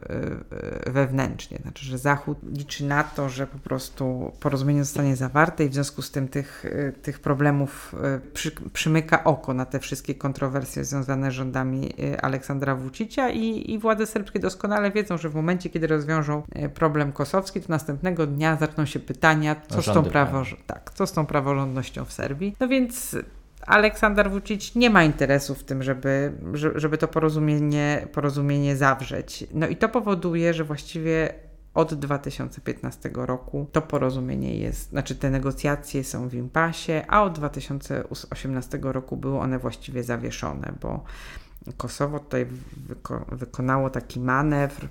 wewnętrznie. 0.86 1.58
Znaczy, 1.62 1.81
że 1.82 1.98
Zachód 1.98 2.38
liczy 2.58 2.86
na 2.86 3.04
to, 3.04 3.30
że 3.30 3.48
po 3.48 3.58
prostu 3.58 4.32
porozumienie 4.40 4.84
zostanie 4.84 5.16
zawarte 5.16 5.66
i 5.66 5.70
w 5.70 5.74
związku 5.74 6.02
z 6.02 6.12
tym 6.12 6.28
tych, 6.28 6.66
y, 6.66 6.94
tych 7.02 7.20
problemów 7.20 7.96
y, 8.18 8.32
przy, 8.32 8.52
przymyka 8.74 9.24
oko 9.24 9.54
na 9.54 9.66
te 9.66 9.80
wszystkie 9.80 10.16
kontrowersje 10.16 10.86
związane 10.86 11.32
z 11.32 11.34
rządami 11.34 11.94
y, 12.00 12.22
Aleksandra 12.22 12.76
Vucicia 12.76 13.30
i, 13.30 13.72
i 13.72 13.80
władze 13.80 14.06
serbskie 14.06 14.40
doskonale 14.40 14.92
wiedzą, 14.92 15.18
że 15.18 15.30
w 15.30 15.36
momencie, 15.36 15.70
kiedy 15.70 15.88
rozwiążą 15.88 16.44
problem 16.74 17.12
kosowski, 17.12 17.62
to 17.62 17.66
następnego 17.70 18.28
dnia 18.28 18.58
zaczną 18.60 18.86
się 18.86 19.00
pytania, 19.00 19.56
co, 19.70 19.82
z 19.82 19.86
tą, 19.86 20.04
prawo, 20.04 20.44
tak, 20.68 20.92
co 20.94 21.08
z 21.08 21.12
tą 21.12 21.26
praworządnością 21.26 22.06
w 22.06 22.14
Serbii. 22.14 22.56
No 22.60 22.68
więc 22.68 23.16
Aleksander 23.68 24.32
Vucic 24.32 24.76
nie 24.76 24.90
ma 24.90 25.04
interesu 25.04 25.56
w 25.56 25.64
tym, 25.64 25.84
żeby, 25.84 26.34
żeby 26.76 26.98
to 26.98 27.08
porozumienie, 27.08 28.08
porozumienie 28.12 28.76
zawrzeć. 28.76 29.44
No 29.54 29.68
i 29.68 29.76
to 29.76 29.90
powoduje, 29.90 30.54
że 30.54 30.64
właściwie 30.64 31.34
od 31.74 31.94
2015 31.94 33.10
roku. 33.14 33.68
To 33.72 33.82
porozumienie 33.82 34.58
jest, 34.58 34.90
znaczy 34.90 35.16
te 35.16 35.30
negocjacje 35.30 36.04
są 36.04 36.28
w 36.28 36.34
impasie, 36.34 37.06
a 37.08 37.24
od 37.24 37.34
2018 37.34 38.80
roku 38.82 39.18
były 39.18 39.40
one 39.40 39.60
właściwie 39.60 40.04
zawieszone, 40.04 40.74
bo 40.82 41.04
Kosowo 41.78 42.20
tutaj 42.20 42.46
wyko 42.88 43.26
wykonało 43.32 43.90
taki 43.90 44.20
manewr, 44.20 44.88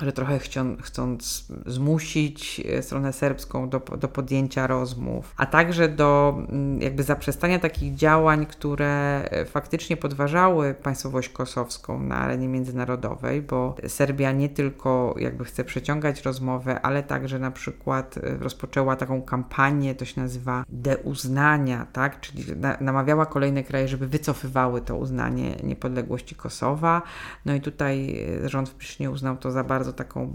że 0.00 0.12
trochę 0.12 0.38
chcąc 0.82 1.46
zmusić 1.66 2.62
e, 2.68 2.82
stronę 2.82 3.12
serbską 3.12 3.68
do, 3.68 3.80
do 3.80 4.08
podjęcia 4.08 4.66
rozmów, 4.66 5.34
a 5.36 5.46
także 5.46 5.88
do 5.88 6.38
mm, 6.48 6.82
jakby 6.82 7.02
zaprzestania 7.02 7.58
takich 7.58 7.94
działań, 7.94 8.46
które 8.46 9.24
e, 9.30 9.44
faktycznie 9.44 9.96
podważały 9.96 10.74
państwowość 10.74 11.28
kosowską 11.28 12.02
na 12.02 12.16
arenie 12.16 12.48
międzynarodowej, 12.48 13.42
bo 13.42 13.74
Serbia 13.88 14.32
nie 14.32 14.48
tylko 14.48 15.14
jakby 15.18 15.44
chce 15.44 15.64
przeciągać 15.64 16.22
rozmowę, 16.22 16.80
ale 16.80 17.02
także 17.02 17.38
na 17.38 17.50
przykład 17.50 18.18
e, 18.18 18.36
rozpoczęła 18.36 18.96
taką 18.96 19.22
kampanię, 19.22 19.94
to 19.94 20.04
się 20.04 20.20
nazywa 20.20 20.64
deuznania, 20.68 21.86
tak? 21.92 22.20
czyli 22.20 22.56
na, 22.56 22.76
namawiała 22.80 23.26
kolejne 23.26 23.62
kraje, 23.62 23.88
żeby 23.88 24.06
wycofywały 24.08 24.80
to 24.80 24.96
uznanie 24.96 25.56
niepodległości 25.62 26.34
Kosowa. 26.34 27.02
No 27.44 27.54
i 27.54 27.60
tutaj 27.60 28.26
rząd 28.44 28.68
w 28.68 28.74
Prisztinie 28.74 29.10
uznał 29.10 29.36
to 29.36 29.50
za 29.50 29.64
bardzo 29.64 29.81
taką 29.92 30.34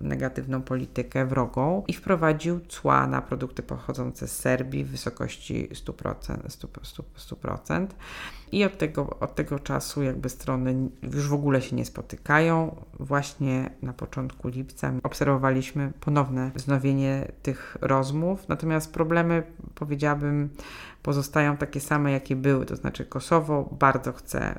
negatywną 0.00 0.62
politykę 0.62 1.26
wrogą 1.26 1.84
i 1.88 1.92
wprowadził 1.92 2.60
cła 2.60 3.06
na 3.06 3.22
produkty 3.22 3.62
pochodzące 3.62 4.28
z 4.28 4.36
Serbii 4.36 4.84
w 4.84 4.90
wysokości 4.90 5.68
100%. 5.68 6.36
100%, 6.36 7.02
100%. 7.18 7.86
I 8.52 8.64
od 8.64 8.78
tego, 8.78 9.18
od 9.20 9.34
tego 9.34 9.58
czasu 9.58 10.02
jakby 10.02 10.28
strony 10.28 10.90
już 11.02 11.28
w 11.28 11.34
ogóle 11.34 11.62
się 11.62 11.76
nie 11.76 11.84
spotykają. 11.84 12.76
Właśnie 13.00 13.70
na 13.82 13.92
początku 13.92 14.48
lipca 14.48 14.92
obserwowaliśmy 15.02 15.92
ponowne 16.00 16.50
wznowienie 16.54 17.32
tych 17.42 17.76
rozmów, 17.80 18.48
natomiast 18.48 18.92
problemy, 18.92 19.42
powiedziałabym, 19.74 20.48
pozostają 21.02 21.56
takie 21.56 21.80
same, 21.80 22.12
jakie 22.12 22.36
były. 22.36 22.66
To 22.66 22.76
znaczy 22.76 23.04
Kosowo 23.04 23.68
bardzo 23.78 24.12
chce 24.12 24.58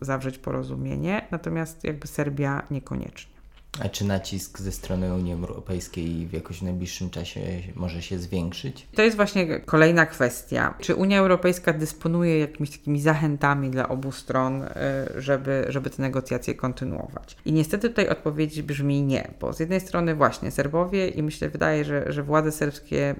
zawrzeć 0.00 0.38
porozumienie, 0.38 1.26
natomiast 1.30 1.84
jakby 1.84 2.06
Serbia 2.06 2.62
niekoniecznie. 2.70 3.33
A 3.80 3.88
czy 3.88 4.04
nacisk 4.04 4.58
ze 4.58 4.72
strony 4.72 5.14
Unii 5.14 5.32
Europejskiej 5.32 6.26
w 6.26 6.32
jakoś 6.32 6.62
najbliższym 6.62 7.10
czasie 7.10 7.40
może 7.74 8.02
się 8.02 8.18
zwiększyć? 8.18 8.86
To 8.94 9.02
jest 9.02 9.16
właśnie 9.16 9.60
kolejna 9.60 10.06
kwestia. 10.06 10.74
Czy 10.80 10.94
Unia 10.94 11.18
Europejska 11.18 11.72
dysponuje 11.72 12.38
jakimiś 12.38 12.70
takimi 12.70 13.00
zachętami 13.00 13.70
dla 13.70 13.88
obu 13.88 14.12
stron, 14.12 14.62
y, 14.62 14.68
żeby, 15.16 15.66
żeby 15.68 15.90
te 15.90 16.02
negocjacje 16.02 16.54
kontynuować? 16.54 17.36
I 17.44 17.52
niestety 17.52 17.88
tutaj 17.88 18.08
odpowiedź 18.08 18.62
brzmi 18.62 19.02
nie, 19.02 19.30
bo 19.40 19.52
z 19.52 19.60
jednej 19.60 19.80
strony 19.80 20.14
właśnie 20.14 20.50
Serbowie 20.50 21.08
i 21.08 21.22
myślę, 21.22 21.48
wydaje, 21.48 21.84
że, 21.84 22.12
że 22.12 22.22
władze 22.22 22.52
serbskie 22.52 23.14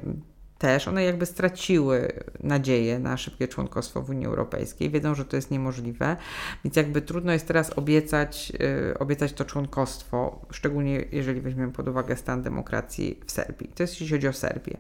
też, 0.59 0.89
one 0.89 1.05
jakby 1.05 1.27
straciły 1.27 2.13
nadzieję 2.43 2.99
na 2.99 3.17
szybkie 3.17 3.49
członkostwo 3.49 4.03
w 4.03 4.11
Unii 4.11 4.27
Europejskiej, 4.27 4.91
wiedzą, 4.91 5.15
że 5.15 5.25
to 5.25 5.37
jest 5.37 5.51
niemożliwe, 5.51 6.17
więc 6.65 6.77
jakby 6.77 7.03
trudno 7.03 7.33
jest 7.33 7.47
teraz 7.49 7.79
obiecać, 7.79 8.51
yy, 8.51 8.99
obiecać 8.99 9.33
to 9.33 9.45
członkostwo, 9.45 10.47
szczególnie 10.51 11.05
jeżeli 11.13 11.41
weźmiemy 11.41 11.73
pod 11.73 11.89
uwagę 11.89 12.17
stan 12.17 12.43
demokracji 12.43 13.21
w 13.27 13.33
Serbii. 13.33 13.69
To 13.69 13.83
jest 13.83 14.01
jeśli 14.01 14.17
chodzi 14.17 14.29
o 14.29 14.33
Serbię. 14.33 14.77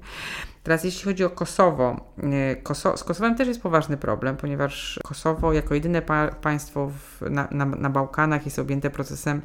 Teraz 0.63 0.85
jeśli 0.85 1.05
chodzi 1.05 1.25
o 1.25 1.31
Kosowo, 1.31 2.15
yy, 2.17 2.57
Koso 2.63 2.97
z 2.97 3.05
Kosowem 3.05 3.35
też 3.35 3.49
jest 3.49 3.63
poważny 3.63 3.97
problem, 3.97 4.37
ponieważ 4.37 5.01
Kosowo 5.05 5.53
jako 5.53 5.75
jedyne 5.75 6.03
pa 6.03 6.29
państwo 6.29 6.91
w, 6.91 7.31
na, 7.31 7.49
na, 7.51 7.65
na 7.65 7.91
Bałkanach 7.91 8.45
jest 8.45 8.59
objęte 8.59 8.91
procesem 8.91 9.43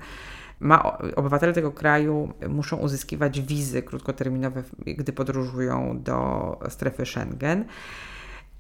ma, 0.60 0.98
obywatele 1.16 1.54
tego 1.54 1.72
kraju 1.72 2.34
muszą 2.50 2.78
uzyskiwać 2.78 3.42
wizy 3.42 3.82
krótkoterminowe, 3.82 4.64
gdy 4.86 5.14
podróżują 5.14 6.02
do 6.04 6.60
strefy 6.70 7.06
Schengen. 7.06 7.66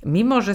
Mimo, 0.05 0.41
że, 0.41 0.53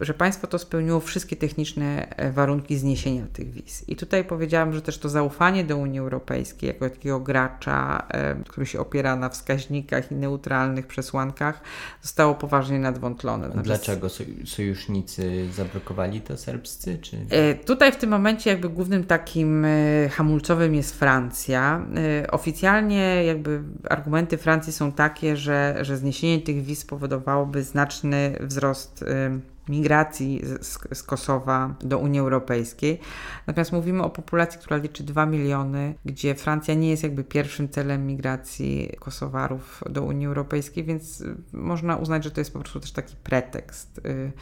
że 0.00 0.14
państwo 0.14 0.46
to 0.46 0.58
spełniło 0.58 1.00
wszystkie 1.00 1.36
techniczne 1.36 2.16
e, 2.16 2.32
warunki 2.32 2.76
zniesienia 2.76 3.26
tych 3.32 3.50
wiz. 3.50 3.88
I 3.88 3.96
tutaj 3.96 4.24
powiedziałam, 4.24 4.72
że 4.72 4.82
też 4.82 4.98
to 4.98 5.08
zaufanie 5.08 5.64
do 5.64 5.76
Unii 5.76 5.98
Europejskiej 5.98 6.68
jako 6.68 6.90
takiego 6.90 7.20
gracza, 7.20 8.06
e, 8.08 8.34
który 8.48 8.66
się 8.66 8.80
opiera 8.80 9.16
na 9.16 9.28
wskaźnikach 9.28 10.12
i 10.12 10.14
neutralnych 10.14 10.86
przesłankach, 10.86 11.60
zostało 12.02 12.34
poważnie 12.34 12.78
nadwątlone. 12.78 13.46
Znaczy, 13.50 13.66
Dlaczego 13.66 14.08
sojusznicy 14.44 15.48
zablokowali 15.52 16.20
to 16.20 16.36
serbscy? 16.36 16.98
Czy... 16.98 17.16
E, 17.30 17.54
tutaj 17.54 17.92
w 17.92 17.96
tym 17.96 18.10
momencie 18.10 18.50
jakby 18.50 18.68
głównym 18.68 19.04
takim 19.04 19.66
hamulcowym 20.10 20.74
jest 20.74 20.98
Francja. 20.98 21.86
Oficjalnie 22.30 23.24
jakby 23.24 23.62
argumenty 23.90 24.38
Francji 24.38 24.72
są 24.72 24.92
takie, 24.92 25.36
że, 25.36 25.78
że 25.82 25.96
zniesienie 25.96 26.40
tych 26.40 26.62
wiz 26.62 26.78
spowodowałoby 26.78 27.62
znaczny 27.62 28.36
wzrost 28.40 28.83
wzrost 28.84 29.53
migracji 29.68 30.40
z, 30.60 30.78
z, 30.98 31.02
Kosowa 31.02 31.74
do 31.80 31.98
Unii 31.98 32.20
Europejskiej. 32.20 33.00
Natomiast 33.46 33.72
mówimy 33.72 34.02
o 34.02 34.10
populacji, 34.10 34.60
która 34.60 34.76
liczy 34.76 35.02
2 35.02 35.26
miliony, 35.26 35.94
gdzie 36.04 36.34
Francja 36.34 36.74
nie 36.74 36.90
jest 36.90 37.02
jakby 37.02 37.24
pierwszym 37.24 37.68
celem 37.68 38.06
migracji 38.06 38.92
Kosowarów 39.00 39.84
do 39.90 40.02
Unii 40.02 40.26
Europejskiej, 40.26 40.84
więc 40.84 41.22
można 41.52 41.96
uznać, 41.96 42.24
że 42.24 42.30
to 42.30 42.40
jest 42.40 42.52
po 42.52 42.58
prostu 42.58 42.80
też 42.80 42.92
taki 42.92 43.16
pretekst. 43.16 43.98
Y, 43.98 44.32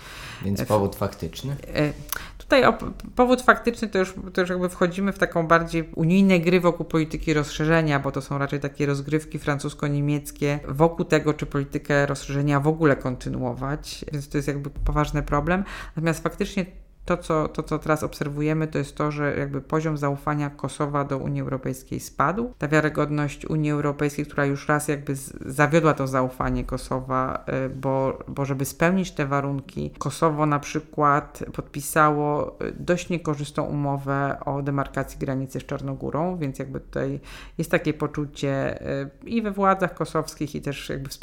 więc 0.44 0.64
powód 0.64 0.96
faktyczny? 0.96 1.56
Y, 1.76 1.92
tutaj 2.38 2.64
o, 2.64 2.78
powód 3.16 3.42
faktyczny 3.42 3.88
to 3.88 3.98
już, 3.98 4.14
to 4.32 4.40
już 4.40 4.50
jakby 4.50 4.68
wchodzimy 4.68 5.12
w 5.12 5.18
taką 5.18 5.46
bardziej 5.46 5.88
unijne 5.94 6.40
gry 6.40 6.60
wokół 6.60 6.86
polityki 6.86 7.34
rozszerzenia, 7.34 8.00
bo 8.00 8.12
to 8.12 8.22
są 8.22 8.38
raczej 8.38 8.60
takie 8.60 8.86
rozgrywki 8.86 9.38
francusko-niemieckie 9.38 10.58
wokół 10.68 11.04
tego, 11.04 11.34
czy 11.34 11.46
politykę 11.46 12.06
rozszerzenia 12.06 12.60
w 12.60 12.68
ogóle 12.68 12.96
kontynuować, 12.96 14.04
więc 14.12 14.28
to 14.28 14.38
jest 14.38 14.48
jakby 14.48 14.70
poważny 15.12 15.22
problem. 15.22 15.64
Natomiast 15.96 16.22
faktycznie 16.22 16.66
to 17.04 17.16
co, 17.16 17.48
to, 17.48 17.62
co 17.62 17.78
teraz 17.78 18.02
obserwujemy, 18.02 18.66
to 18.66 18.78
jest 18.78 18.96
to, 18.96 19.10
że 19.10 19.36
jakby 19.38 19.60
poziom 19.60 19.96
zaufania 19.96 20.50
Kosowa 20.50 21.04
do 21.04 21.18
Unii 21.18 21.40
Europejskiej 21.40 22.00
spadł. 22.00 22.52
Ta 22.58 22.68
wiarygodność 22.68 23.46
Unii 23.46 23.70
Europejskiej, 23.70 24.26
która 24.26 24.46
już 24.46 24.68
raz 24.68 24.88
jakby 24.88 25.14
zawiodła 25.46 25.94
to 25.94 26.06
zaufanie 26.06 26.64
Kosowa, 26.64 27.44
y, 27.66 27.68
bo, 27.68 28.18
bo 28.28 28.44
żeby 28.44 28.64
spełnić 28.64 29.12
te 29.12 29.26
warunki, 29.26 29.90
Kosowo 29.98 30.46
na 30.46 30.58
przykład 30.58 31.44
podpisało 31.52 32.58
y, 32.62 32.72
dość 32.78 33.08
niekorzystną 33.08 33.62
umowę 33.62 34.36
o 34.44 34.62
demarkacji 34.62 35.18
granicy 35.18 35.60
z 35.60 35.66
Czarnogórą, 35.66 36.36
więc 36.36 36.58
jakby 36.58 36.80
tutaj 36.80 37.20
jest 37.58 37.70
takie 37.70 37.94
poczucie 37.94 38.82
y, 39.02 39.10
i 39.24 39.42
we 39.42 39.50
władzach 39.50 39.94
kosowskich, 39.94 40.54
i 40.54 40.62
też 40.62 40.88
jakby 40.88 41.08
w 41.08 41.14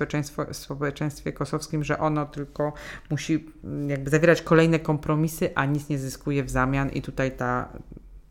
społeczeństwie, 0.58 1.32
w 1.32 1.34
kosowskim, 1.34 1.84
że 1.84 2.00
ono 2.00 2.26
tylko 2.26 2.74
musi 3.10 3.46
jakby 3.88 4.10
zawierać 4.10 4.42
kolejne 4.42 4.80
kompromisy, 4.80 5.50
a 5.56 5.69
nic 5.74 5.90
nie 5.90 6.00
zyskuje 6.00 6.44
w 6.44 6.50
zamian 6.50 6.90
i 6.90 7.02
tutaj 7.02 7.32
ta, 7.38 7.70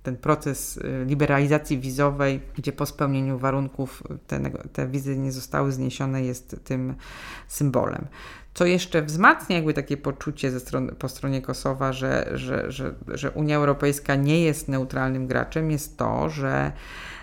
ten 0.03 0.17
proces 0.17 0.77
y, 0.77 1.05
liberalizacji 1.07 1.79
wizowej, 1.79 2.41
gdzie 2.57 2.73
po 2.73 2.87
spełnieniu 2.87 3.39
warunków 3.39 4.03
te, 4.27 4.41
te 4.73 4.89
wizy 4.89 5.19
nie 5.19 5.33
zostały 5.33 5.73
zniesione, 5.73 6.25
jest 6.25 6.57
tym 6.65 6.95
symbolem. 7.49 8.07
Co 8.55 8.65
jeszcze 8.67 9.03
wzmacnia 9.03 9.57
jakby 9.57 9.75
takie 9.75 9.97
poczucie 9.97 10.51
ze 10.51 10.61
strony, 10.61 10.93
po 10.93 11.09
stronie 11.09 11.43
Kosowa, 11.43 11.93
że, 11.93 12.31
że, 12.35 12.73
że, 12.73 12.95
że 13.09 13.31
Unia 13.31 13.57
Europejska 13.57 14.15
nie 14.15 14.43
jest 14.43 14.69
neutralnym 14.69 15.27
graczem, 15.27 15.71
jest 15.71 15.99
to, 15.99 16.29
że 16.29 16.73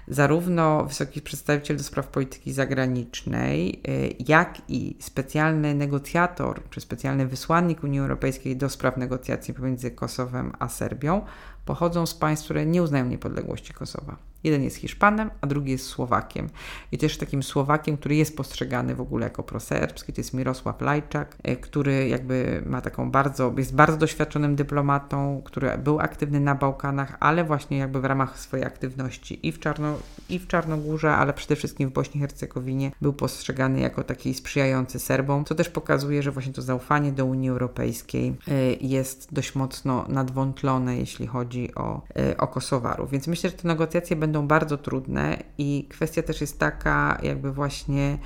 zarówno 0.07 0.85
wysoki 0.85 1.21
przedstawiciel 1.21 1.77
do 1.77 1.83
spraw 1.83 2.07
polityki 2.07 2.53
zagranicznej, 2.53 3.81
y, 3.87 4.15
jak 4.27 4.61
i 4.67 4.97
specjalny 4.99 5.75
negocjator, 5.75 6.61
czy 6.69 6.81
specjalny 6.81 7.27
wysłannik 7.27 7.83
Unii 7.83 7.99
Europejskiej 7.99 8.57
do 8.57 8.69
spraw 8.69 8.97
negocjacji 8.97 9.53
pomiędzy 9.53 9.91
Kosowem 9.91 10.51
a 10.59 10.69
Serbią 10.69 11.21
pochodzą 11.65 12.05
z 12.05 12.13
państw, 12.13 12.45
które 12.45 12.65
nie 12.65 12.83
uznają 12.83 13.05
niepodległości 13.05 13.73
Kosowa. 13.73 14.17
Jeden 14.45 14.63
jest 14.63 14.77
Hiszpanem, 14.77 15.31
a 15.41 15.47
drugi 15.47 15.71
jest 15.71 15.85
Słowakiem. 15.85 16.49
I 16.91 16.97
też 16.97 17.17
takim 17.17 17.43
Słowakiem, 17.43 17.97
który 17.97 18.15
jest 18.15 18.37
postrzegany 18.37 18.95
w 18.95 19.01
ogóle 19.01 19.23
jako 19.23 19.43
proserbski, 19.43 20.13
to 20.13 20.21
jest 20.21 20.33
Mirosław 20.33 20.81
Lajczak, 20.81 21.35
e, 21.43 21.55
który 21.55 22.07
jakby 22.07 22.63
ma 22.65 22.81
taką 22.81 23.11
bardzo, 23.11 23.53
jest 23.57 23.75
bardzo 23.75 23.97
doświadczonym 23.97 24.55
dyplomatą, 24.55 25.41
który 25.45 25.77
był 25.77 25.99
aktywny 25.99 26.39
na 26.39 26.55
Bałkanach, 26.55 27.17
ale 27.19 27.43
właśnie 27.43 27.77
jakby 27.77 28.01
w 28.01 28.05
ramach 28.05 28.39
swojej 28.39 28.65
aktywności 28.65 29.47
i 29.47 29.51
w, 29.51 29.59
Czarno, 29.59 29.97
i 30.29 30.39
w 30.39 30.47
Czarnogórze, 30.47 31.15
ale 31.15 31.33
przede 31.33 31.55
wszystkim 31.55 31.89
w 31.89 31.93
Bośni 31.93 32.17
i 32.17 32.21
Hercegowinie 32.21 32.91
był 33.01 33.13
postrzegany 33.13 33.79
jako 33.79 34.03
taki 34.03 34.33
sprzyjający 34.33 34.99
Serbom, 34.99 35.45
co 35.45 35.55
też 35.55 35.69
pokazuje, 35.69 36.23
że 36.23 36.31
właśnie 36.31 36.53
to 36.53 36.61
zaufanie 36.61 37.11
do 37.11 37.25
Unii 37.25 37.49
Europejskiej 37.49 38.35
e, 38.47 38.73
jest 38.73 39.33
dość 39.33 39.55
mocno 39.55 40.05
nadwątlone, 40.09 40.97
jeśli 40.97 41.27
chodzi 41.27 41.75
o, 41.75 42.01
e, 42.15 42.37
o 42.37 42.47
Kosowarów. 42.47 43.11
Więc 43.11 43.27
myślę, 43.27 43.49
że 43.49 43.55
te 43.55 43.67
negocjacje 43.67 44.15
będą 44.15 44.34
będą 44.35 44.47
bardzo 44.47 44.77
trudne 44.77 45.37
i 45.57 45.87
kwestia 45.89 46.23
też 46.23 46.41
jest 46.41 46.59
taka, 46.59 47.19
jakby 47.23 47.51
właśnie, 47.51 48.17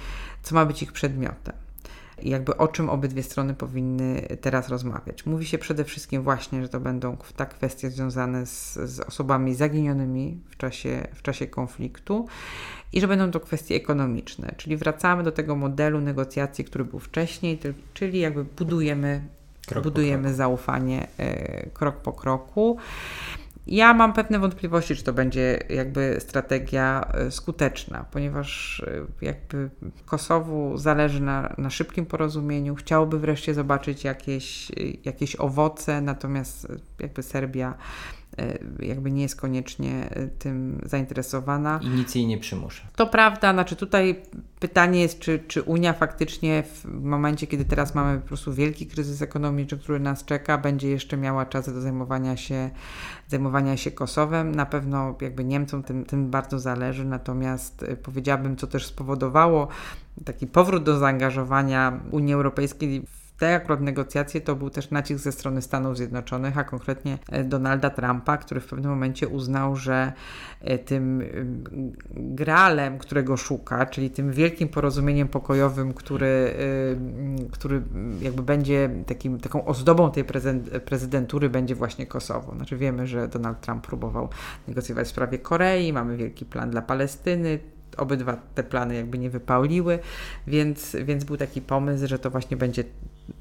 co 0.44 0.56
ma 0.56 0.66
być 0.66 0.84
ich 0.84 0.92
przedmiotem. 0.92 1.56
I 2.22 2.30
jakby 2.30 2.58
o 2.58 2.68
czym 2.68 2.90
obydwie 2.90 3.24
strony 3.24 3.54
powinny 3.54 4.22
teraz 4.42 4.70
rozmawiać. 4.70 5.26
Mówi 5.26 5.46
się 5.46 5.58
przede 5.58 5.84
wszystkim 5.84 6.22
właśnie, 6.22 6.62
że 6.62 6.70
to 6.70 6.80
będą 6.80 7.18
ta 7.36 7.46
kwestie 7.46 7.90
związane 7.90 8.46
z, 8.46 8.74
z 8.74 9.00
osobami 9.00 9.56
zaginionymi 9.56 10.40
w 10.50 10.58
czasie, 10.58 11.08
w 11.14 11.22
czasie 11.22 11.48
konfliktu 11.48 12.28
i 12.94 13.02
że 13.02 13.08
będą 13.08 13.32
to 13.32 13.40
kwestie 13.40 13.76
ekonomiczne, 13.76 14.54
czyli 14.58 14.78
wracamy 14.78 15.24
do 15.24 15.32
tego 15.32 15.56
modelu 15.56 16.02
negocjacji, 16.02 16.66
który 16.66 16.86
był 16.86 17.00
wcześniej, 17.00 17.60
czyli 17.94 18.20
jakby 18.20 18.44
budujemy, 18.44 19.28
krok 19.68 19.84
budujemy 19.84 20.34
zaufanie 20.34 21.08
y, 21.20 21.70
krok 21.74 21.96
po 21.96 22.14
kroku. 22.14 22.78
Ja 23.72 23.94
mam 23.94 24.14
pewne 24.14 24.40
wątpliwości, 24.40 24.96
czy 24.96 25.04
to 25.04 25.14
będzie 25.14 25.60
jakby 25.70 26.18
strategia 26.20 27.12
e, 27.14 27.32
skuteczna, 27.32 28.06
ponieważ 28.12 28.80
e, 28.80 29.26
jakby 29.26 29.70
Kosowu 30.06 30.78
zależy 30.78 31.22
na, 31.22 31.54
na 31.58 31.70
szybkim 31.70 32.06
porozumieniu, 32.06 32.76
chciałoby 32.76 33.20
wreszcie 33.20 33.54
zobaczyć 33.54 34.04
jakieś, 34.04 34.72
jakieś 35.06 35.36
owoce, 35.36 36.02
natomiast 36.02 36.68
jakby 37.00 37.24
Serbia 37.24 37.74
E, 37.74 38.19
jakby 38.80 39.12
nie 39.12 39.22
jest 39.22 39.36
koniecznie 39.36 40.10
e, 40.10 40.28
tym 40.28 40.82
zainteresowana. 40.86 41.80
I 41.84 41.88
nic 41.88 42.16
jej 42.16 42.28
nie 42.28 42.38
przymusza. 42.38 42.84
To 42.96 43.08
prawda, 43.08 43.54
znaczy 43.54 43.76
tutaj 43.76 44.22
pytanie 44.60 45.02
jest, 45.02 45.20
czy, 45.20 45.40
czy 45.48 45.62
Unia 45.64 45.94
faktycznie 45.94 46.64
w 46.64 46.86
momencie, 47.04 47.48
kiedy 47.48 47.66
teraz 47.66 47.96
mamy 47.96 48.20
po 48.20 48.28
prostu 48.28 48.54
wielki 48.54 48.88
kryzys 48.88 49.22
ekonomiczny, 49.22 49.78
który 49.78 50.00
nas 50.00 50.26
czeka, 50.26 50.58
będzie 50.58 50.90
jeszcze 50.90 51.18
miała 51.18 51.46
czas 51.46 51.74
do 51.74 51.82
zajmowania 51.82 52.38
się, 52.38 52.70
zajmowania 53.28 53.78
się 53.78 53.92
Kosowem. 53.92 54.56
Na 54.56 54.66
pewno 54.66 55.16
jakby 55.22 55.44
Niemcom 55.44 55.84
tym, 55.84 56.06
tym 56.06 56.30
bardzo 56.30 56.60
zależy, 56.60 57.06
natomiast 57.06 57.84
e, 57.84 57.96
powiedziałabym, 57.96 58.56
co 58.56 58.68
też 58.68 58.86
spowodowało 58.86 59.68
taki 60.26 60.48
powrót 60.48 60.84
do 60.84 60.98
zaangażowania 60.98 62.00
Unii 62.12 62.34
Europejskiej 62.34 63.04
te 63.40 63.56
akurat 63.56 63.82
negocjacje 63.82 64.42
to 64.42 64.56
był 64.56 64.70
też 64.70 64.92
nacisk 64.92 65.24
ze 65.24 65.32
strony 65.32 65.62
Stanów 65.62 65.98
Zjednoczonych, 65.98 66.58
a 66.58 66.64
konkretnie 66.64 67.18
e, 67.32 67.44
Donalda 67.44 67.90
Trumpa, 67.90 68.38
który 68.38 68.62
w 68.62 68.66
pewnym 68.66 68.92
momencie 68.92 69.28
uznał, 69.28 69.76
że 69.76 70.14
e, 70.62 70.78
tym 70.78 71.24
gralem, 72.12 72.98
którego 72.98 73.38
szuka, 73.38 73.86
czyli 73.86 74.10
tym 74.10 74.32
wielkim 74.32 74.70
porozumieniem 74.70 75.28
pokojowym, 75.28 75.94
który, 75.94 76.54
który 77.52 77.82
jakby 78.22 78.44
będzie 78.44 78.90
takim, 79.06 79.40
taką 79.40 79.66
ozdobą 79.66 80.12
tej 80.12 80.24
prezydentury, 80.86 81.50
będzie 81.50 81.76
właśnie 81.76 82.06
Kosowo. 82.06 82.56
Znaczy 82.56 82.78
wiemy, 82.78 83.08
że 83.08 83.28
Donald 83.28 83.62
Trump 83.62 83.88
próbował 83.88 84.30
negocjować 84.68 85.08
w 85.08 85.10
sprawie 85.10 85.40
Korei, 85.40 85.94
mamy 85.94 86.18
wielki 86.18 86.46
plan 86.46 86.70
dla 86.70 86.82
Palestyny, 86.82 87.60
obydwa 87.98 88.38
te 88.56 88.64
plany 88.64 88.96
jakby 88.96 89.18
nie 89.18 89.30
wypaliły, 89.30 90.00
więc, 90.48 90.96
więc 91.04 91.24
był 91.24 91.38
taki 91.38 91.62
pomysł, 91.62 92.08
że 92.08 92.20
to 92.20 92.30
właśnie 92.30 92.58
będzie 92.58 92.84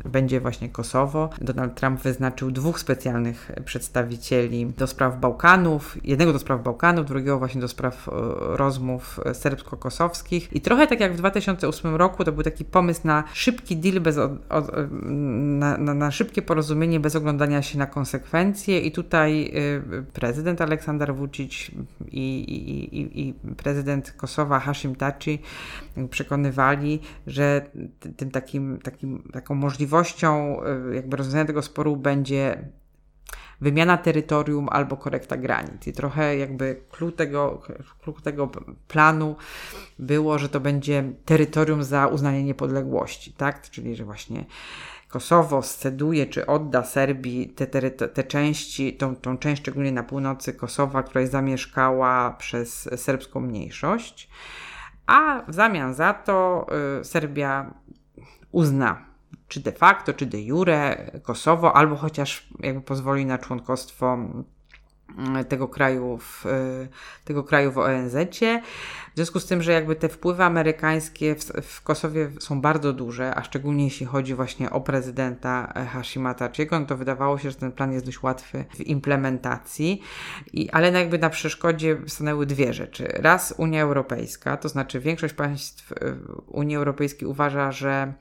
będzie 0.05 0.41
właśnie 0.41 0.69
Kosowo. 0.69 1.31
Donald 1.41 1.75
Trump 1.75 2.01
wyznaczył 2.01 2.51
dwóch 2.51 2.81
specjalnych 2.81 3.51
przedstawicieli 3.65 4.67
do 4.67 4.87
spraw 4.87 5.21
Bałkanów, 5.21 5.97
jednego 6.05 6.33
do 6.33 6.39
spraw 6.39 6.63
Bałkanów, 6.63 7.07
drugiego 7.07 7.39
właśnie 7.39 7.61
do 7.61 7.69
spraw 7.69 8.09
e, 8.09 8.13
rozmów 8.57 9.21
serbsko-kosowskich. 9.33 10.49
I 10.53 10.61
trochę 10.61 10.87
tak 10.87 11.01
jak 11.01 11.13
w 11.13 11.17
2008 11.17 11.97
roku, 11.97 12.25
to 12.25 12.33
był 12.33 12.43
taki 12.43 12.65
pomysł 12.65 13.01
na 13.05 13.25
szybki 13.33 13.77
deal, 13.77 14.01
bez 14.01 14.19
od, 14.19 14.33
od, 14.49 14.71
na, 15.03 15.79
na, 15.79 15.95
na, 15.95 16.11
szybkie 16.11 16.43
porozumienie 16.43 17.01
bez 17.01 17.17
oglądania 17.17 17.63
się 17.63 17.79
na 17.79 17.87
konsekwencje. 17.87 18.81
I 18.81 18.93
tutaj 18.93 19.53
y, 19.99 20.05
prezydent 20.13 20.61
Aleksander 20.61 21.15
Vucic 21.15 21.71
i, 22.11 22.41
i, 22.41 23.01
i, 23.01 23.29
i 23.29 23.35
prezydent 23.57 24.13
Kosowa 24.13 24.61
Hashim 24.61 24.95
Taci 24.95 25.43
przekonywali, 26.11 27.01
że 27.27 27.71
tym 28.17 28.31
takim, 28.31 28.79
takim, 28.79 29.29
taką 29.33 29.55
możliwością 29.55 30.61
y, 30.91 30.95
jakby 30.95 31.17
rozwiązania 31.17 31.45
tego 31.45 31.63
sporu 31.63 31.97
będzie 31.97 32.69
wymiana 33.61 33.97
terytorium 33.97 34.69
albo 34.71 34.97
korekta 34.97 35.37
granic. 35.37 35.87
I 35.87 35.93
trochę 35.93 36.37
jakby 36.37 36.83
klucz 36.91 37.17
tego, 37.17 37.63
klucz 38.03 38.23
tego 38.23 38.51
planu 38.89 39.37
było, 39.99 40.39
że 40.39 40.49
to 40.49 40.61
będzie 40.61 41.13
terytorium 41.25 41.85
za 41.85 42.07
uznanie 42.07 42.45
niepodległości, 42.45 43.33
tak? 43.33 43.71
Czyli, 43.71 43.97
że 43.97 44.05
właśnie 44.05 44.45
Kosowo 45.09 45.63
sceduje 45.63 46.27
czy 46.27 46.47
odda 46.47 46.85
Serbii 46.85 47.49
te, 47.49 47.67
te, 47.67 47.91
te 47.91 48.25
części, 48.25 48.97
tą, 48.97 49.17
tą 49.17 49.39
część 49.39 49.63
szczególnie 49.63 49.93
na 49.93 50.03
północy 50.03 50.53
Kosowa, 50.53 51.03
która 51.03 51.21
jest 51.21 51.33
zamieszkała 51.33 52.31
przez 52.31 52.89
serbską 52.97 53.41
mniejszość 53.41 54.29
a 55.09 55.43
w 55.49 55.55
zamian 55.55 55.95
za 55.95 56.13
to 56.13 56.67
y, 57.01 57.05
Serbia 57.05 57.75
uzna 58.53 59.09
czy 59.49 59.61
de 59.61 59.73
facto, 59.73 60.13
czy 60.13 60.27
de 60.27 60.43
jure 60.43 61.11
Kosowo, 61.23 61.77
albo 61.77 61.97
chociaż 61.97 62.49
jakby 62.61 62.81
pozwoli 62.81 63.27
na 63.27 63.39
członkostwo 63.39 64.19
y, 65.41 65.45
tego 65.45 65.69
kraju 65.69 66.19
w, 66.19 66.47
y, 66.47 66.89
tego 67.25 67.45
kraju 67.45 67.73
w 67.73 67.79
ONZ-cie. 67.79 68.63
W 69.19 69.21
związku 69.21 69.41
z 69.41 69.47
tym, 69.47 69.63
że 69.63 69.73
jakby 69.73 69.97
te 69.97 70.09
wpływy 70.09 70.45
amerykańskie 70.45 71.35
w, 71.35 71.45
w 71.63 71.83
Kosowie 71.83 72.31
są 72.41 72.61
bardzo 72.61 72.93
duże, 72.93 73.35
a 73.35 73.43
szczególnie 73.43 73.85
jeśli 73.85 74.07
chodzi 74.07 74.35
właśnie 74.35 74.71
o 74.71 74.81
prezydenta 74.81 75.73
e, 75.77 75.87
Hashima 75.87 76.35
Tachiego, 76.35 76.81
no 76.81 76.87
to 76.87 76.97
wydawało 76.97 77.39
się, 77.39 77.51
że 77.51 77.57
ten 77.57 77.73
plan 77.73 77.93
jest 77.93 78.07
dość 78.07 78.23
łatwy 78.23 78.65
w 78.75 78.81
implementacji, 78.81 80.03
I, 80.53 80.71
ale 80.71 80.93
jakby 80.93 81.19
na 81.19 81.31
przeszkodzie 81.31 81.97
stanęły 82.07 82.47
dwie 82.47 82.73
rzeczy. 82.73 83.09
Raz 83.15 83.55
Unia 83.57 83.83
Europejska, 83.83 84.57
to 84.57 84.69
znaczy 84.69 85.01
większość 85.01 85.35
państw 85.35 85.93
e, 85.93 85.97
Unii 86.47 86.77
Europejskiej 86.77 87.29
uważa, 87.29 87.73
że 87.73 88.13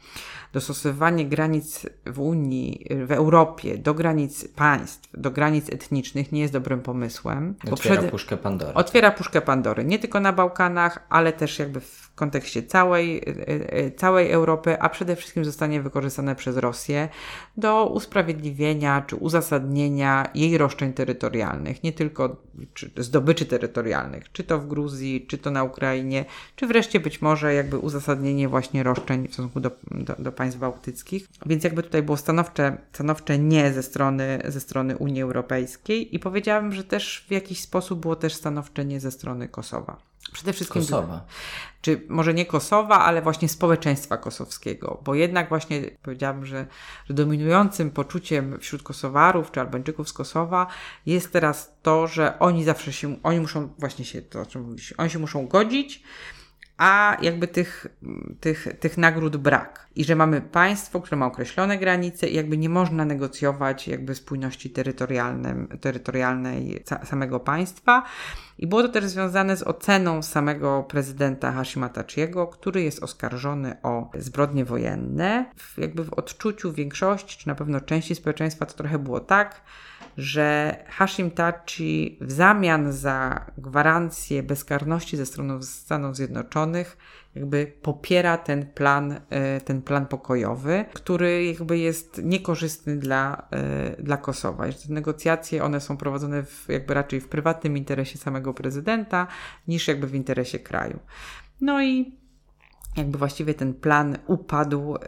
dostosowywanie 0.54 1.26
granic 1.26 1.86
w 2.06 2.20
Unii, 2.20 2.86
w 3.06 3.12
Europie 3.12 3.78
do 3.78 3.94
granic 3.94 4.48
państw, 4.48 5.10
do 5.14 5.32
granic 5.32 5.70
etnicznych 5.70 6.32
nie 6.32 6.42
jest 6.42 6.54
dobrym 6.54 6.82
pomysłem. 6.82 7.56
Otwiera 7.72 7.98
przed... 7.98 8.12
puszkę 8.12 8.38
Pandory. 8.38 8.74
Otwiera 8.74 9.12
puszkę 9.12 9.42
Pandory. 9.42 9.86
Nie 9.86 10.00
tylko 10.00 10.20
na 10.20 10.34
Bałkanach, 10.34 10.87
ale 11.10 11.34
też 11.34 11.60
jakby 11.60 11.82
w 11.82 12.07
kontekście 12.18 12.64
całej, 12.64 13.18
e, 13.18 13.74
e, 13.74 13.92
całej 13.92 14.32
Europy, 14.32 14.80
a 14.80 14.90
przede 14.90 15.16
wszystkim 15.16 15.46
zostanie 15.46 15.82
wykorzystane 15.82 16.36
przez 16.36 16.58
Rosję 16.58 17.10
do 17.58 17.86
usprawiedliwienia 17.86 19.02
czy 19.08 19.16
uzasadnienia 19.16 20.30
jej 20.36 20.58
roszczeń 20.58 20.94
terytorialnych, 20.94 21.84
nie 21.84 21.94
tylko 21.94 22.36
zdobyczy 22.98 23.46
terytorialnych, 23.46 24.32
czy 24.32 24.44
to 24.44 24.60
w 24.60 24.68
Gruzji, 24.68 25.26
czy 25.28 25.38
to 25.38 25.52
na 25.52 25.64
Ukrainie, 25.64 26.26
czy 26.56 26.68
wreszcie 26.68 27.00
być 27.00 27.22
może 27.22 27.54
jakby 27.54 27.78
uzasadnienie 27.78 28.48
właśnie 28.48 28.84
roszczeń 28.84 29.28
w 29.28 29.34
stosunku 29.34 29.60
do, 29.60 29.72
do, 29.92 30.16
do 30.20 30.32
państw 30.32 30.60
bałtyckich. 30.60 31.28
Więc 31.46 31.64
jakby 31.64 31.84
tutaj 31.84 32.04
było 32.04 32.18
stanowcze, 32.18 32.78
stanowcze 32.94 33.40
nie 33.40 33.74
ze 33.74 33.84
strony, 33.84 34.42
ze 34.46 34.60
strony 34.60 34.98
Unii 34.98 35.22
Europejskiej 35.22 36.16
i 36.16 36.20
powiedziałabym, 36.20 36.74
że 36.74 36.84
też 36.84 37.26
w 37.28 37.32
jakiś 37.32 37.62
sposób 37.62 38.00
było 38.00 38.16
też 38.16 38.34
stanowcze 38.34 38.86
nie 38.86 39.00
ze 39.00 39.12
strony 39.12 39.48
Kosowa. 39.48 39.98
Przede 40.34 40.54
wszystkim. 40.54 40.82
Kosowa. 40.82 41.26
Czy 41.82 42.02
może 42.10 42.34
nie 42.34 42.46
Kosowa, 42.46 43.00
ale 43.00 43.22
właśnie 43.22 43.50
społeczeństwa 43.50 44.18
kosowskiego, 44.18 45.02
bo 45.04 45.16
jednak 45.16 45.50
właśnie 45.50 45.82
powiedziałabym, 46.04 46.46
że, 46.46 46.68
że 47.06 47.14
dominującym 47.14 47.92
poczuciem 47.92 48.60
wśród 48.60 48.84
Kosowarów 48.84 49.52
czy 49.52 49.60
Albańczyków 49.60 50.10
z 50.10 50.14
Kosowa 50.14 50.68
jest 51.06 51.34
teraz 51.34 51.78
to, 51.82 52.08
że 52.08 52.40
oni 52.40 52.64
zawsze 52.64 52.94
się, 52.94 53.18
oni 53.24 53.40
muszą 53.40 53.70
właśnie 53.80 54.06
się, 54.06 54.22
to 54.22 54.42
o 54.42 54.46
czym 54.46 54.62
mówisz, 54.62 54.94
oni 54.98 55.10
się 55.10 55.20
muszą 55.20 55.48
godzić 55.48 56.04
a 56.78 57.18
jakby 57.22 57.48
tych, 57.48 57.88
tych, 58.40 58.68
tych 58.80 58.98
nagród 58.98 59.38
brak. 59.38 59.88
I 59.96 60.04
że 60.04 60.16
mamy 60.16 60.42
państwo, 60.42 61.02
które 61.02 61.18
ma 61.18 61.26
określone 61.26 61.78
granice 61.78 62.28
i 62.28 62.36
jakby 62.36 62.58
nie 62.58 62.70
można 62.70 63.06
negocjować 63.06 63.88
jakby 63.88 64.16
spójności 64.16 64.74
terytorialnej 65.82 66.84
samego 67.04 67.40
państwa. 67.40 68.04
I 68.58 68.68
było 68.68 68.82
to 68.82 68.90
też 68.90 69.06
związane 69.06 69.58
z 69.58 69.64
oceną 69.64 70.22
samego 70.22 70.84
prezydenta 70.84 71.52
Hashima 71.52 71.90
Tachiego, 71.90 72.48
który 72.48 72.84
jest 72.84 73.04
oskarżony 73.04 73.78
o 73.84 74.12
zbrodnie 74.16 74.66
wojenne. 74.66 75.46
Jakby 75.78 76.04
w 76.04 76.14
odczuciu 76.14 76.74
większości, 76.74 77.38
czy 77.38 77.48
na 77.48 77.56
pewno 77.56 77.82
części 77.82 78.16
społeczeństwa 78.16 78.66
to 78.66 78.74
trochę 78.74 79.00
było 79.00 79.20
tak, 79.20 79.62
że 80.18 80.76
Hashim 80.88 81.32
Tachi 81.32 82.18
w 82.22 82.32
zamian 82.32 82.92
za 82.92 83.46
gwarancję 83.58 84.44
bezkarności 84.44 85.18
ze 85.18 85.26
strony 85.26 85.64
Stanów 85.64 86.16
Zjednoczonych 86.16 86.98
jakby 87.36 87.74
popiera 87.82 88.38
ten 88.38 88.66
plan, 88.66 89.20
e, 89.30 89.62
ten 89.62 89.82
plan 89.82 90.06
pokojowy, 90.06 90.86
który 90.94 91.46
jakby 91.46 91.78
jest 91.78 92.22
niekorzystny 92.24 92.98
dla, 92.98 93.48
e, 93.52 94.04
dla 94.04 94.18
Kosowa. 94.18 94.66
Te 94.66 94.94
negocjacje, 94.94 95.64
one 95.64 95.82
są 95.82 95.98
prowadzone 95.98 96.44
w, 96.44 96.66
jakby 96.70 96.94
raczej 96.94 97.22
w 97.22 97.28
prywatnym 97.28 97.78
interesie 97.78 98.18
samego 98.18 98.54
prezydenta 98.54 99.28
niż 99.68 99.88
jakby 99.88 100.08
w 100.08 100.16
interesie 100.16 100.60
kraju. 100.60 101.00
No 101.62 101.84
i 101.84 102.18
jakby 102.98 103.18
właściwie 103.18 103.54
ten 103.54 103.74
plan 103.74 104.18
upadł, 104.28 104.96
y, 104.96 105.00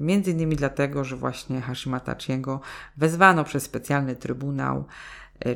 między 0.00 0.30
innymi 0.30 0.56
dlatego, 0.56 1.04
że 1.04 1.16
właśnie 1.16 1.60
Hashima 1.60 2.00
Tachiego 2.00 2.60
wezwano 2.96 3.44
przez 3.44 3.62
specjalny 3.62 4.16
trybunał 4.16 4.84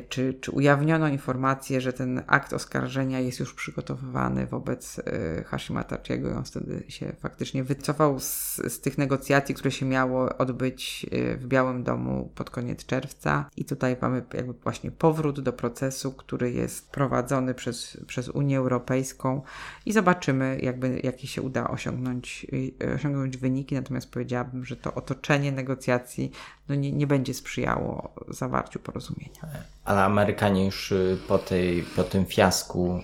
czy, 0.09 0.33
czy 0.33 0.51
ujawniono 0.51 1.07
informację, 1.07 1.81
że 1.81 1.93
ten 1.93 2.23
akt 2.27 2.53
oskarżenia 2.53 3.19
jest 3.19 3.39
już 3.39 3.53
przygotowywany 3.53 4.47
wobec 4.47 4.99
e, 4.99 5.43
Hashima 5.43 5.83
Tachiego 5.83 6.29
i 6.29 6.33
on 6.33 6.43
wtedy 6.43 6.83
się 6.87 7.13
faktycznie 7.19 7.63
wycofał 7.63 8.19
z, 8.19 8.55
z 8.55 8.79
tych 8.79 8.97
negocjacji, 8.97 9.55
które 9.55 9.71
się 9.71 9.85
miało 9.85 10.37
odbyć 10.37 11.05
e, 11.11 11.37
w 11.37 11.47
Białym 11.47 11.83
Domu 11.83 12.31
pod 12.35 12.49
koniec 12.49 12.85
czerwca. 12.85 13.49
I 13.57 13.65
tutaj 13.65 13.97
mamy 14.01 14.23
jakby 14.33 14.53
właśnie 14.53 14.91
powrót 14.91 15.39
do 15.39 15.53
procesu, 15.53 16.11
który 16.11 16.51
jest 16.51 16.91
prowadzony 16.91 17.53
przez, 17.53 17.97
przez 18.07 18.29
Unię 18.29 18.57
Europejską 18.57 19.41
i 19.85 19.93
zobaczymy 19.93 20.59
jakby 20.61 20.99
jakie 21.03 21.27
się 21.27 21.41
uda 21.41 21.69
osiągnąć, 21.69 22.47
osiągnąć 22.95 23.37
wyniki, 23.37 23.75
natomiast 23.75 24.11
powiedziałabym, 24.11 24.65
że 24.65 24.75
to 24.75 24.93
otoczenie 24.93 25.51
negocjacji 25.51 26.31
no 26.69 26.75
nie, 26.75 26.91
nie 26.91 27.07
będzie 27.07 27.33
sprzyjało 27.33 28.13
zawarciu 28.27 28.79
porozumienia. 28.79 29.41
Ale 29.85 30.03
Amerykanie 30.03 30.65
już 30.65 30.91
y, 30.91 31.17
po, 31.27 31.37
tej, 31.37 31.83
po 31.95 32.03
tym 32.03 32.25
fiasku 32.25 33.01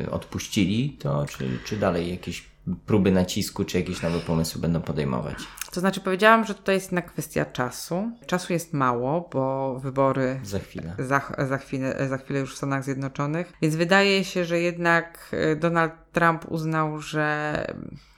yy, 0.00 0.10
odpuścili 0.10 0.96
to, 1.00 1.26
czy, 1.26 1.58
czy 1.64 1.76
dalej 1.76 2.10
jakieś 2.10 2.56
próby 2.86 3.12
nacisku, 3.12 3.64
czy 3.64 3.78
jakieś 3.78 4.02
nowe 4.02 4.18
pomysły 4.18 4.60
będą 4.60 4.80
podejmować? 4.80 5.36
To 5.72 5.80
znaczy, 5.80 6.00
powiedziałam, 6.00 6.44
że 6.44 6.54
tutaj 6.54 6.74
jest 6.74 6.86
jednak 6.86 7.12
kwestia 7.12 7.44
czasu. 7.44 8.10
Czasu 8.26 8.52
jest 8.52 8.72
mało, 8.72 9.28
bo 9.32 9.74
wybory. 9.80 10.40
Za 10.44 10.58
chwilę. 10.58 10.94
Za, 10.98 11.20
za, 11.48 11.58
chwilę, 11.58 12.08
za 12.08 12.18
chwilę 12.18 12.40
już 12.40 12.54
w 12.54 12.56
Stanach 12.56 12.84
Zjednoczonych. 12.84 13.52
Więc 13.62 13.76
wydaje 13.76 14.24
się, 14.24 14.44
że 14.44 14.60
jednak 14.60 15.30
y, 15.52 15.56
Donald 15.56 15.92
Trump 16.12 16.44
uznał, 16.48 17.00
że 17.00 17.66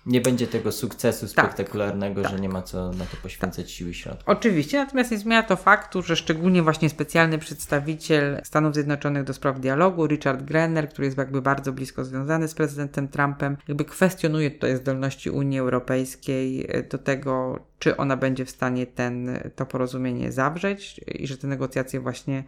nie 0.09 0.21
będzie 0.21 0.47
tego 0.47 0.73
sukcesu 0.73 1.27
tak. 1.27 1.31
spektakularnego, 1.31 2.23
tak, 2.23 2.31
że 2.31 2.41
nie 2.41 2.49
ma 2.49 2.63
co 2.63 2.93
na 2.93 3.05
to 3.05 3.17
poświęcać 3.23 3.67
tak. 3.67 3.75
siły 3.75 3.95
środków. 3.95 4.29
Oczywiście, 4.29 4.79
natomiast 4.79 5.11
nie 5.11 5.19
zmienia 5.19 5.43
to 5.43 5.57
faktu, 5.57 6.03
że 6.03 6.17
szczególnie 6.17 6.63
właśnie 6.63 6.91
specjalny 6.91 7.39
przedstawiciel 7.39 8.41
Stanów 8.45 8.75
Zjednoczonych 8.75 9.25
do 9.25 9.35
spraw 9.35 9.61
dialogu, 9.61 10.07
Richard 10.07 10.43
Grenner, 10.43 10.89
który 10.89 11.07
jest 11.07 11.19
jakby 11.19 11.43
bardzo 11.43 11.73
blisko 11.73 12.05
związany 12.05 12.49
z 12.49 12.55
prezydentem 12.55 13.09
Trumpem, 13.09 13.57
jakby 13.69 13.85
kwestionuje 13.85 14.51
tutaj 14.51 14.77
zdolności 14.77 15.31
Unii 15.31 15.59
Europejskiej 15.59 16.69
do 16.91 16.99
tego, 16.99 17.59
czy 17.79 17.97
ona 17.97 18.17
będzie 18.17 18.45
w 18.45 18.51
stanie 18.51 18.87
ten, 18.87 19.39
to 19.57 19.67
porozumienie 19.67 20.33
zawrzeć 20.33 21.01
i 21.07 21.27
że 21.27 21.39
te 21.39 21.47
negocjacje 21.47 22.01
właśnie 22.01 22.45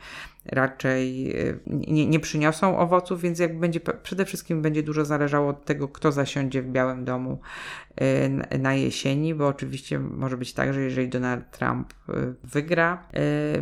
raczej 0.46 1.30
e, 1.30 1.54
nie, 1.66 2.06
nie 2.06 2.20
przyniosą 2.20 2.78
owoców, 2.78 3.20
więc 3.20 3.38
jakby 3.38 3.60
będzie, 3.60 3.80
przede 4.02 4.24
wszystkim 4.24 4.62
będzie 4.62 4.82
dużo 4.82 5.04
zależało 5.04 5.48
od 5.48 5.64
tego, 5.64 5.88
kto 5.88 6.12
zasiądzie 6.12 6.62
w 6.62 6.68
Białym 6.68 7.04
Domu 7.04 7.40
e, 7.96 8.58
na 8.58 8.74
jesieni, 8.74 9.34
bo 9.34 9.46
oczywiście 9.46 9.98
może 9.98 10.36
być 10.36 10.52
tak, 10.52 10.74
że 10.74 10.80
jeżeli 10.80 11.08
Donald 11.08 11.50
Trump 11.50 11.94
e, 12.08 12.12
wygra 12.44 13.08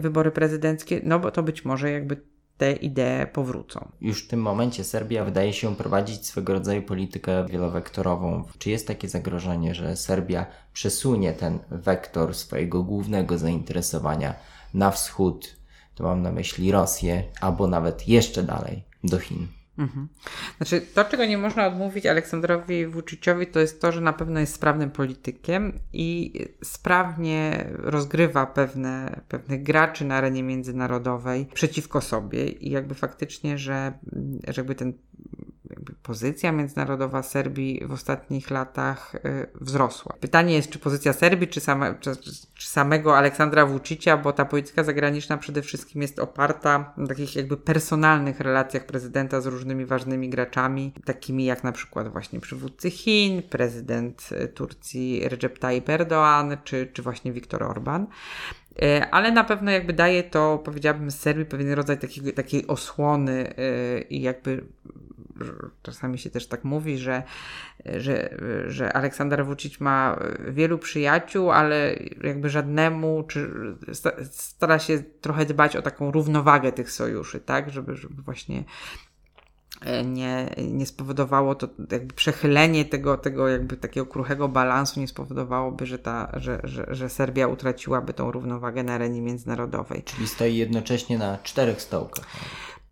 wybory 0.01 0.31
prezydenckie, 0.31 1.01
no 1.05 1.19
bo 1.19 1.31
to 1.31 1.43
być 1.43 1.65
może 1.65 1.91
jakby 1.91 2.17
te 2.59 2.73
idee 2.73 3.27
powrócą. 3.33 3.89
Już 4.01 4.25
w 4.25 4.29
tym 4.29 4.41
momencie 4.41 4.85
Serbia 4.85 5.25
wydaje 5.25 5.53
się 5.53 5.77
prowadzić 5.77 6.27
swego 6.27 6.53
rodzaju 6.53 6.83
politykę 6.83 7.47
wielowektorową. 7.47 8.45
Czy 8.59 8.71
jest 8.71 8.87
takie 8.87 9.09
zagrożenie, 9.09 9.75
że 9.75 9.97
Serbia 9.97 10.47
przesunie 10.73 11.33
ten 11.33 11.59
wektor 11.71 12.35
swojego 12.35 12.83
głównego 12.83 13.39
zainteresowania 13.39 14.35
na 14.75 14.91
wschód, 14.91 15.57
to 15.95 16.05
mam 16.05 16.23
na 16.23 16.33
myśli 16.33 16.73
Rosję, 16.73 17.25
albo 17.41 17.67
nawet 17.67 18.09
jeszcze 18.09 18.43
dalej 18.43 18.83
do 19.05 19.19
Chin? 19.19 19.58
Mhm. 19.79 20.09
Znaczy, 20.57 20.81
to, 20.95 21.05
czego 21.05 21.25
nie 21.25 21.39
można 21.39 21.67
odmówić 21.67 22.07
Aleksandrowi 22.07 22.87
Vuciciowi, 22.87 23.47
to 23.47 23.61
jest 23.61 23.81
to, 23.81 23.93
że 23.93 24.01
na 24.01 24.13
pewno 24.13 24.41
jest 24.41 24.55
sprawnym 24.55 24.91
politykiem 24.91 25.73
i 25.93 26.33
sprawnie 26.65 27.71
rozgrywa 27.73 28.47
pewne, 28.47 29.21
pewnych 29.29 29.63
graczy 29.63 30.05
na 30.05 30.15
arenie 30.15 30.43
międzynarodowej 30.43 31.47
przeciwko 31.55 32.01
sobie 32.01 32.49
i 32.49 32.71
jakby 32.71 32.95
faktycznie, 32.95 33.59
że, 33.59 33.93
że 34.49 34.61
jakby 34.61 34.75
ten 34.75 34.93
pozycja 36.03 36.53
międzynarodowa 36.53 37.23
Serbii 37.23 37.87
w 37.87 37.93
ostatnich 37.93 38.51
latach 38.51 39.15
y, 39.15 39.47
wzrosła. 39.61 40.17
Pytanie 40.21 40.55
jest, 40.55 40.71
czy 40.71 40.79
pozycja 40.79 41.13
Serbii, 41.13 41.49
czy, 41.49 41.61
same, 41.61 41.95
czy, 42.01 42.17
czy 42.55 42.69
samego 42.69 43.17
Aleksandra 43.17 43.67
Vucicia, 43.67 44.17
bo 44.17 44.33
ta 44.33 44.45
polityka 44.45 44.85
zagraniczna 44.85 45.39
przede 45.39 45.63
wszystkim 45.63 46.03
jest 46.03 46.19
oparta 46.19 46.93
na 46.97 47.07
takich 47.07 47.37
jakby 47.37 47.57
personalnych 47.57 48.41
relacjach 48.41 48.87
prezydenta 48.87 49.41
z 49.41 49.47
różnymi 49.47 49.87
ważnymi 49.87 50.29
graczami, 50.29 50.93
takimi 51.05 51.45
jak 51.45 51.65
na 51.65 51.73
przykład 51.73 52.09
właśnie 52.09 52.41
przywódcy 52.41 52.91
Chin, 52.91 53.43
prezydent 53.43 54.29
y, 54.33 54.49
Turcji 54.49 55.29
Recep 55.29 55.59
Tayyip 55.59 55.89
Erdoğan, 55.89 56.57
czy, 56.65 56.87
czy 56.93 57.03
właśnie 57.03 57.33
Viktor 57.33 57.63
Orban 57.63 58.07
y, 58.83 59.11
ale 59.11 59.33
na 59.33 59.45
pewno 59.45 59.71
jakby 59.71 59.93
daje 59.93 60.23
to, 60.23 60.63
powiedziałabym, 60.65 61.11
Serbii 61.11 61.45
pewien 61.45 61.73
rodzaj 61.73 61.99
takiej 62.35 62.67
osłony 62.67 63.55
i 64.11 64.23
jakby 64.23 64.65
czasami 65.83 66.19
się 66.19 66.31
też 66.31 66.49
tak 66.49 66.65
mówi, 66.65 66.99
że, 66.99 67.23
że, 67.87 68.39
że 68.67 68.93
Aleksander 68.93 69.47
Vucic 69.47 69.81
ma 69.81 70.19
wielu 70.49 70.79
przyjaciół, 70.79 71.51
ale 71.51 71.97
jakby 72.23 72.51
żadnemu, 72.51 73.25
czy 73.29 73.51
stara 74.31 74.79
się 74.79 75.03
trochę 75.21 75.47
dbać 75.47 75.77
o 75.77 75.83
taką 75.83 76.11
równowagę 76.11 76.73
tych 76.73 76.91
sojuszy, 76.91 77.41
tak, 77.41 77.71
żeby, 77.71 77.97
żeby 77.97 78.23
właśnie 78.23 78.65
e, 79.83 80.05
nie, 80.05 80.55
nie 80.69 80.87
spowodowało 80.87 81.55
to 81.55 81.69
jakby 81.93 82.15
przechylenie 82.15 82.85
tego, 82.85 83.17
tego 83.17 83.49
jakby 83.49 83.77
takiego 83.77 84.07
kruchego 84.07 84.49
balansu 84.49 85.01
nie 85.01 85.09
spowodowałoby, 85.09 85.87
że, 85.87 85.99
ta, 85.99 86.33
że, 86.37 86.61
że, 86.65 86.87
że 86.91 87.09
Serbia 87.09 87.47
utraciłaby 87.47 88.15
tą 88.15 88.31
równowagę 88.31 88.83
na 88.83 88.95
arenie 88.95 89.23
międzynarodowej. 89.23 90.03
Czyli 90.03 90.29
stoi 90.29 90.57
jednocześnie 90.57 91.19
na 91.19 91.39
czterech 91.43 91.83
stołkach. 91.83 92.27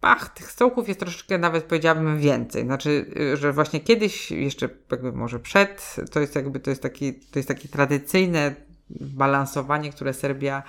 Ach, 0.01 0.29
tych 0.29 0.53
stołków 0.53 0.89
jest 0.89 1.01
troszeczkę 1.01 1.39
nawet 1.39 1.65
powiedziałabym 1.65 2.19
więcej. 2.19 2.65
Znaczy, 2.65 3.07
y, 3.21 3.37
że 3.37 3.53
właśnie 3.53 3.81
kiedyś, 3.81 4.31
jeszcze 4.31 4.69
jakby 4.91 5.13
może 5.13 5.41
przed, 5.41 5.97
to 6.13 6.21
jest 6.21 6.35
jakby 6.35 6.61
to 6.61 6.71
jest 6.71 6.83
taki, 6.83 7.15
to 7.15 7.39
jest 7.39 7.49
takie 7.49 7.69
tradycyjne 7.69 8.55
balansowanie, 8.91 9.91
które 9.91 10.15
Serbia 10.15 10.63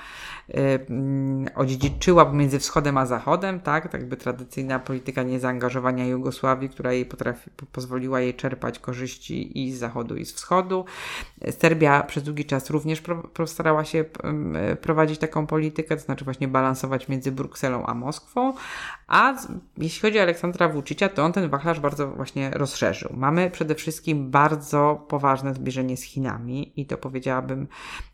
y, 0.49 0.53
mm, 0.89 1.47
odziedziczyła 1.55 2.25
pomiędzy 2.25 2.59
wschodem 2.59 2.97
a 2.97 3.05
zachodem, 3.05 3.59
tak? 3.59 3.83
Tak 3.83 4.01
jakby 4.01 4.17
tradycyjna 4.17 4.79
polityka 4.79 5.23
niezaangażowania 5.23 6.05
Jugosławii, 6.05 6.69
która 6.69 6.93
jej 6.93 7.05
potrafi, 7.05 7.49
pozwoliła 7.71 8.19
jej 8.19 8.33
czerpać 8.33 8.79
korzyści 8.79 9.65
i 9.65 9.71
z 9.71 9.77
zachodu 9.77 10.15
i 10.15 10.25
z 10.25 10.33
wschodu. 10.33 10.85
Serbia 11.59 12.03
przez 12.03 12.23
długi 12.23 12.45
czas 12.45 12.69
również 12.69 13.03
starała 13.45 13.85
się 13.85 14.05
y, 14.71 14.75
prowadzić 14.75 15.19
taką 15.19 15.47
politykę, 15.47 15.95
to 15.95 16.01
znaczy 16.01 16.25
właśnie 16.25 16.47
balansować 16.47 17.07
między 17.07 17.31
Brukselą 17.31 17.85
a 17.85 17.93
Moskwą, 17.93 18.53
a 19.07 19.33
jeśli 19.77 20.01
chodzi 20.01 20.19
o 20.19 20.21
Aleksandra 20.21 20.69
Vucicia, 20.69 21.09
to 21.09 21.23
on 21.23 21.33
ten 21.33 21.49
wachlarz 21.49 21.79
bardzo 21.79 22.07
właśnie 22.07 22.51
rozszerzył. 22.51 23.09
Mamy 23.13 23.51
przede 23.51 23.75
wszystkim 23.75 24.31
bardzo 24.31 25.05
poważne 25.07 25.53
zbliżenie 25.53 25.97
z 25.97 26.03
Chinami 26.03 26.81
i 26.81 26.85
to 26.85 26.97
powiedziałabym 26.97 27.67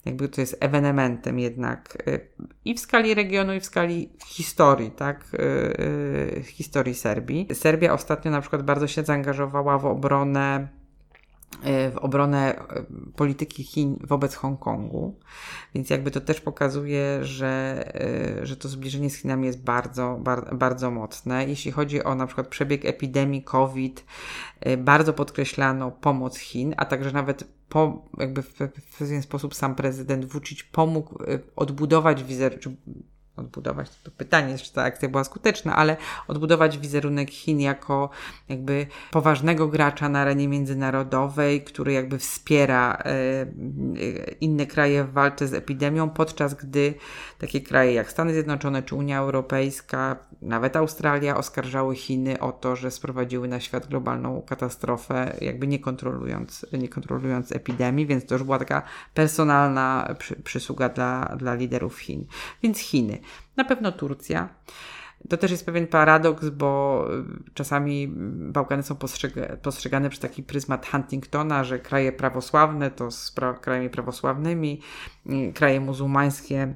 jakby 0.05 0.29
to 0.29 0.41
jest 0.41 0.57
ewenementem 0.59 1.39
jednak 1.39 1.97
y, 2.07 2.27
i 2.65 2.75
w 2.75 2.79
skali 2.79 3.13
regionu, 3.13 3.53
i 3.53 3.59
w 3.59 3.65
skali 3.65 4.09
historii, 4.25 4.91
tak, 4.91 5.25
y, 5.33 5.39
y, 6.39 6.43
historii 6.43 6.95
Serbii. 6.95 7.47
Serbia 7.53 7.93
ostatnio 7.93 8.31
na 8.31 8.41
przykład 8.41 8.63
bardzo 8.63 8.87
się 8.87 9.03
zaangażowała 9.03 9.77
w 9.77 9.85
obronę 9.85 10.67
w 11.63 11.97
obronę 11.97 12.63
polityki 13.15 13.63
Chin 13.63 13.97
wobec 14.01 14.35
Hongkongu. 14.35 15.19
Więc 15.75 15.89
jakby 15.89 16.11
to 16.11 16.21
też 16.21 16.41
pokazuje, 16.41 17.25
że, 17.25 17.83
że 18.43 18.57
to 18.57 18.67
zbliżenie 18.69 19.09
z 19.09 19.15
Chinami 19.15 19.45
jest 19.45 19.63
bardzo, 19.63 20.19
bardzo, 20.21 20.55
bardzo 20.55 20.91
mocne. 20.91 21.47
Jeśli 21.47 21.71
chodzi 21.71 22.03
o 22.03 22.15
na 22.15 22.25
przykład 22.27 22.47
przebieg 22.47 22.85
epidemii 22.85 23.43
COVID, 23.43 24.05
bardzo 24.77 25.13
podkreślano 25.13 25.91
pomoc 25.91 26.37
Chin, 26.37 26.73
a 26.77 26.85
także 26.85 27.11
nawet 27.11 27.43
po, 27.73 28.05
jakby 28.17 28.41
w, 28.41 28.53
pewien 28.99 29.21
sposób 29.21 29.55
sam 29.55 29.75
prezydent 29.75 30.25
Vucic 30.25 30.63
pomógł 30.63 31.23
y, 31.23 31.39
odbudować 31.55 32.23
wizerunek, 32.23 32.63
odbudować, 33.37 33.89
to 34.03 34.11
pytanie, 34.11 34.57
czy 34.57 34.73
ta 34.73 34.83
akcja 34.83 35.09
była 35.09 35.23
skuteczna, 35.23 35.75
ale 35.75 35.97
odbudować 36.27 36.77
wizerunek 36.77 37.29
Chin 37.29 37.59
jako 37.59 38.09
jakby 38.49 38.87
poważnego 39.11 39.67
gracza 39.67 40.09
na 40.09 40.19
arenie 40.19 40.47
międzynarodowej, 40.47 41.63
który 41.63 41.93
jakby 41.93 42.17
wspiera 42.17 42.97
e, 43.05 43.45
inne 44.41 44.65
kraje 44.65 45.03
w 45.03 45.11
walce 45.11 45.47
z 45.47 45.53
epidemią, 45.53 46.09
podczas 46.09 46.53
gdy 46.53 46.93
takie 47.39 47.61
kraje 47.61 47.93
jak 47.93 48.11
Stany 48.11 48.33
Zjednoczone 48.33 48.83
czy 48.83 48.95
Unia 48.95 49.19
Europejska, 49.19 50.15
nawet 50.41 50.75
Australia 50.75 51.37
oskarżały 51.37 51.95
Chiny 51.95 52.39
o 52.39 52.51
to, 52.51 52.75
że 52.75 52.91
sprowadziły 52.91 53.47
na 53.47 53.59
świat 53.59 53.87
globalną 53.87 54.41
katastrofę, 54.41 55.37
jakby 55.41 55.67
nie 55.67 55.79
kontrolując, 55.79 56.65
nie 56.73 56.89
kontrolując 56.89 57.51
epidemii, 57.51 58.05
więc 58.05 58.25
to 58.25 58.35
już 58.35 58.43
była 58.43 58.59
taka 58.59 58.81
personalna 59.13 60.15
przy, 60.19 60.35
przysługa 60.35 60.89
dla, 60.89 61.35
dla 61.37 61.53
liderów 61.55 61.99
Chin. 61.99 62.25
Więc 62.63 62.79
Chiny. 62.79 63.22
Na 63.57 63.63
pewno 63.65 63.91
Turcja. 63.91 64.49
To 65.29 65.37
też 65.37 65.51
jest 65.51 65.65
pewien 65.65 65.87
paradoks, 65.87 66.49
bo 66.49 67.05
y, 67.49 67.53
czasami 67.53 68.07
Bałkany 68.51 68.83
są 68.83 68.95
postrzega 68.95 69.57
postrzegane 69.57 70.09
przez 70.09 70.21
taki 70.21 70.43
pryzmat 70.43 70.87
Huntingtona, 70.87 71.63
że 71.63 71.79
kraje 71.79 72.11
prawosławne 72.11 72.91
to 72.91 73.11
z 73.11 73.31
pra 73.31 73.53
krajami 73.53 73.89
prawosławnymi, 73.89 74.81
y, 75.29 75.53
kraje 75.53 75.79
muzułmańskie 75.79 76.75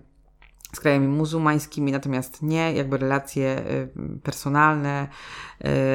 z 0.74 0.80
krajami 0.80 1.08
muzułmańskimi, 1.08 1.92
natomiast 1.92 2.42
nie, 2.42 2.74
jakby 2.74 2.98
relacje 2.98 3.60
y, 3.60 4.20
personalne 4.24 5.08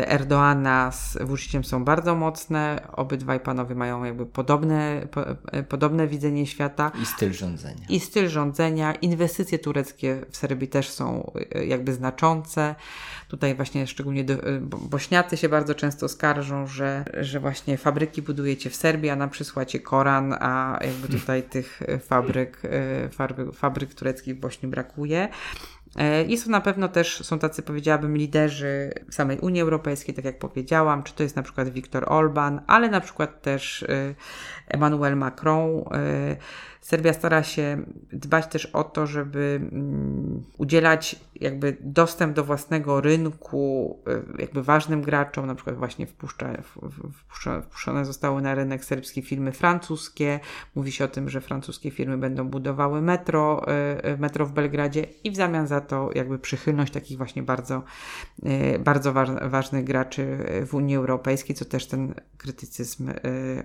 Erdoana 0.07 0.93
z 0.93 1.19
Vuciciem 1.21 1.65
są 1.65 1.85
bardzo 1.85 2.15
mocne. 2.15 2.89
Obydwaj 2.93 3.41
panowie 3.41 3.75
mają 3.75 4.05
jakby 4.05 4.27
podobne, 4.27 5.07
po, 5.11 5.25
podobne 5.69 6.09
widzenie 6.09 6.47
świata. 6.47 6.93
I 7.03 7.07
styl 7.07 7.33
rządzenia. 7.33 7.87
I 7.89 8.01
styl 8.01 8.29
rządzenia. 8.29 8.95
Inwestycje 8.95 9.59
tureckie 9.59 10.21
w 10.31 10.37
Serbii 10.37 10.69
też 10.69 10.89
są 10.89 11.33
jakby 11.67 11.93
znaczące. 11.93 12.75
Tutaj 13.29 13.55
właśnie 13.55 13.87
szczególnie 13.87 14.25
do, 14.25 14.35
Bośniacy 14.61 15.37
się 15.37 15.49
bardzo 15.49 15.75
często 15.75 16.09
skarżą, 16.09 16.67
że, 16.67 17.05
że 17.21 17.41
właśnie 17.41 17.79
fabryki 17.79 18.23
budujecie 18.23 18.71
w 18.71 18.77
Serbii, 18.77 19.11
a 19.11 19.17
nam 19.17 19.31
przysłacie 19.31 19.81
Koran, 19.81 20.33
a 20.41 20.79
jakby 20.85 21.09
tutaj 21.09 21.43
tych 21.43 21.83
fabryk, 22.01 22.63
fabryk, 23.11 23.55
fabryk 23.55 23.95
tureckich 23.95 24.37
w 24.37 24.41
Bośni 24.41 24.62
brakuje. 24.69 25.29
E, 25.97 26.25
jest 26.25 26.45
to 26.45 26.51
na 26.51 26.61
pewno 26.61 26.89
też, 26.89 27.25
są 27.25 27.39
tacy 27.39 27.63
powiedziałabym 27.63 28.17
liderzy 28.17 28.93
samej 29.11 29.39
Unii 29.39 29.61
Europejskiej, 29.61 30.15
tak 30.15 30.25
jak 30.25 30.39
powiedziałam, 30.39 31.03
czy 31.03 31.15
to 31.15 31.23
jest 31.23 31.37
na 31.37 31.43
przykład 31.43 31.69
Viktor 31.69 32.05
Orban, 32.07 32.61
ale 32.67 32.89
na 32.89 33.01
przykład 33.01 33.43
też 33.43 33.83
e, 33.83 34.15
Emmanuel 34.69 35.17
Macron. 35.17 35.85
E, 36.83 36.87
Serbia 36.87 37.13
stara 37.13 37.43
się 37.43 37.83
dbać 38.13 38.47
też 38.47 38.67
o 38.67 38.85
to, 38.85 39.07
żeby 39.07 39.61
mm, 39.73 40.43
udzielać 40.59 41.17
jakby 41.35 41.77
dostęp 41.81 42.37
do 42.37 42.45
własnego 42.45 43.01
rynku 43.01 43.99
jakby 44.39 44.63
ważnym 44.63 45.03
graczom, 45.03 45.47
na 45.47 45.55
przykład 45.55 45.77
właśnie 45.77 46.07
wpuszcza, 46.07 46.63
wpuszczone, 47.63 48.05
zostały 48.05 48.43
na 48.43 48.55
rynek 48.55 48.85
serbskie 48.85 49.23
firmy 49.23 49.53
francuskie. 49.53 50.41
Mówi 50.75 50.93
się 50.93 51.05
o 51.05 51.09
tym, 51.09 51.29
że 51.29 51.41
francuskie 51.41 51.91
firmy 51.91 52.19
będą 52.19 52.49
budowały 52.49 53.03
metro, 53.03 53.67
metro 54.19 54.47
w 54.47 54.53
Belgradzie 54.53 55.07
i 55.25 55.31
w 55.31 55.37
zamian 55.37 55.67
za 55.67 55.81
to 55.81 56.11
jakby 56.15 56.39
przychylność 56.39 56.93
takich 56.93 57.19
właśnie 57.19 57.43
bardzo, 57.43 57.83
e, 58.43 58.79
bardzo 58.79 59.13
ważnych 59.43 59.85
graczy 59.85 60.39
w 60.67 60.75
Unii 60.75 60.97
Europejskiej, 60.97 61.57
co 61.57 61.65
też 61.65 61.87
ten 61.87 62.15
krytycyzm 62.39 63.09
e, 63.09 63.15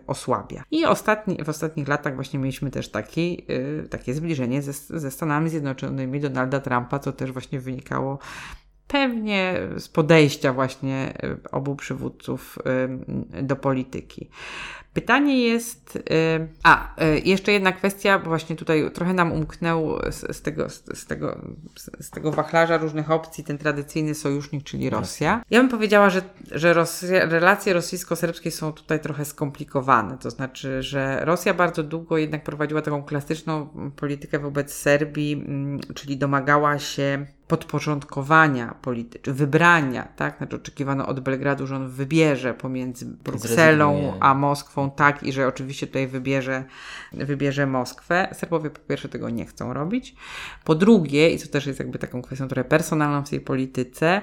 osłabia. 0.07 0.63
I 0.72 0.86
ostatni, 0.86 1.43
w 1.43 1.49
ostatnich 1.49 1.88
latach 1.88 2.15
właśnie 2.15 2.39
mieliśmy 2.39 2.72
też 2.72 2.89
taki, 3.08 3.45
e, 3.47 3.84
takie 3.84 4.14
zbliżenie 4.14 4.62
ze, 4.62 4.99
ze 4.99 5.12
Stanami 5.12 5.49
Zjednoczonymi 5.49 6.20
Donalda 6.20 6.60
Trumpa, 6.60 6.99
co 6.99 7.14
też 7.14 7.32
właśnie 7.32 7.60
wynikało 7.60 8.20
pewnie 8.88 9.55
z 9.78 9.88
podejścia 9.88 10.53
właśnie 10.53 11.14
obu 11.51 11.76
przywódców 11.76 12.58
do 13.43 13.55
polityki. 13.55 14.30
Pytanie 14.98 15.43
jest. 15.43 15.95
Yy, 15.95 16.48
a, 16.64 16.95
yy, 16.98 17.20
jeszcze 17.20 17.52
jedna 17.52 17.72
kwestia, 17.72 18.20
bo 18.20 18.26
właśnie 18.26 18.56
tutaj 18.56 18.91
trochę 18.93 19.14
nam 19.14 19.32
umknął 19.32 20.00
z, 20.12 20.36
z, 20.38 20.41
tego, 20.41 20.70
z, 20.70 20.84
z, 21.00 21.06
tego, 21.06 21.41
z, 22.00 22.10
tego 22.10 22.32
wachlarza 22.32 22.78
różnych 22.78 23.12
opcji 23.12 23.43
ten 23.43 23.58
tradycyjny 23.58 24.16
sojusznik, 24.16 24.64
czyli 24.64 24.89
Rosja. 24.89 25.43
Ja 25.50 25.60
bym 25.60 25.70
powiedziała, 25.70 26.10
że, 26.10 26.22
że 26.52 26.74
Rosja, 26.74 27.26
relacje 27.26 27.74
rosyjsko-serbskie 27.74 28.52
są 28.52 28.74
tutaj 28.74 29.00
trochę 29.00 29.26
skomplikowane. 29.26 30.18
To 30.18 30.32
znaczy, 30.32 30.84
że 30.84 31.26
Rosja 31.26 31.54
bardzo 31.54 31.84
długo 31.84 32.18
jednak 32.18 32.43
prowadziła 32.43 32.82
taką 32.82 33.04
klasyczną 33.04 33.68
politykę 33.95 34.39
wobec 34.39 34.74
Serbii, 34.74 35.34
mm, 35.34 35.80
czyli 35.95 36.18
domagała 36.18 36.80
się 36.80 37.26
podporządkowania 37.48 38.76
politycznego, 38.82 39.38
wybrania, 39.38 40.08
tak? 40.16 40.38
Znaczy 40.38 40.56
oczekiwano 40.56 41.08
od 41.08 41.20
Belgradu, 41.20 41.68
że 41.68 41.76
on 41.76 41.89
wybierze 41.89 42.54
pomiędzy 42.54 43.06
Brukselą 43.06 44.14
a 44.20 44.34
Moskwą, 44.34 44.87
tak, 44.92 45.24
i 45.24 45.32
że 45.32 45.48
oczywiście 45.48 45.88
tutaj 45.88 46.08
wybierze, 46.08 46.64
wybierze 47.14 47.68
Moskwę. 47.68 48.28
Serbowie 48.34 48.70
po 48.70 48.80
pierwsze 48.80 49.10
tego 49.10 49.30
nie 49.30 49.46
chcą 49.46 49.74
robić. 49.74 50.16
Po 50.64 50.76
drugie, 50.76 51.30
i 51.30 51.38
co 51.38 51.48
też 51.48 51.66
jest 51.66 51.80
jakby 51.80 52.00
taką 52.00 52.22
kwestią 52.22 52.48
trochę 52.48 52.64
personalną 52.64 53.26
w 53.26 53.30
tej 53.30 53.42
polityce, 53.42 54.22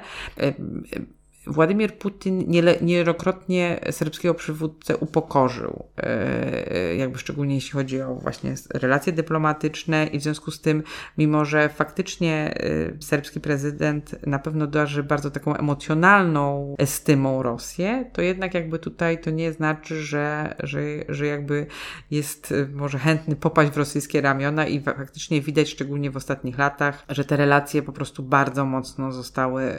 Władimir 1.46 1.98
Putin 1.98 2.44
niejednokrotnie 2.80 3.80
serbskiego 3.90 4.34
przywódcę 4.34 4.96
upokorzył, 4.96 5.84
e, 5.98 6.72
e, 6.72 6.96
jakby 6.96 7.18
szczególnie 7.18 7.54
jeśli 7.54 7.70
chodzi 7.70 8.00
o 8.00 8.14
właśnie 8.14 8.54
relacje 8.74 9.12
dyplomatyczne 9.12 10.06
i 10.06 10.18
w 10.18 10.22
związku 10.22 10.50
z 10.50 10.60
tym, 10.60 10.82
mimo 11.18 11.44
że 11.44 11.68
faktycznie 11.68 12.54
e, 12.56 13.02
serbski 13.02 13.40
prezydent 13.40 14.26
na 14.26 14.38
pewno 14.38 14.66
darzy 14.66 15.02
bardzo 15.02 15.30
taką 15.30 15.56
emocjonalną 15.56 16.74
estymą 16.78 17.42
Rosję, 17.42 18.10
to 18.12 18.22
jednak 18.22 18.54
jakby 18.54 18.78
tutaj 18.78 19.20
to 19.20 19.30
nie 19.30 19.52
znaczy, 19.52 20.02
że, 20.02 20.54
że, 20.62 20.80
że 21.08 21.26
jakby 21.26 21.66
jest 22.10 22.54
może 22.72 22.98
chętny 22.98 23.36
popaść 23.36 23.72
w 23.72 23.76
rosyjskie 23.76 24.20
ramiona 24.20 24.66
i 24.66 24.80
faktycznie 24.80 25.40
widać 25.40 25.68
szczególnie 25.68 26.10
w 26.10 26.16
ostatnich 26.16 26.58
latach, 26.58 27.04
że 27.08 27.24
te 27.24 27.36
relacje 27.36 27.82
po 27.82 27.92
prostu 27.92 28.22
bardzo 28.22 28.64
mocno 28.64 29.12
zostały 29.12 29.74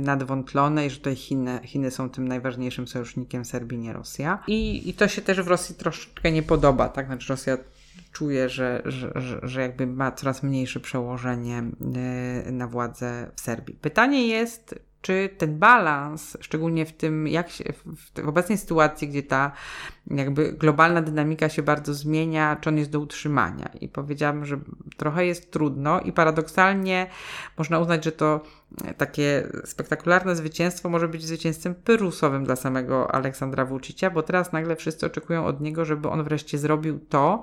nadwątlone 0.00 0.71
i 0.80 0.90
że 0.90 0.96
tutaj 0.96 1.16
Chiny, 1.16 1.60
Chiny 1.64 1.90
są 1.90 2.10
tym 2.10 2.28
najważniejszym 2.28 2.88
sojusznikiem 2.88 3.44
Serbii, 3.44 3.78
nie 3.78 3.92
Rosja. 3.92 4.44
I, 4.46 4.88
I 4.88 4.94
to 4.94 5.08
się 5.08 5.22
też 5.22 5.40
w 5.42 5.46
Rosji 5.46 5.74
troszeczkę 5.74 6.32
nie 6.32 6.42
podoba, 6.42 6.88
tak? 6.88 7.06
Znaczy 7.06 7.28
Rosja 7.28 7.58
czuje, 8.12 8.48
że, 8.48 8.82
że, 8.84 9.12
że, 9.14 9.40
że 9.42 9.62
jakby 9.62 9.86
ma 9.86 10.12
coraz 10.12 10.42
mniejsze 10.42 10.80
przełożenie 10.80 11.58
e, 12.46 12.52
na 12.52 12.66
władzę 12.66 13.30
w 13.36 13.40
Serbii. 13.40 13.74
Pytanie 13.74 14.26
jest, 14.26 14.74
czy 15.02 15.30
ten 15.38 15.58
balans, 15.58 16.36
szczególnie 16.40 16.86
w 16.86 16.92
tym, 16.92 17.28
jak 17.28 17.50
się, 17.50 17.64
w, 18.16 18.28
obecnej 18.28 18.58
sytuacji, 18.58 19.08
gdzie 19.08 19.22
ta 19.22 19.52
jakby 20.06 20.52
globalna 20.52 21.02
dynamika 21.02 21.48
się 21.48 21.62
bardzo 21.62 21.94
zmienia, 21.94 22.56
czy 22.60 22.68
on 22.68 22.78
jest 22.78 22.90
do 22.90 23.00
utrzymania. 23.00 23.70
I 23.80 23.88
powiedziałam, 23.88 24.44
że 24.44 24.58
trochę 24.96 25.26
jest 25.26 25.50
trudno 25.50 26.00
i 26.00 26.12
paradoksalnie 26.12 27.06
można 27.58 27.78
uznać, 27.78 28.04
że 28.04 28.12
to 28.12 28.40
takie 28.96 29.48
spektakularne 29.64 30.36
zwycięstwo 30.36 30.88
może 30.88 31.08
być 31.08 31.24
zwycięstwem 31.24 31.74
pyrusowym 31.74 32.44
dla 32.44 32.56
samego 32.56 33.14
Aleksandra 33.14 33.64
Vucicia, 33.64 34.10
bo 34.10 34.22
teraz 34.22 34.52
nagle 34.52 34.76
wszyscy 34.76 35.06
oczekują 35.06 35.46
od 35.46 35.60
niego, 35.60 35.84
żeby 35.84 36.08
on 36.08 36.24
wreszcie 36.24 36.58
zrobił 36.58 36.98
to, 37.08 37.42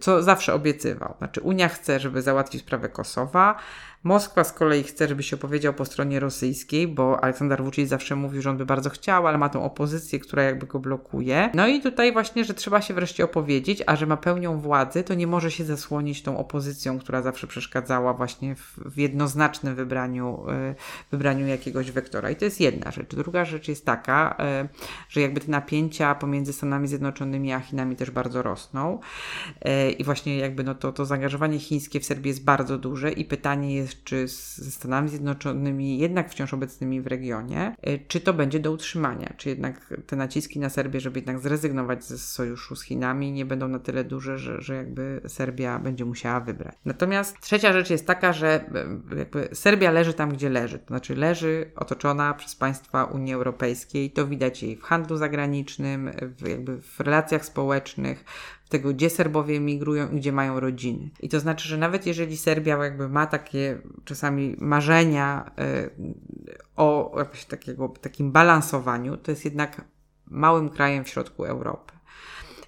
co 0.00 0.22
zawsze 0.22 0.54
obiecywał. 0.54 1.14
Znaczy, 1.18 1.40
Unia 1.40 1.68
chce, 1.68 2.00
żeby 2.00 2.22
załatwić 2.22 2.60
sprawę 2.60 2.88
Kosowa, 2.88 3.56
Moskwa 4.04 4.44
z 4.44 4.52
kolei 4.52 4.82
chce, 4.82 5.08
żeby 5.08 5.22
się 5.22 5.36
opowiedział 5.36 5.74
po 5.74 5.84
stronie 5.84 6.20
rosyjskiej, 6.20 6.88
bo 6.88 7.24
Aleksander 7.24 7.64
Vucic 7.64 7.88
zawsze 7.88 8.16
mówił, 8.16 8.42
że 8.42 8.50
on 8.50 8.56
by 8.56 8.66
bardzo 8.66 8.90
chciał, 8.90 9.26
ale 9.26 9.38
ma 9.38 9.48
tą 9.48 9.64
opozycję, 9.64 10.18
która 10.18 10.42
jakby 10.42 10.66
go 10.66 10.78
blokuje. 10.78 11.50
No 11.54 11.66
i 11.66 11.80
tutaj 11.80 12.12
właśnie, 12.12 12.44
że 12.44 12.54
trzeba 12.54 12.80
się 12.80 12.94
wreszcie 12.94 13.24
opowiedzieć, 13.24 13.82
a 13.86 13.96
że 13.96 14.06
ma 14.06 14.16
pełnią 14.16 14.60
władzy, 14.60 15.04
to 15.04 15.14
nie 15.14 15.26
może 15.26 15.50
się 15.50 15.64
zasłonić 15.64 16.22
tą 16.22 16.38
opozycją, 16.38 16.98
która 16.98 17.22
zawsze 17.22 17.46
przeszkadzała 17.46 18.14
właśnie 18.14 18.54
w, 18.56 18.78
w 18.78 18.98
jednoznacznym 18.98 19.74
wybraniu, 19.74 20.44
y, 20.70 20.74
wybraniu 21.10 21.46
jakiegoś 21.46 21.90
wektora. 21.90 22.30
I 22.30 22.36
to 22.36 22.44
jest 22.44 22.60
jedna 22.60 22.90
rzecz. 22.90 23.14
Druga 23.14 23.44
rzecz 23.44 23.68
jest 23.68 23.86
taka, 23.86 24.36
y, 24.64 24.68
że 25.08 25.20
jakby 25.20 25.40
te 25.40 25.50
napięcia 25.50 26.14
pomiędzy 26.14 26.52
Stanami 26.52 26.88
Zjednoczonymi 26.88 27.52
a 27.52 27.60
Chinami 27.60 27.96
też 27.96 28.10
bardzo 28.10 28.42
rosną. 28.42 28.98
Y, 29.66 29.90
I 29.90 30.04
właśnie 30.04 30.38
jakby 30.38 30.64
no 30.64 30.74
to, 30.74 30.92
to 30.92 31.04
zaangażowanie 31.04 31.58
chińskie 31.58 32.00
w 32.00 32.04
Serbii 32.04 32.28
jest 32.28 32.44
bardzo 32.44 32.78
duże 32.78 33.12
i 33.12 33.24
pytanie 33.24 33.74
jest, 33.74 33.93
czy 34.04 34.28
ze 34.56 34.70
Stanami 34.70 35.08
Zjednoczonymi, 35.08 35.98
jednak 35.98 36.30
wciąż 36.30 36.54
obecnymi 36.54 37.00
w 37.00 37.06
regionie, 37.06 37.74
y, 37.88 38.00
czy 38.08 38.20
to 38.20 38.34
będzie 38.34 38.60
do 38.60 38.72
utrzymania, 38.72 39.34
czy 39.36 39.48
jednak 39.48 39.94
te 40.06 40.16
naciski 40.16 40.58
na 40.58 40.70
Serbię, 40.70 41.00
żeby 41.00 41.18
jednak 41.18 41.38
zrezygnować 41.38 42.04
ze 42.04 42.18
sojuszu 42.18 42.76
z 42.76 42.82
Chinami, 42.82 43.32
nie 43.32 43.44
będą 43.44 43.68
na 43.68 43.78
tyle 43.78 44.04
duże, 44.04 44.38
że, 44.38 44.60
że 44.60 44.74
jakby 44.74 45.20
Serbia 45.26 45.78
będzie 45.78 46.04
musiała 46.04 46.40
wybrać. 46.40 46.74
Natomiast 46.84 47.40
trzecia 47.40 47.72
rzecz 47.72 47.90
jest 47.90 48.06
taka, 48.06 48.32
że 48.32 48.64
y, 49.12 49.16
jakby 49.18 49.48
Serbia 49.52 49.90
leży 49.90 50.14
tam, 50.14 50.30
gdzie 50.30 50.50
leży, 50.50 50.78
to 50.78 50.86
znaczy 50.86 51.14
leży 51.14 51.70
otoczona 51.76 52.34
przez 52.34 52.56
państwa 52.56 53.04
Unii 53.04 53.34
Europejskiej, 53.34 54.10
to 54.10 54.26
widać 54.26 54.62
jej 54.62 54.76
w 54.76 54.82
handlu 54.82 55.16
zagranicznym, 55.16 56.10
w, 56.38 56.48
jakby 56.48 56.80
w 56.80 57.00
relacjach 57.00 57.44
społecznych, 57.44 58.24
tego, 58.74 58.94
gdzie 58.94 59.10
Serbowie 59.10 59.60
migrują 59.60 60.10
i 60.10 60.16
gdzie 60.16 60.32
mają 60.32 60.60
rodziny. 60.60 61.10
I 61.20 61.28
to 61.28 61.40
znaczy, 61.40 61.68
że 61.68 61.78
nawet 61.78 62.06
jeżeli 62.06 62.36
Serbia 62.36 62.84
jakby 62.84 63.08
ma 63.08 63.26
takie 63.26 63.78
czasami 64.04 64.56
marzenia 64.58 65.50
y, 65.58 65.90
o 66.76 67.14
jakimś 67.18 67.44
takiego, 67.44 67.88
takim 67.88 68.32
balansowaniu, 68.32 69.16
to 69.16 69.30
jest 69.30 69.44
jednak 69.44 69.84
małym 70.26 70.68
krajem 70.68 71.04
w 71.04 71.08
środku 71.08 71.44
Europy. 71.44 71.92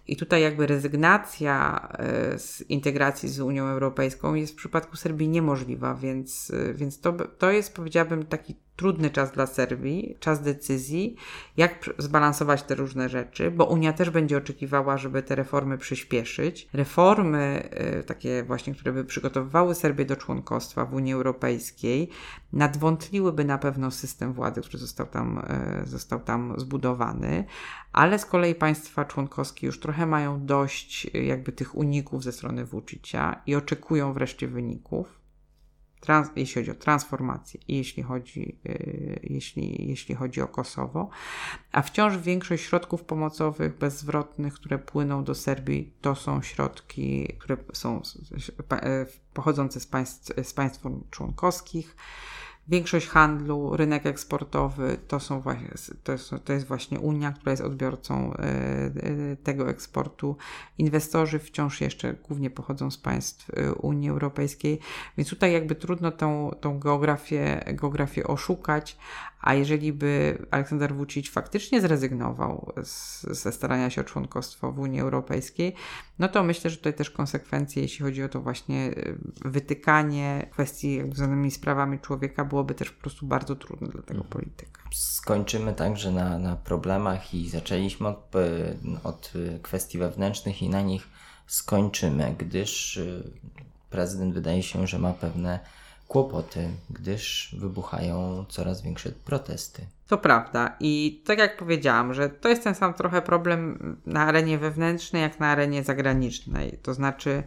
I 0.08 0.16
tutaj 0.16 0.42
jakby 0.42 0.66
rezygnacja 0.66 1.88
y, 2.34 2.38
z 2.38 2.62
integracji 2.70 3.28
z 3.28 3.40
Unią 3.40 3.64
Europejską 3.64 4.34
jest 4.34 4.52
w 4.52 4.56
przypadku 4.56 4.96
Serbii 4.96 5.28
niemożliwa, 5.28 5.94
więc, 5.94 6.50
y, 6.50 6.74
więc 6.74 7.00
to, 7.00 7.12
to 7.12 7.50
jest 7.50 7.74
powiedziałabym 7.74 8.26
taki 8.26 8.54
trudny 8.76 9.10
czas 9.10 9.32
dla 9.32 9.46
Serbii, 9.46 10.16
czas 10.20 10.42
decyzji, 10.42 11.16
jak 11.56 11.90
zbalansować 11.98 12.62
te 12.62 12.74
różne 12.74 13.08
rzeczy, 13.08 13.50
bo 13.50 13.64
Unia 13.64 13.92
też 13.92 14.10
będzie 14.10 14.36
oczekiwała, 14.36 14.98
żeby 14.98 15.22
te 15.22 15.34
reformy 15.34 15.78
przyspieszyć. 15.78 16.68
Reformy, 16.72 17.68
y, 18.00 18.04
takie 18.04 18.42
właśnie, 18.42 18.74
które 18.74 18.92
by 18.92 19.04
przygotowywały 19.04 19.74
Serbię 19.74 20.04
do 20.04 20.16
członkostwa 20.16 20.84
w 20.84 20.94
Unii 20.94 21.12
Europejskiej, 21.12 22.08
nadwątliłyby 22.52 23.44
na 23.44 23.58
pewno 23.58 23.90
system 23.90 24.32
władzy, 24.32 24.60
który 24.60 24.78
został 24.78 25.06
tam, 25.06 25.42
y, 25.82 25.86
został 25.86 26.20
tam 26.20 26.54
zbudowany, 26.56 27.44
ale 27.92 28.18
z 28.18 28.26
kolei 28.26 28.54
państwa 28.54 29.04
członkowskie 29.04 29.66
już 29.66 29.80
trochę 29.80 30.06
mają 30.06 30.46
dość 30.46 31.06
y, 31.14 31.24
jakby 31.24 31.52
tych 31.52 31.74
uników 31.74 32.24
ze 32.24 32.32
strony 32.32 32.64
Vucicia 32.64 33.42
i 33.46 33.54
oczekują 33.54 34.12
wreszcie 34.12 34.48
wyników 34.48 35.25
trans, 36.00 36.28
jeśli 36.36 36.54
chodzi 36.62 36.70
o 36.70 36.74
transformację 36.74 37.60
i 37.68 37.76
jeśli 37.76 38.02
chodzi, 38.02 38.58
yy, 38.64 39.20
jeśli, 39.22 39.88
jeśli 39.88 40.14
chodzi 40.14 40.40
o 40.40 40.48
Kosowo, 40.48 41.08
a 41.72 41.82
wciąż 41.82 42.16
większość 42.16 42.64
środków 42.64 43.04
pomocowych 43.04 43.78
bezzwrotnych, 43.78 44.54
które 44.54 44.78
płyną 44.78 45.24
do 45.24 45.34
Serbii, 45.34 45.92
to 46.00 46.14
są 46.14 46.42
środki, 46.42 47.36
które 47.38 47.56
są 47.72 48.02
e, 48.72 49.06
pochodzące 49.34 49.80
z 49.80 49.86
państw, 49.86 50.32
z 50.42 50.54
państw 50.54 50.82
członkowskich. 51.10 51.96
Większość 52.68 53.06
handlu, 53.06 53.76
rynek 53.76 54.06
eksportowy 54.06 54.98
to, 55.08 55.20
są 55.20 55.40
właśnie, 55.40 55.70
to, 56.04 56.12
jest, 56.12 56.34
to 56.44 56.52
jest 56.52 56.66
właśnie 56.66 57.00
Unia, 57.00 57.32
która 57.32 57.50
jest 57.50 57.62
odbiorcą 57.62 58.32
e, 58.32 58.38
e, 58.42 59.36
tego 59.36 59.68
eksportu. 59.70 60.36
Inwestorzy 60.78 61.38
wciąż 61.38 61.80
jeszcze 61.80 62.14
głównie 62.14 62.50
pochodzą 62.50 62.90
z 62.90 62.98
państw 62.98 63.50
e, 63.50 63.72
Unii 63.72 64.10
Europejskiej, 64.10 64.78
więc 65.16 65.30
tutaj 65.30 65.52
jakby 65.52 65.74
trudno 65.74 66.10
tą, 66.10 66.50
tą 66.60 66.78
geografię, 66.78 67.64
geografię 67.66 68.26
oszukać, 68.26 68.96
a 69.46 69.54
jeżeli 69.54 69.92
by 69.92 70.38
Aleksander 70.50 70.94
Vucic 70.94 71.30
faktycznie 71.30 71.80
zrezygnował 71.80 72.72
z, 72.84 73.22
ze 73.22 73.52
starania 73.52 73.90
się 73.90 74.00
o 74.00 74.04
członkostwo 74.04 74.72
w 74.72 74.78
Unii 74.78 75.00
Europejskiej, 75.00 75.74
no 76.18 76.28
to 76.28 76.42
myślę, 76.42 76.70
że 76.70 76.76
tutaj 76.76 76.94
też 76.94 77.10
konsekwencje, 77.10 77.82
jeśli 77.82 78.04
chodzi 78.04 78.22
o 78.22 78.28
to 78.28 78.40
właśnie 78.40 78.86
y, 78.86 79.18
wytykanie 79.44 80.48
kwestii 80.52 81.00
związanymi 81.00 81.50
z 81.50 81.58
prawami 81.58 81.98
człowieka, 81.98 82.44
byłoby 82.44 82.74
też 82.74 82.90
po 82.90 83.00
prostu 83.00 83.26
bardzo 83.26 83.56
trudne 83.56 83.88
dla 83.88 84.02
tego 84.02 84.20
mhm. 84.24 84.30
polityka. 84.30 84.82
Skończymy 84.92 85.72
także 85.72 86.12
na, 86.12 86.38
na 86.38 86.56
problemach 86.56 87.34
i 87.34 87.48
zaczęliśmy 87.48 88.08
od, 88.08 88.34
y, 88.36 88.78
od 89.02 89.32
kwestii 89.62 89.98
wewnętrznych 89.98 90.62
i 90.62 90.68
na 90.68 90.82
nich 90.82 91.08
skończymy, 91.46 92.34
gdyż 92.38 92.96
y, 92.96 93.30
prezydent 93.90 94.34
wydaje 94.34 94.62
się, 94.62 94.86
że 94.86 94.98
ma 94.98 95.12
pewne 95.12 95.60
kłopoty, 96.08 96.68
gdyż 96.90 97.56
wybuchają 97.58 98.44
coraz 98.48 98.82
większe 98.82 99.10
protesty. 99.24 99.86
To 100.06 100.18
prawda 100.18 100.76
i 100.80 101.22
tak 101.24 101.38
jak 101.38 101.56
powiedziałam, 101.56 102.14
że 102.14 102.28
to 102.28 102.48
jest 102.48 102.64
ten 102.64 102.74
sam 102.74 102.94
trochę 102.94 103.22
problem 103.22 103.78
na 104.06 104.20
arenie 104.20 104.58
wewnętrznej 104.58 105.22
jak 105.22 105.40
na 105.40 105.46
arenie 105.46 105.84
zagranicznej. 105.84 106.78
To 106.82 106.94
znaczy 106.94 107.42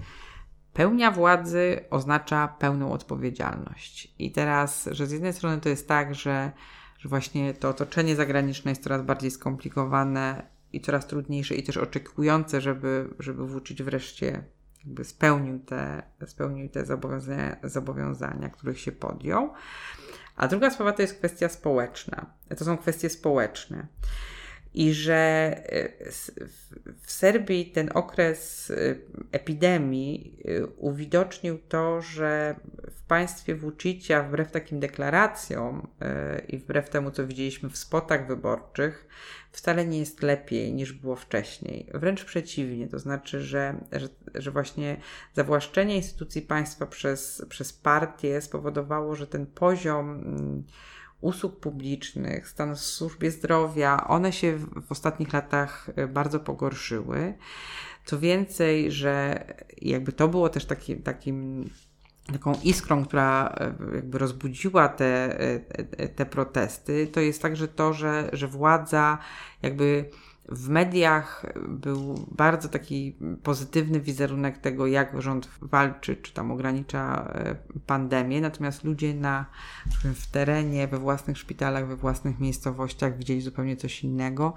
pełnia 0.74 1.12
władzy 1.12 1.80
oznacza 1.89 2.47
pełną 2.47 2.91
odpowiedzialność. 2.91 4.14
I 4.20 4.32
teraz, 4.32 4.89
że 4.91 5.07
z 5.07 5.12
jednej 5.12 5.34
strony 5.34 5.62
to 5.62 5.70
jest 5.70 5.88
tak, 5.88 6.16
że, 6.16 6.51
że 6.99 7.10
właśnie 7.10 7.53
to 7.53 7.70
otoczenie 7.70 8.16
zagraniczne 8.16 8.72
jest 8.72 8.84
coraz 8.84 9.01
bardziej 9.01 9.32
skomplikowane, 9.32 10.43
i 10.74 10.82
coraz 10.82 11.07
trudniejsze 11.07 11.55
i 11.55 11.64
też 11.64 11.78
oczekujące, 11.78 12.62
żeby, 12.62 13.10
żeby 13.20 13.47
Vucic 13.47 13.82
wreszcie 13.82 14.43
jakby 14.89 15.03
spełnił 15.03 15.59
te, 15.59 16.03
spełnił 16.25 16.69
te 16.69 16.85
zobowiązania, 16.85 17.55
zobowiązania, 17.63 18.49
których 18.49 18.79
się 18.79 18.91
podjął. 18.91 19.53
A 20.35 20.47
druga 20.47 20.69
sprawa 20.69 20.91
to 20.93 21.01
jest 21.01 21.17
kwestia 21.17 21.49
społeczna. 21.49 22.25
To 22.57 22.65
są 22.65 22.77
kwestie 22.77 23.09
społeczne 23.09 23.87
i 24.74 24.93
że 24.93 25.15
e, 25.65 26.11
w 27.01 27.11
Serbii 27.11 27.72
ten 27.72 27.89
okres 27.93 28.72
e, 28.72 28.95
epidemii 29.32 30.39
e, 30.45 30.65
uwidocznił 30.65 31.59
to, 31.70 32.01
że 32.01 32.55
w 32.91 33.01
państwie 33.01 33.55
Vucicia, 33.55 34.24
wbrew 34.24 34.51
takim 34.51 34.80
deklaracjom 34.80 35.88
i 36.47 36.57
wbrew 36.57 36.89
temu, 36.89 37.11
co 37.11 37.28
widzieliśmy 37.28 37.70
w 37.70 37.78
spotach 37.78 38.28
wyborczych, 38.28 39.07
wcale 39.51 39.86
nie 39.86 39.99
jest 39.99 40.22
lepiej 40.24 40.74
niż 40.74 40.93
było 40.93 41.15
wcześniej. 41.15 41.89
Wręcz 41.93 42.26
przeciwnie, 42.26 42.88
to 42.88 42.99
znaczy, 42.99 43.41
że, 43.41 43.76
że, 43.91 44.07
że 44.36 44.51
właśnie 44.51 44.97
zawłaszczenie 45.34 45.95
instytucji 45.95 46.41
państwa 46.41 46.86
przez, 46.86 47.45
przez 47.49 47.74
partię 47.74 48.41
spowodowało, 48.41 49.15
że 49.15 49.28
ten 49.28 49.45
poziom 49.45 50.09
mm, 50.11 50.63
usług 51.22 51.59
publicznych, 51.59 52.47
stan 52.47 52.76
w 52.76 52.80
służbie 52.80 53.32
zdrowia, 53.32 54.07
one 54.07 54.34
się 54.34 54.57
w 54.57 54.91
ostatnich 54.91 55.34
latach 55.34 55.89
e, 55.95 56.07
bardzo 56.07 56.39
pogorszyły. 56.39 57.34
Co 58.05 58.20
więcej, 58.20 58.91
że 58.91 59.45
jakby 59.82 60.11
to 60.11 60.28
było 60.28 60.49
też 60.49 60.65
taki, 60.65 60.95
takim 60.95 61.70
taką 62.32 62.53
iskrą, 62.63 63.05
która 63.05 63.55
e, 63.59 63.95
jakby 63.95 64.17
rozbudziła 64.17 64.89
te, 64.89 65.39
e, 65.39 66.07
te 66.07 66.26
protesty, 66.26 67.07
to 67.07 67.20
jest 67.20 67.41
także 67.41 67.67
to, 67.67 67.93
że, 67.93 68.30
że 68.34 68.47
władza 68.47 69.17
jakby 69.61 70.09
w 70.51 70.69
mediach 70.69 71.45
był 71.67 72.25
bardzo 72.31 72.69
taki 72.69 73.15
pozytywny 73.43 73.99
wizerunek 73.99 74.57
tego, 74.57 74.87
jak 74.87 75.21
rząd 75.21 75.49
walczy, 75.61 76.15
czy 76.15 76.33
tam 76.33 76.51
ogranicza 76.51 77.31
e, 77.33 77.55
pandemię, 77.85 78.41
natomiast 78.41 78.83
ludzie 78.83 79.13
na, 79.13 79.45
w 80.15 80.31
terenie, 80.31 80.87
we 80.87 80.97
własnych 80.97 81.37
szpitalach, 81.37 81.87
we 81.87 81.95
własnych 81.95 82.39
miejscowościach 82.39 83.17
widzieli 83.17 83.41
zupełnie 83.41 83.77
coś 83.77 84.03
innego. 84.03 84.53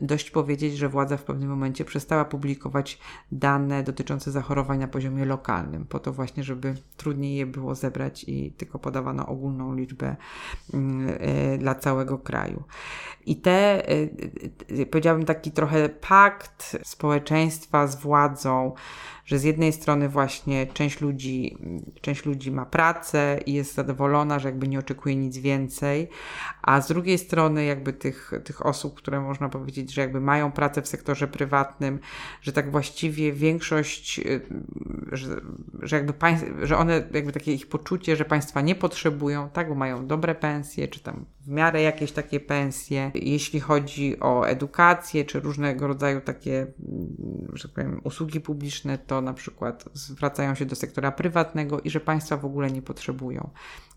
Dość 0.00 0.30
powiedzieć, 0.30 0.76
że 0.76 0.88
władza 0.88 1.16
w 1.16 1.24
pewnym 1.24 1.48
momencie 1.48 1.84
przestała 1.84 2.24
publikować 2.24 2.98
dane 3.32 3.82
dotyczące 3.82 4.30
zachorowań 4.30 4.78
na 4.78 4.88
poziomie 4.88 5.24
lokalnym, 5.24 5.86
po 5.86 5.98
to 5.98 6.12
właśnie, 6.12 6.44
żeby 6.44 6.74
trudniej 6.96 7.36
je 7.36 7.46
było 7.46 7.74
zebrać 7.74 8.24
i 8.24 8.52
tylko 8.52 8.78
podawano 8.78 9.26
ogólną 9.26 9.74
liczbę 9.74 10.16
mm, 10.74 11.16
e, 11.20 11.58
dla 11.58 11.74
całego 11.74 12.18
kraju. 12.18 12.62
I 13.26 13.36
te, 13.36 13.90
y, 14.70 14.86
powiedziałabym, 15.02 15.26
taki 15.26 15.52
trochę 15.52 15.88
pakt 15.88 16.76
społeczeństwa 16.84 17.86
z 17.86 17.96
władzą, 18.00 18.74
że 19.24 19.38
z 19.38 19.42
jednej 19.42 19.72
strony 19.72 20.08
właśnie 20.08 20.66
część 20.66 21.00
ludzi, 21.00 21.56
część 22.00 22.24
ludzi 22.24 22.50
ma 22.50 22.66
pracę 22.66 23.40
i 23.46 23.52
jest 23.52 23.74
zadowolona, 23.74 24.38
że 24.38 24.48
jakby 24.48 24.68
nie 24.68 24.78
oczekuje 24.78 25.16
nic 25.16 25.38
więcej, 25.38 26.08
a 26.62 26.80
z 26.80 26.88
drugiej 26.88 27.18
strony 27.18 27.64
jakby 27.64 27.92
tych, 27.92 28.32
tych 28.44 28.66
osób, 28.66 28.94
które 28.94 29.20
można 29.20 29.48
powiedzieć, 29.48 29.94
że 29.94 30.00
jakby 30.00 30.20
mają 30.20 30.52
pracę 30.52 30.82
w 30.82 30.88
sektorze 30.88 31.28
prywatnym, 31.28 31.98
że 32.42 32.52
tak 32.52 32.70
właściwie 32.70 33.32
większość, 33.32 34.20
że, 35.12 35.40
że 35.82 35.96
jakby 35.96 36.14
że 36.62 36.78
one 36.78 37.08
jakby 37.12 37.32
takie 37.32 37.52
ich 37.52 37.68
poczucie, 37.68 38.16
że 38.16 38.24
państwa 38.24 38.60
nie 38.60 38.74
potrzebują, 38.74 39.48
tak, 39.50 39.68
bo 39.68 39.74
mają 39.74 40.06
dobre 40.06 40.34
pensje, 40.34 40.88
czy 40.88 41.00
tam 41.00 41.24
w 41.40 41.48
miarę 41.48 41.82
jakieś 41.82 42.12
takie 42.12 42.40
pensje, 42.40 43.10
jeśli 43.14 43.60
chodzi 43.60 44.20
o 44.20 44.44
edukację, 44.48 45.24
czy 45.24 45.40
różnego 45.40 45.86
rodzaju 45.86 46.20
takie, 46.20 46.66
że 47.52 47.68
tak 47.68 47.74
powiem, 47.74 48.00
usługi 48.04 48.40
publiczne, 48.40 48.98
to 48.98 49.20
na 49.20 49.34
przykład 49.34 49.84
zwracają 49.92 50.54
się 50.54 50.66
do 50.66 50.76
sektora 50.76 51.12
prywatnego 51.12 51.80
i 51.80 51.90
że 51.90 52.00
państwa 52.00 52.36
w 52.36 52.44
ogóle 52.44 52.70
nie 52.70 52.82
potrzebują. 52.82 53.50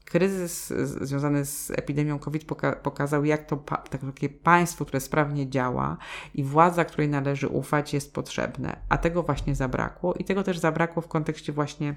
Kryzys 0.06 0.74
związany 1.02 1.46
z 1.46 1.72
epidemią 1.72 2.20
COVID 2.20 2.46
poka 2.46 2.72
pokazał, 2.72 3.26
jak 3.26 3.46
to 3.46 3.58
pa 3.58 3.78
takie 3.78 4.30
państwo, 4.30 4.86
które 4.86 5.00
sprawnie 5.00 5.50
działa 5.50 5.98
i 6.34 6.44
władza, 6.44 6.86
której 6.86 7.10
należy 7.10 7.48
ufać, 7.48 7.94
jest 7.94 8.14
potrzebne. 8.14 8.78
A 8.90 8.98
tego 8.98 9.24
właśnie 9.24 9.56
zabrakło 9.56 10.14
i 10.14 10.24
tego 10.24 10.44
też 10.44 10.58
zabrakło 10.58 11.02
w 11.02 11.08
kontekście 11.08 11.54
właśnie 11.54 11.96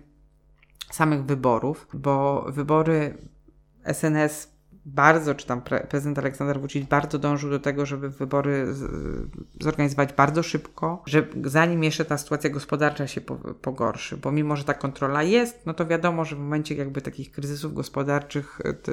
samych 0.90 1.24
wyborów, 1.24 1.86
bo 1.94 2.46
wybory 2.48 3.18
SNS 3.84 4.57
bardzo, 4.95 5.34
czy 5.34 5.47
tam 5.47 5.62
prezydent 5.89 6.18
Aleksander 6.18 6.61
Vucic 6.61 6.89
bardzo 6.89 7.18
dążył 7.18 7.51
do 7.51 7.61
tego, 7.61 7.86
żeby 7.86 8.11
wybory 8.11 8.74
zorganizować 9.61 10.12
bardzo 10.12 10.43
szybko, 10.43 11.03
że 11.07 11.26
zanim 11.45 11.84
jeszcze 11.84 12.05
ta 12.05 12.18
sytuacja 12.18 12.51
gospodarcza 12.51 13.07
się 13.07 13.20
pogorszy, 13.62 14.16
bo 14.16 14.32
mimo, 14.32 14.57
że 14.57 14.64
ta 14.64 14.74
kontrola 14.74 15.22
jest, 15.22 15.66
no 15.66 15.74
to 15.74 15.86
wiadomo, 15.86 16.24
że 16.24 16.36
w 16.36 16.39
momencie 16.39 16.74
jakby 16.74 17.01
takich 17.01 17.30
kryzysów 17.30 17.74
gospodarczych 17.74 18.61
e, 18.64 18.72
to, 18.72 18.93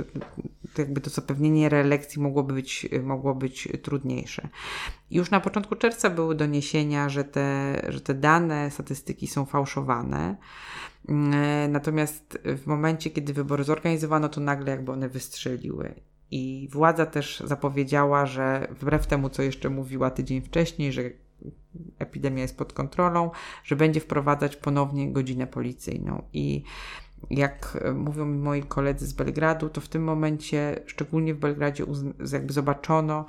to 0.74 0.82
jakby 0.82 1.02
to 1.02 1.10
zapewnienie 1.10 1.70
reelekcji 1.70 2.22
mogłoby 2.22 2.54
być, 2.54 2.90
mogło 3.04 3.36
być 3.36 3.68
trudniejsze. 3.84 4.50
Już 5.12 5.32
na 5.32 5.40
początku 5.40 5.76
czerwca 5.76 6.10
były 6.10 6.36
doniesienia, 6.36 7.10
że 7.10 7.24
te, 7.24 7.82
że 7.90 8.02
te 8.02 8.14
dane, 8.14 8.72
statystyki 8.72 9.28
są 9.28 9.46
fałszowane. 9.46 10.36
E, 11.10 11.68
natomiast 11.68 12.40
w 12.46 12.66
momencie, 12.66 13.10
kiedy 13.10 13.34
wybory 13.34 13.64
zorganizowano, 13.64 14.30
to 14.30 14.42
nagle 14.42 14.72
jakby 14.72 14.92
one 14.92 15.10
wystrzeliły. 15.10 15.96
I 16.32 16.70
władza 16.72 17.06
też 17.06 17.44
zapowiedziała, 17.46 18.26
że 18.26 18.68
wbrew 18.80 19.08
temu, 19.08 19.30
co 19.30 19.44
jeszcze 19.44 19.70
mówiła 19.70 20.10
tydzień 20.12 20.42
wcześniej, 20.42 20.92
że 20.92 21.02
epidemia 22.00 22.42
jest 22.42 22.58
pod 22.58 22.74
kontrolą, 22.74 23.32
że 23.64 23.76
będzie 23.76 24.00
wprowadzać 24.00 24.56
ponownie 24.56 25.12
godzinę 25.12 25.48
policyjną. 25.48 26.24
I 26.34 26.64
jak 27.30 27.78
mówią 27.96 28.26
mi 28.26 28.38
moi 28.38 28.64
koledzy 28.64 29.08
z 29.08 29.14
Belgradu, 29.14 29.70
to 29.70 29.82
w 29.82 29.88
tym 29.88 30.04
momencie, 30.04 30.84
szczególnie 30.86 31.34
w 31.34 31.40
Belgradzie, 31.40 31.86
jakby 32.34 32.54
zobaczono, 32.54 33.26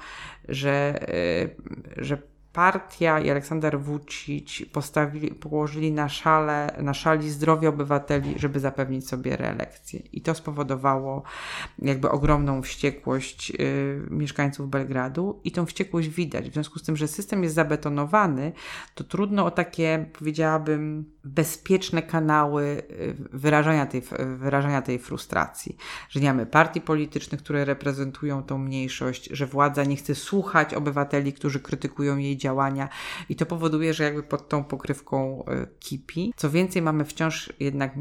że, 0.48 1.08
e, 1.08 1.48
że 1.96 2.22
partia 2.56 3.20
i 3.20 3.30
Aleksander 3.30 3.80
Vucic 3.80 4.62
postawili, 4.72 5.30
położyli 5.30 5.92
na, 5.92 6.08
szale, 6.08 6.76
na 6.82 6.94
szali 6.94 7.30
zdrowie 7.30 7.68
obywateli, 7.68 8.34
żeby 8.38 8.60
zapewnić 8.60 9.08
sobie 9.08 9.36
reelekcję. 9.36 10.00
I 10.12 10.20
to 10.20 10.34
spowodowało 10.34 11.22
jakby 11.78 12.10
ogromną 12.10 12.62
wściekłość 12.62 13.50
y, 13.50 14.06
mieszkańców 14.10 14.70
Belgradu 14.70 15.40
i 15.44 15.52
tą 15.52 15.66
wściekłość 15.66 16.08
widać. 16.08 16.50
W 16.50 16.52
związku 16.52 16.78
z 16.78 16.82
tym, 16.82 16.96
że 16.96 17.08
system 17.08 17.42
jest 17.42 17.54
zabetonowany, 17.54 18.52
to 18.94 19.04
trudno 19.04 19.46
o 19.46 19.50
takie, 19.50 20.06
powiedziałabym, 20.18 21.04
bezpieczne 21.24 22.02
kanały 22.02 22.82
y, 22.90 23.14
wyrażania 23.32 23.86
tej, 23.86 24.02
wyrażania 24.36 24.82
tej 24.82 24.98
frustracji. 24.98 25.76
Że 26.08 26.20
nie 26.20 26.28
mamy 26.28 26.46
partii 26.46 26.80
politycznych, 26.80 27.42
które 27.42 27.64
reprezentują 27.64 28.42
tą 28.42 28.58
mniejszość, 28.58 29.28
że 29.32 29.46
władza 29.46 29.84
nie 29.84 29.96
chce 29.96 30.14
słuchać 30.14 30.74
obywateli, 30.74 31.32
którzy 31.32 31.60
krytykują 31.60 32.16
jej 32.16 32.36
działania 32.46 32.88
i 33.28 33.36
to 33.36 33.46
powoduje, 33.46 33.94
że 33.94 34.04
jakby 34.04 34.22
pod 34.22 34.48
tą 34.48 34.64
pokrywką 34.64 35.44
y, 35.44 35.66
kipi. 35.78 36.32
Co 36.36 36.50
więcej, 36.50 36.82
mamy 36.82 37.04
wciąż 37.04 37.52
jednak 37.60 37.94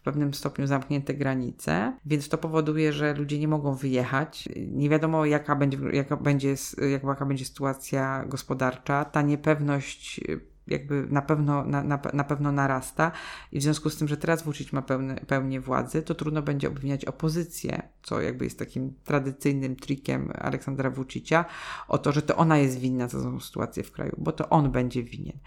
w 0.00 0.02
pewnym 0.02 0.34
stopniu 0.34 0.66
zamknięte 0.66 1.14
granice, 1.14 1.92
więc 2.06 2.28
to 2.28 2.38
powoduje, 2.38 2.92
że 2.92 3.14
ludzie 3.14 3.38
nie 3.38 3.48
mogą 3.48 3.74
wyjechać. 3.74 4.48
Nie 4.56 4.88
wiadomo, 4.88 5.24
jaka 5.24 5.56
będzie, 5.56 5.78
jaka 5.92 6.16
będzie, 6.16 6.54
jaka 6.90 7.26
będzie 7.26 7.44
sytuacja 7.44 8.24
gospodarcza. 8.26 9.04
Ta 9.04 9.22
niepewność 9.22 10.20
y, 10.28 10.49
jakby 10.70 11.06
na 11.10 11.22
pewno, 11.22 11.64
na, 11.64 11.82
na, 11.82 12.00
na 12.12 12.24
pewno 12.24 12.52
narasta 12.52 13.12
i 13.52 13.58
w 13.58 13.62
związku 13.62 13.90
z 13.90 13.96
tym, 13.96 14.08
że 14.08 14.16
teraz 14.16 14.42
Vucic 14.42 14.72
ma 14.72 14.82
pełne, 14.82 15.14
pełnię 15.14 15.60
władzy, 15.60 16.02
to 16.02 16.14
trudno 16.14 16.42
będzie 16.42 16.68
obwiniać 16.68 17.04
opozycję, 17.04 17.82
co 18.02 18.20
jakby 18.20 18.44
jest 18.44 18.58
takim 18.58 18.94
tradycyjnym 19.04 19.76
trikiem 19.76 20.32
Aleksandra 20.38 20.90
Vucicia, 20.90 21.44
o 21.88 21.98
to, 21.98 22.12
że 22.12 22.22
to 22.22 22.36
ona 22.36 22.58
jest 22.58 22.78
winna 22.78 23.08
za 23.08 23.22
tą 23.22 23.40
sytuację 23.40 23.82
w 23.82 23.92
kraju, 23.92 24.12
bo 24.18 24.32
to 24.32 24.48
on 24.48 24.72
będzie 24.72 25.02
winien. 25.02 25.38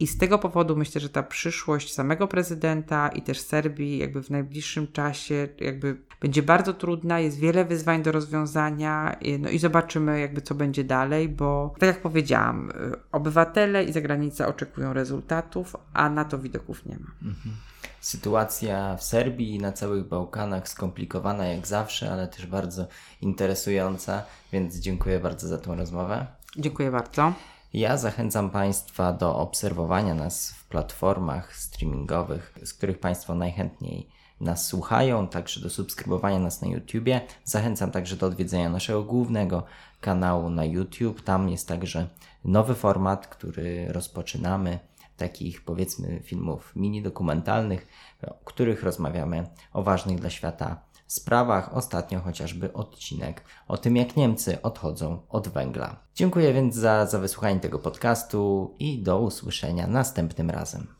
I 0.00 0.06
z 0.06 0.18
tego 0.18 0.38
powodu 0.38 0.76
myślę, 0.76 1.00
że 1.00 1.08
ta 1.08 1.22
przyszłość 1.22 1.92
samego 1.94 2.28
prezydenta 2.28 3.08
i 3.08 3.22
też 3.22 3.40
Serbii 3.40 3.98
jakby 3.98 4.22
w 4.22 4.30
najbliższym 4.30 4.92
czasie 4.92 5.48
jakby 5.60 5.96
będzie 6.20 6.42
bardzo 6.42 6.74
trudna, 6.74 7.20
jest 7.20 7.38
wiele 7.38 7.64
wyzwań 7.64 8.02
do 8.02 8.12
rozwiązania, 8.12 9.16
no 9.38 9.50
i 9.50 9.58
zobaczymy 9.58 10.20
jakby 10.20 10.42
co 10.42 10.54
będzie 10.54 10.84
dalej, 10.84 11.28
bo 11.28 11.74
tak 11.78 11.86
jak 11.86 12.02
powiedziałam, 12.02 12.72
obywatele 13.12 13.84
i 13.84 13.92
zagranica 13.92 14.46
oczekują 14.46 14.92
rezultatów, 14.92 15.76
a 15.92 16.08
na 16.08 16.24
to 16.24 16.38
widoków 16.38 16.86
nie 16.86 16.94
ma. 16.94 17.28
Mhm. 17.30 17.56
Sytuacja 18.00 18.96
w 18.96 19.02
Serbii 19.02 19.54
i 19.54 19.58
na 19.58 19.72
całych 19.72 20.08
Bałkanach 20.08 20.68
skomplikowana 20.68 21.46
jak 21.46 21.66
zawsze, 21.66 22.12
ale 22.12 22.28
też 22.28 22.46
bardzo 22.46 22.86
interesująca, 23.20 24.22
więc 24.52 24.76
dziękuję 24.76 25.20
bardzo 25.20 25.48
za 25.48 25.58
tą 25.58 25.76
rozmowę. 25.76 26.26
Dziękuję 26.56 26.90
bardzo. 26.90 27.32
Ja 27.72 27.96
zachęcam 27.96 28.50
Państwa 28.50 29.12
do 29.12 29.36
obserwowania 29.36 30.14
nas 30.14 30.52
w 30.52 30.64
platformach 30.64 31.56
streamingowych, 31.56 32.58
z 32.64 32.74
których 32.74 32.98
Państwo 32.98 33.34
najchętniej 33.34 34.19
nas 34.40 34.66
słuchają, 34.66 35.28
także 35.28 35.60
do 35.60 35.70
subskrybowania 35.70 36.38
nas 36.38 36.62
na 36.62 36.68
YouTubie. 36.68 37.20
Zachęcam 37.44 37.90
także 37.90 38.16
do 38.16 38.26
odwiedzenia 38.26 38.70
naszego 38.70 39.02
głównego 39.02 39.62
kanału 40.00 40.50
na 40.50 40.64
YouTube. 40.64 41.22
Tam 41.22 41.48
jest 41.48 41.68
także 41.68 42.08
nowy 42.44 42.74
format, 42.74 43.26
który 43.26 43.92
rozpoczynamy, 43.92 44.78
takich 45.16 45.64
powiedzmy 45.64 46.20
filmów 46.22 46.72
mini 46.76 47.02
dokumentalnych, 47.02 47.86
w 48.22 48.44
których 48.44 48.82
rozmawiamy 48.82 49.46
o 49.72 49.82
ważnych 49.82 50.20
dla 50.20 50.30
świata 50.30 50.82
sprawach. 51.06 51.76
Ostatnio 51.76 52.20
chociażby 52.20 52.72
odcinek 52.72 53.44
o 53.68 53.76
tym, 53.76 53.96
jak 53.96 54.16
Niemcy 54.16 54.62
odchodzą 54.62 55.22
od 55.28 55.48
węgla. 55.48 55.96
Dziękuję 56.14 56.52
więc 56.52 56.74
za, 56.74 57.06
za 57.06 57.18
wysłuchanie 57.18 57.60
tego 57.60 57.78
podcastu 57.78 58.74
i 58.78 59.02
do 59.02 59.20
usłyszenia 59.20 59.86
następnym 59.86 60.50
razem. 60.50 60.99